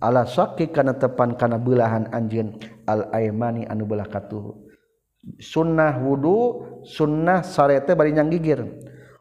Ala 0.00 0.24
sakki 0.24 0.72
kana 0.72 0.96
tepan 0.96 1.36
kana 1.36 1.60
belahan 1.60 2.08
anjeun 2.08 2.56
al 2.88 3.12
aimani 3.12 3.68
anu 3.68 3.84
belah 3.84 4.08
katuh. 4.08 4.69
sunnah 5.40 6.00
wudhu 6.00 6.64
sunnah 6.84 7.44
sarete 7.44 7.92
bari 7.92 8.16
nyang 8.16 8.32
gigir 8.32 8.64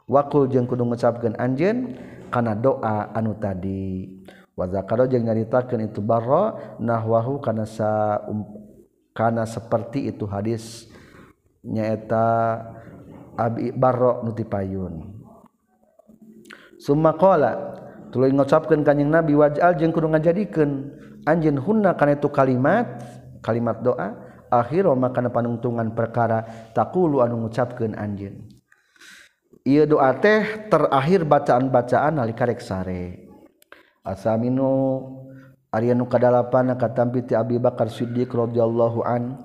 wakul 0.08 0.48
jeung 0.48 0.66
kudu 0.66 0.88
ngucapkeun 0.88 1.36
anjeun 1.36 1.96
kana 2.30 2.56
doa 2.56 3.12
anu 3.14 3.36
tadi. 3.36 4.18
Wa 4.56 4.68
zakara 4.68 5.08
jeung 5.08 5.24
nyaritakeun 5.24 5.88
itu 5.88 6.04
barra 6.04 6.76
nahwahu 6.84 7.40
kana 7.40 7.64
sa 7.64 8.20
um, 8.28 8.44
kana 9.16 9.48
seperti 9.48 10.12
itu 10.12 10.28
hadis 10.28 10.92
nyaeta 11.64 12.60
abi 13.40 13.72
barra 13.72 14.20
nutipayun 14.24 15.16
summa 16.76 17.16
qala 17.16 17.76
tuluy 18.12 18.36
ngucapkeun 18.36 18.84
kanjing 18.84 19.08
nabi 19.08 19.36
waj'al 19.36 19.76
jeung 19.80 19.92
kudu 19.96 20.12
ngajadikeun. 20.12 20.72
Anjeun 21.28 21.60
hunna 21.60 22.00
kana 22.00 22.16
itu 22.16 22.32
kalimat 22.32 22.88
kalimat 23.44 23.84
doa 23.84 24.16
akhiro 24.50 24.94
makana 24.98 25.30
panungtungan 25.30 25.94
perkara 25.94 26.44
takulu 26.74 27.22
anu 27.22 27.46
ngucapkeun 27.46 27.96
anjeun. 27.96 28.46
Ieu 29.66 29.86
doa 29.86 30.18
teh 30.18 30.70
terakhir 30.70 31.24
bacaan-bacaan 31.30 32.18
nalikarek 32.18 32.62
sare. 32.62 33.30
Asaminu 34.02 35.06
ari 35.70 35.94
anu 35.94 36.10
kadalapan 36.10 36.74
katampi 36.74 37.30
ti 37.30 37.38
Abi 37.38 37.62
Bakar 37.62 37.94
Siddiq 37.94 38.34
radhiyallahu 38.34 39.06
an 39.06 39.38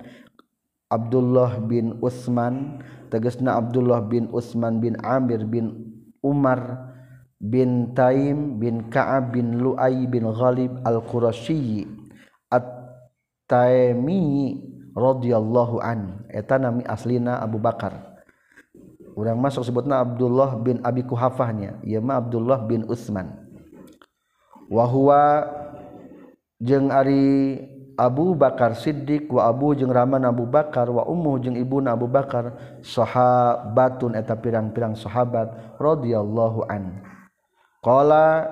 Abdullah 0.89 1.61
bin 1.61 2.01
Utsman 2.01 2.81
tegasna 3.13 3.57
Abdullah 3.57 4.01
bin 4.05 4.29
Utsman 4.33 4.81
bin 4.81 4.97
Amir 5.05 5.45
bin 5.45 5.93
Umar 6.25 6.89
bin 7.37 7.93
Taim 7.93 8.57
bin 8.57 8.89
Ka'ab 8.89 9.35
bin 9.35 9.61
Lu'ay 9.61 10.07
bin 10.09 10.25
Ghalib 10.25 10.81
al-Qurasyi 10.81 11.85
at-Taimi 12.49 14.23
radhiyallahu 14.95 15.83
an. 15.83 16.25
Eta 16.31 16.55
nami 16.55 16.81
aslina 16.87 17.43
Abu 17.43 17.59
Bakar. 17.59 18.15
Urang 19.15 19.39
masuk 19.39 19.63
sebutna 19.63 20.03
Abdullah 20.03 20.59
bin 20.59 20.79
Abi 20.83 21.03
Kuhafahnya. 21.03 21.79
Ieu 21.83 21.99
mah 21.99 22.19
Abdullah 22.19 22.63
bin 22.63 22.87
Utsman. 22.87 23.31
Wa 24.71 24.87
huwa 24.87 25.45
jeung 26.59 26.89
ari 26.89 27.59
Abu 27.95 28.35
Bakar 28.35 28.75
Siddiq 28.75 29.31
wa 29.31 29.47
Abu 29.47 29.71
jeung 29.71 29.87
Rahman 29.87 30.27
Abu 30.27 30.43
Bakar 30.43 30.91
wa 30.91 31.07
ummu 31.07 31.39
jeung 31.39 31.55
ibuna 31.55 31.95
Abu 31.95 32.11
Bakar 32.11 32.59
sahabatun 32.83 34.19
eta 34.19 34.35
pirang-pirang 34.35 34.99
sahabat 34.99 35.79
radhiyallahu 35.79 36.67
an. 36.67 36.99
Qala 37.79 38.51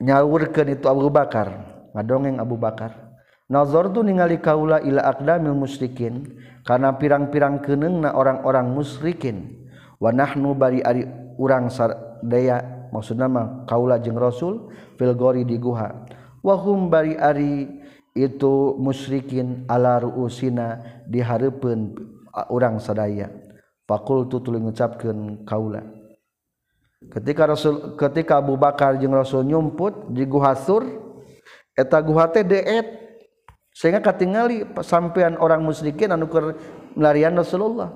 nyawurkeun 0.00 0.72
itu 0.72 0.88
Abu 0.88 1.12
Bakar. 1.12 1.52
Ngadongeng 1.92 2.40
Abu 2.40 2.56
Bakar. 2.56 3.05
nazartu 3.46 4.02
ningali 4.02 4.42
kaula 4.42 4.82
ila 4.82 5.06
aqdamil 5.06 5.54
musyrikin 5.54 6.34
kana 6.66 6.98
pirang-pirang 6.98 7.62
keneungna 7.62 8.14
orang-orang 8.14 8.74
musyrikin. 8.74 9.66
Wa 9.96 10.12
nahnu 10.12 10.52
bari 10.52 10.84
ari 10.84 11.08
urang 11.40 11.72
sadaya 11.72 12.88
maksudna 12.92 13.30
mah 13.32 13.64
kaula 13.64 13.96
jeung 13.96 14.18
rasul 14.20 14.68
fil 14.98 15.14
gori 15.16 15.46
di 15.46 15.56
guha. 15.56 16.04
Wa 16.42 16.54
hum 16.58 16.92
bari 16.92 17.16
ari 17.16 17.64
itu 18.12 18.76
musyrikin 18.76 19.64
ala 19.70 20.02
ruusina 20.02 20.82
di 21.08 21.22
hareupeun 21.22 21.96
urang 22.52 22.76
sadaya. 22.82 23.30
Faqultu 23.86 24.42
tuluy 24.42 24.60
ngucapkeun 24.60 25.46
kaula. 25.46 25.86
Ketika 27.06 27.46
rasul 27.46 27.94
ketika 27.94 28.42
Abu 28.42 28.58
Bakar 28.58 28.98
jeung 28.98 29.14
rasul 29.14 29.46
nyumput 29.46 30.10
di 30.10 30.26
guha 30.26 30.58
sur 30.58 30.82
eta 31.78 32.02
guha 32.02 32.26
teh 32.28 32.42
deet. 32.42 33.05
sehingga 33.76 34.00
katingali 34.00 34.64
sampean 34.80 35.36
orang 35.36 35.60
musyrikin 35.60 36.08
anu 36.08 36.32
keur 36.32 36.56
melarian 36.96 37.36
Rasulullah. 37.36 37.92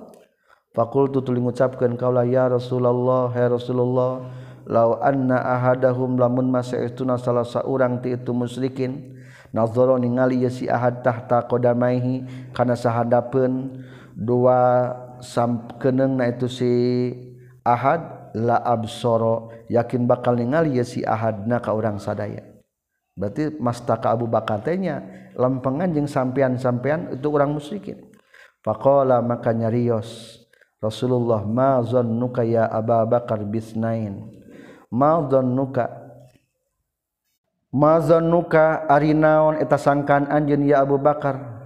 Fakultu 0.77 1.25
tuluy 1.25 1.41
ngucapkeun 1.41 1.97
kaula 1.97 2.29
ya 2.29 2.47
Rasulullah 2.53 3.33
ya 3.33 3.49
Rasulullah 3.49 4.29
law 4.69 5.01
anna 5.01 5.41
ahadahum 5.41 6.21
lamun 6.21 6.53
masaituna 6.53 7.17
salah 7.17 7.49
saurang 7.49 7.99
ti 8.05 8.15
itu 8.15 8.31
musyrikin 8.31 9.19
nazara 9.51 9.99
ningali 9.99 10.47
ya 10.47 10.53
si 10.53 10.71
ahad 10.71 11.03
tahta 11.03 11.49
qadamaihi 11.49 12.53
kana 12.55 12.79
sahadapeun 12.79 13.83
dua 14.15 14.95
samkeneung 15.25 16.23
na 16.23 16.31
itu 16.31 16.47
si 16.47 16.71
ahad 17.67 18.31
la 18.37 18.63
absoro 18.63 19.51
yakin 19.67 20.07
bakal 20.07 20.39
ningali 20.39 20.79
ya 20.79 20.87
si 20.87 21.03
ahadna 21.03 21.59
ka 21.59 21.75
urang 21.75 21.99
sadaya. 21.99 22.47
Berarti 23.19 23.59
mastaka 23.59 24.15
Abu 24.15 24.31
Bakar 24.31 24.63
teh 24.63 24.79
nya 24.79 25.03
lempengan 25.37 25.93
jeung 25.95 26.09
sampean-sampean 26.11 27.15
itu 27.15 27.27
orang 27.31 27.55
musyrikin. 27.55 28.11
Faqala 28.61 29.25
maka 29.25 29.57
nyarios 29.57 30.37
Rasulullah 30.81 31.45
ma 31.45 31.81
zannuka 31.85 32.41
ya 32.45 32.69
Aba 32.69 33.05
Bakar 33.05 33.45
bisnain? 33.45 34.33
Ma 34.89 35.21
zannuka 35.29 35.89
ma 37.71 38.01
zannuka 38.01 38.89
ari 38.89 39.13
naon 39.13 39.61
eta 39.61 39.77
sangkaan 39.77 40.29
anjeun 40.29 40.65
ya 40.65 40.81
Abu 40.81 40.97
Bakar? 40.97 41.61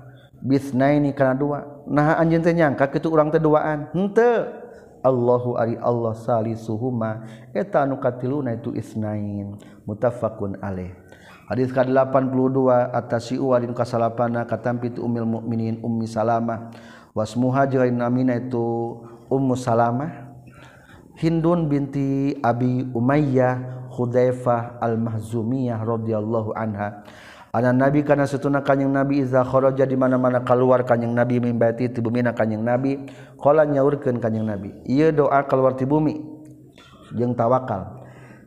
Bisnaini 0.44 1.16
kana 1.16 1.32
dua. 1.32 1.64
Nah 1.88 2.20
anjeun 2.20 2.44
teh 2.44 2.52
nyangka 2.52 2.92
kitu 2.92 3.08
urang 3.08 3.32
teh 3.32 3.40
duaan. 3.40 3.88
Henteu. 3.96 4.60
Allahu 5.04 5.60
ari 5.60 5.76
Allah 5.80 6.16
salisuhuma 6.16 7.28
eta 7.52 7.84
anu 7.84 8.00
katiluna 8.00 8.56
itu 8.56 8.72
isnain. 8.76 9.56
Muttafaqun 9.88 10.60
alaih. 10.60 10.96
hadits 11.48 11.72
ka 11.72 11.84
82 11.84 12.92
atasi 12.92 13.36
uwalin 13.36 13.76
kasalapana 13.76 14.48
tu 14.92 15.04
umil 15.04 15.28
mukminin 15.28 15.80
ummi 15.84 16.08
salamah. 16.08 16.72
Wasmuha 17.14 17.70
jeung 17.70 17.94
namina 17.94 18.34
itu 18.40 18.98
ummu 19.30 19.54
salamah. 19.54 20.34
Hindun 21.14 21.70
binti 21.70 22.34
Abi 22.42 22.90
Umayyah 22.90 23.86
Hudzaifah 23.94 24.82
al-Mahzumiyah 24.82 25.78
radhiyallahu 25.78 26.50
anha. 26.58 27.06
Ana 27.54 27.70
nabi 27.70 28.02
kana 28.02 28.26
setuna 28.26 28.66
kanjing 28.66 28.90
nabi 28.90 29.22
iza 29.22 29.46
kharaja 29.46 29.86
di 29.86 29.94
mana-mana 29.94 30.42
keluar 30.42 30.82
kanjing 30.82 31.14
nabi 31.14 31.38
min 31.38 31.54
baiti 31.54 31.86
ti 31.86 32.02
bumi 32.02 32.26
kanjing 32.34 32.66
nabi. 32.66 33.06
Qala 33.38 33.62
nyaurkeun 33.62 34.18
kanjing 34.18 34.42
nabi 34.42 34.74
ieu 34.90 35.14
doa 35.14 35.46
keluar 35.46 35.78
ti 35.78 35.86
bumi. 35.86 36.18
Jeung 37.14 37.38
tawakal. 37.38 38.03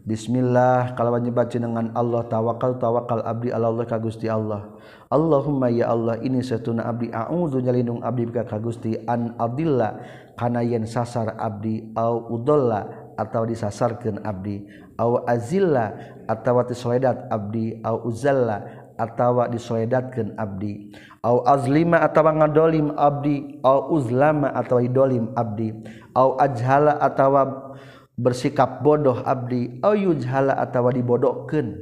Bismillah 0.08 0.96
kalau 0.96 1.20
nyebat 1.20 1.52
jenengan 1.52 1.92
Allah 1.92 2.24
tawakal 2.32 2.80
tawakal 2.80 3.20
abdi 3.28 3.52
ala 3.52 3.68
Allah 3.68 3.84
ka 3.84 4.00
Gusti 4.00 4.32
Allah. 4.32 4.64
Allahumma 5.12 5.68
ya 5.68 5.92
Allah 5.92 6.16
ini 6.24 6.40
setuna 6.40 6.88
abdi 6.88 7.12
a'udzu 7.12 7.60
nyalindung 7.60 8.00
abdi 8.00 8.24
ka 8.32 8.56
Gusti 8.56 8.96
an 9.04 9.36
adilla 9.36 10.00
kana 10.40 10.64
yen 10.64 10.88
sasar 10.88 11.36
abdi 11.36 11.92
au 12.00 12.24
udalla 12.40 12.88
atau 13.20 13.44
disasarkeun 13.44 14.24
abdi 14.24 14.64
au 14.96 15.28
azilla 15.28 15.92
atawa 16.32 16.64
tisoedat 16.64 17.28
abdi 17.28 17.76
au 17.84 18.08
uzalla 18.08 18.64
atawa 18.98 19.46
disoledatkan 19.52 20.34
abdi 20.42 20.90
au 21.22 21.46
azlima 21.46 22.02
atawa 22.02 22.34
ngadolim 22.34 22.96
abdi 22.98 23.62
au 23.62 23.94
uzlama 23.94 24.50
atawa 24.56 24.82
idolim 24.82 25.30
abdi 25.38 25.70
au 26.18 26.34
ajhala 26.42 26.98
atawa 26.98 27.67
bersikap 28.18 28.82
bodoh 28.82 29.22
abdi 29.22 29.78
ayujhala 29.86 30.58
atawa 30.58 30.90
dibodohkan 30.90 31.78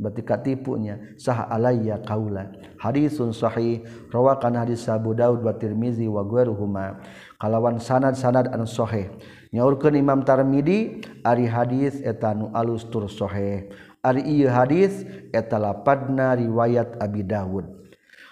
berarti 0.00 0.22
katipunya 0.24 1.16
sah 1.16 1.48
alayya 1.48 2.00
qaula 2.04 2.52
hadisun 2.76 3.32
sahih 3.32 3.84
rawakan 4.12 4.60
hadis 4.60 4.84
Abu 4.92 5.16
Daud 5.16 5.44
wa 5.44 5.52
Tirmizi 5.56 6.08
wa 6.08 6.24
ghairuhuma. 6.24 7.04
Kalawan 7.40 7.80
sanad-sanad 7.80 8.52
anu 8.52 8.64
sahih. 8.64 9.12
Nyaurkeun 9.52 9.96
Imam 9.96 10.24
Tarmidi 10.24 11.04
ari 11.24 11.44
hadis 11.48 12.00
eta 12.00 12.32
nu 12.32 12.52
alus 12.56 12.88
tur 12.88 13.08
sahih. 13.08 13.68
Ari 14.00 14.24
ieu 14.24 14.48
hadis 14.48 15.04
eta 15.36 15.60
lapadna 15.60 16.32
riwayat 16.32 16.96
Abi 17.00 17.20
Dawud 17.20 17.80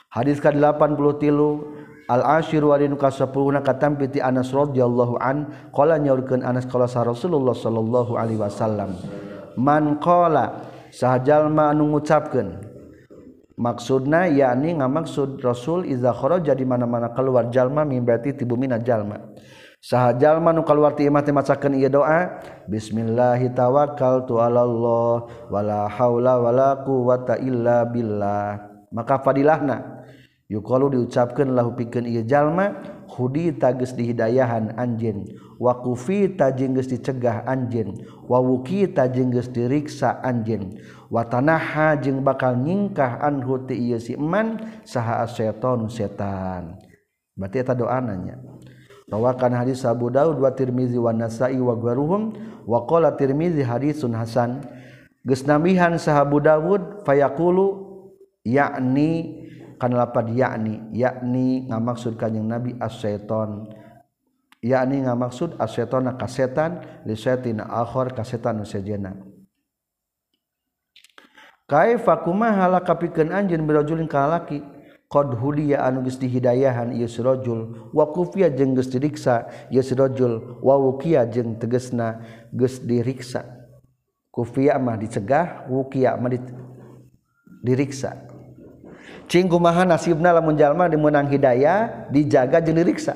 hadis 0.09 0.41
ka-83 0.41 1.21
Al-ashir 2.09 2.65
wari 2.65 2.89
ka 2.97 3.13
kasapuluna 3.13 3.61
katampi 3.61 4.09
ti 4.09 4.19
Anas 4.25 4.49
radhiyallahu 4.49 5.21
an 5.21 5.69
qala 5.77 6.01
nyaurkeun 6.01 6.41
Anas 6.41 6.65
qala 6.65 6.89
Rasulullah 6.89 7.53
sallallahu 7.53 8.17
alaihi 8.17 8.41
wasallam 8.41 8.97
man 9.61 10.01
qala 10.01 10.65
sahajalma 10.89 11.69
anu 11.69 11.93
ngucapkeun 11.93 12.65
maksudna 13.61 14.25
yakni 14.25 14.81
ngamaksud 14.81 15.37
Rasul 15.45 15.85
iza 15.85 16.17
kharaja 16.17 16.57
di 16.57 16.65
mana-mana 16.65 17.13
keluar 17.13 17.53
jalma 17.53 17.85
mimbati 17.85 18.33
ti 18.33 18.49
bumina 18.49 18.81
jalma. 18.81 19.19
Sahajalma 19.79 20.51
nu 20.51 20.67
kaluar 20.67 20.99
ti 20.99 21.07
imah 21.07 21.23
teh 21.23 21.31
macakeun 21.31 21.79
ieu 21.79 21.87
doa 21.87 22.43
bismillahi 22.67 23.55
tawakkaltu 23.55 24.43
alallah 24.43 25.29
wala 25.53 25.87
haula 25.87 26.35
wala 26.41 26.83
quwata 26.83 27.39
illa 27.39 27.87
billah. 27.87 28.59
Maka 28.91 29.23
fadilahna 29.23 29.98
Yukalu 30.49 30.97
diucapkan 30.97 31.53
lahu 31.53 31.77
pikeun 31.77 32.09
ieu 32.09 32.25
jalma 32.25 32.73
hudi 33.05 33.53
tagis 33.53 33.93
dihidayahan 33.93 34.73
anjeun 34.81 35.29
wa 35.61 35.77
kufi 35.85 36.25
tajenggeus 36.41 36.89
dicegah 36.89 37.45
anjeun 37.45 38.01
wawuki 38.25 38.89
wuki 38.89 38.97
tajenggeus 38.97 39.53
diriksa 39.53 40.25
anjen 40.25 40.81
watanaha 41.13 42.01
jeung 42.01 42.25
bakal 42.25 42.57
nyingkah 42.57 43.21
anhu 43.21 43.61
ti 43.69 43.77
ieu 43.77 44.01
si 44.01 44.17
eman 44.17 44.57
saha 44.89 45.29
setan 45.29 45.93
setan. 45.93 46.81
Berarti 47.37 47.57
eta 47.61 47.77
doana 47.77 48.17
nya 48.17 48.41
rawakan 49.13 49.53
hadis 49.53 49.85
Abu 49.85 50.09
Daud 50.09 50.41
wa 50.41 50.49
Tirmizi 50.53 50.97
wa 50.97 51.13
Nasa'i 51.13 51.61
wa 51.61 51.77
gharuhum 51.77 52.33
wa 52.65 52.89
qala 52.89 53.13
Tirmizi 53.21 53.61
hadisun 53.61 54.17
hasan 54.17 54.65
geus 55.29 55.45
nambihan 55.45 55.93
sahabu 56.01 56.41
Dawud 56.41 57.05
Daud 57.05 57.05
fayaqulu 57.05 57.67
yakni 58.49 59.45
kana 59.81 60.05
lapad 60.05 60.29
yakni 60.35 60.83
yakni 60.93 61.71
ngamaksud 61.71 62.19
kanjing 62.19 62.45
nabi 62.45 62.75
as-syaiton 62.77 63.71
yakni 64.61 65.07
ngamaksud 65.07 65.57
as-syaiton 65.57 66.11
kasetan 66.19 66.85
li 67.07 67.15
syaitin 67.15 67.63
akhar 67.63 68.13
kasetan 68.13 68.61
sejena 68.67 69.15
kaifa 71.71 72.21
kumaha 72.27 72.69
la 72.69 72.81
kapikeun 72.83 73.31
anjeun 73.31 73.63
birajulin 73.65 74.11
ka 74.11 74.27
lalaki 74.27 74.61
qad 75.09 75.33
hudiya 75.41 75.89
anu 75.89 76.05
geus 76.05 76.21
dihidayahan 76.21 76.93
ieu 76.93 77.09
si 77.09 77.25
rajul. 77.25 77.91
Wa 77.97 78.13
kufiya 78.13 78.53
jeung 78.53 78.77
geus 78.77 78.93
diriksa 78.93 79.49
ieu 79.73 79.81
si 79.81 79.97
rajul. 79.97 80.61
Wa 80.61 80.77
wukiya 80.77 81.25
jeung 81.33 81.57
tegasna 81.57 82.21
geus 82.53 82.85
diriksa. 82.85 83.45
Kufiya 84.29 84.77
mah 84.77 85.01
dicegah 85.01 85.65
wukiya 85.73 86.15
mah 86.21 86.31
diriksa. 87.65 88.28
Cing 89.29 89.47
kumaha 89.47 89.85
nasibna 89.85 90.33
lamun 90.33 90.57
jalma 90.57 90.89
dimenang 90.89 91.29
hidayah 91.29 92.09
dijaga 92.09 92.65
jeung 92.65 92.81
diriksa. 92.81 93.15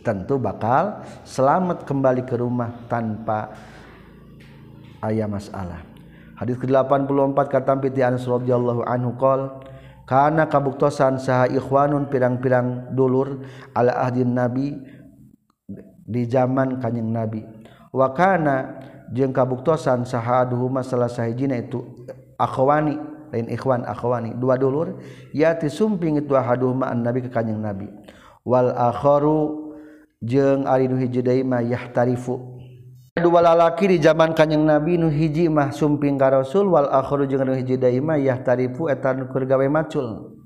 Tentu 0.00 0.40
bakal 0.40 1.04
selamat 1.28 1.84
kembali 1.84 2.24
ke 2.24 2.32
rumah 2.40 2.72
tanpa 2.88 3.52
ayah 5.04 5.28
masalah. 5.28 5.84
Hadis 6.40 6.56
ke-84 6.56 7.36
kata 7.52 7.76
piti 7.76 8.00
Anas 8.00 8.24
radhiyallahu 8.24 8.80
anhu 8.88 9.12
qol 9.20 9.60
kana 10.08 10.48
kabuktosan 10.48 11.20
saha 11.20 11.52
ikhwanun 11.52 12.08
pirang-pirang 12.08 12.96
dulur 12.96 13.44
ala 13.76 13.92
ahdin 14.08 14.32
nabi 14.32 14.72
di 16.08 16.22
zaman 16.24 16.80
kanjing 16.80 17.12
nabi. 17.12 17.44
Wa 17.92 18.16
kana 18.16 18.80
jeung 19.12 19.36
kabuktosan 19.36 20.08
saha 20.08 20.48
aduhuma 20.48 20.80
salah 20.80 21.12
sahijina 21.12 21.60
itu 21.60 21.84
akhwani 22.40 23.09
lain 23.30 23.46
ikhwan 23.50 23.82
akhwani 23.86 24.34
dua 24.36 24.60
dulur 24.60 24.98
yati 25.34 25.70
sumping 25.70 26.20
itu 26.20 26.34
ahaduh 26.36 26.74
ma'an 26.74 27.02
nabi 27.02 27.26
ke 27.26 27.30
kanjeng 27.30 27.58
nabi 27.58 27.86
wal 28.46 28.74
akharu 28.74 29.72
jeung 30.22 30.66
ari 30.66 30.86
nu 30.90 31.00
hiji 31.00 31.22
deui 31.24 31.42
mah 31.46 31.64
yahtarifu 31.64 32.36
dua 33.16 33.40
lalaki 33.42 33.90
di 33.90 33.96
zaman 34.02 34.34
kanjeng 34.34 34.62
nabi 34.66 34.98
nu 34.98 35.08
hiji 35.08 35.46
mah 35.46 35.72
sumping 35.72 36.18
ka 36.20 36.30
rasul 36.30 36.68
wal 36.68 36.90
akharu 36.90 37.24
jeung 37.24 37.46
nu 37.46 37.54
hiji 37.54 37.80
deui 37.80 38.02
mah 38.02 38.18
yahtarifu 38.20 38.90
eta 38.90 39.16
nu 39.16 39.30
keur 39.30 39.46
gawe 39.46 39.66
macul 39.70 40.38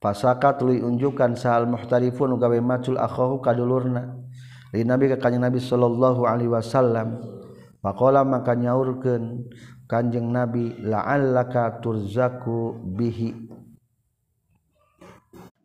Pasaka 0.00 0.56
tuluy 0.56 0.80
unjukkan 0.80 1.36
sahal 1.36 1.68
muhtarifu 1.68 2.24
nu 2.24 2.40
gawe 2.40 2.56
macul 2.64 2.96
akhahu 2.96 3.36
ka 3.44 3.52
dulurna. 3.52 4.16
Li 4.72 4.80
nabi 4.80 5.12
ka 5.12 5.20
kanjeng 5.20 5.44
nabi 5.44 5.60
sallallahu 5.60 6.24
alaihi 6.24 6.48
wasallam. 6.48 7.20
Pakola 7.84 8.24
maka 8.24 8.56
nyaurkeun 8.56 9.52
Kanjeng 9.90 10.30
Nabi 10.30 10.78
la'allaka 10.86 11.82
turzaku 11.82 12.78
bihi. 12.94 13.50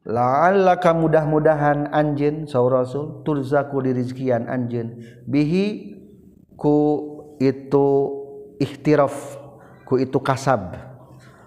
La'allaka 0.10 0.98
mudah-mudahan 0.98 1.94
anjeun 1.94 2.50
saur 2.50 2.74
Rasul 2.74 3.22
turzaku 3.22 3.86
dirizkian 3.86 4.50
anjeun. 4.50 4.98
Bihi 5.30 5.94
ku 6.58 6.78
itu 7.38 7.88
ihtiraf 8.58 9.38
ku 9.86 10.02
itu 10.02 10.18
kasab. 10.18 10.74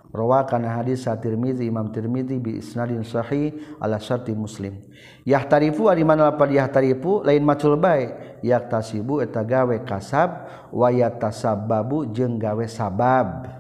Rawa 0.09 0.49
kana 0.49 0.73
hadis 0.73 1.05
sa 1.05 1.21
Tirmizi 1.21 1.69
Imam 1.69 1.93
Tirmizi 1.93 2.41
bi 2.41 2.57
isnadin 2.57 3.05
sahih 3.05 3.53
ala 3.77 4.01
syarti 4.01 4.33
Muslim. 4.33 4.81
Yahtarifu 5.29 5.93
ari 5.93 6.01
mana 6.01 6.33
lapad 6.33 6.49
yahtarifu 6.49 7.21
lain 7.29 7.45
macul 7.45 7.77
bae 7.77 8.17
yaktasibu 8.41 9.21
eta 9.21 9.45
gawe 9.45 9.77
kasab 9.85 10.49
wa 10.73 10.89
yatasabbabu 10.89 12.09
jeung 12.09 12.41
gawe 12.41 12.65
sabab. 12.65 13.53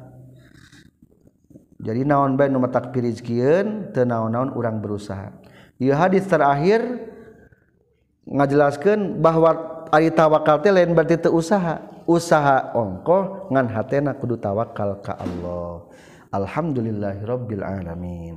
Jadi 1.79 2.09
naon 2.09 2.35
bae 2.41 2.49
nu 2.49 2.65
matak 2.65 2.97
pirizkieun 2.97 3.93
teu 3.93 4.09
naon-naon 4.09 4.57
urang 4.57 4.81
berusaha. 4.81 5.31
Ieu 5.77 5.93
hadis 5.93 6.25
terakhir 6.27 6.81
ngajelaskeun 8.25 9.21
bahwa 9.21 9.85
ari 9.93 10.09
tawakal 10.11 10.65
teh 10.65 10.73
lain 10.73 10.97
berarti 10.97 11.29
teu 11.29 11.37
usaha. 11.37 11.85
Usaha 12.09 12.73
ongkoh 12.73 13.53
ngan 13.53 13.69
hatena 13.69 14.17
kudu 14.17 14.41
tawakal 14.41 14.97
ka 15.05 15.21
Allah. 15.21 15.88
alhamdulillahirabbil 16.33 17.65
alamin. 17.65 18.37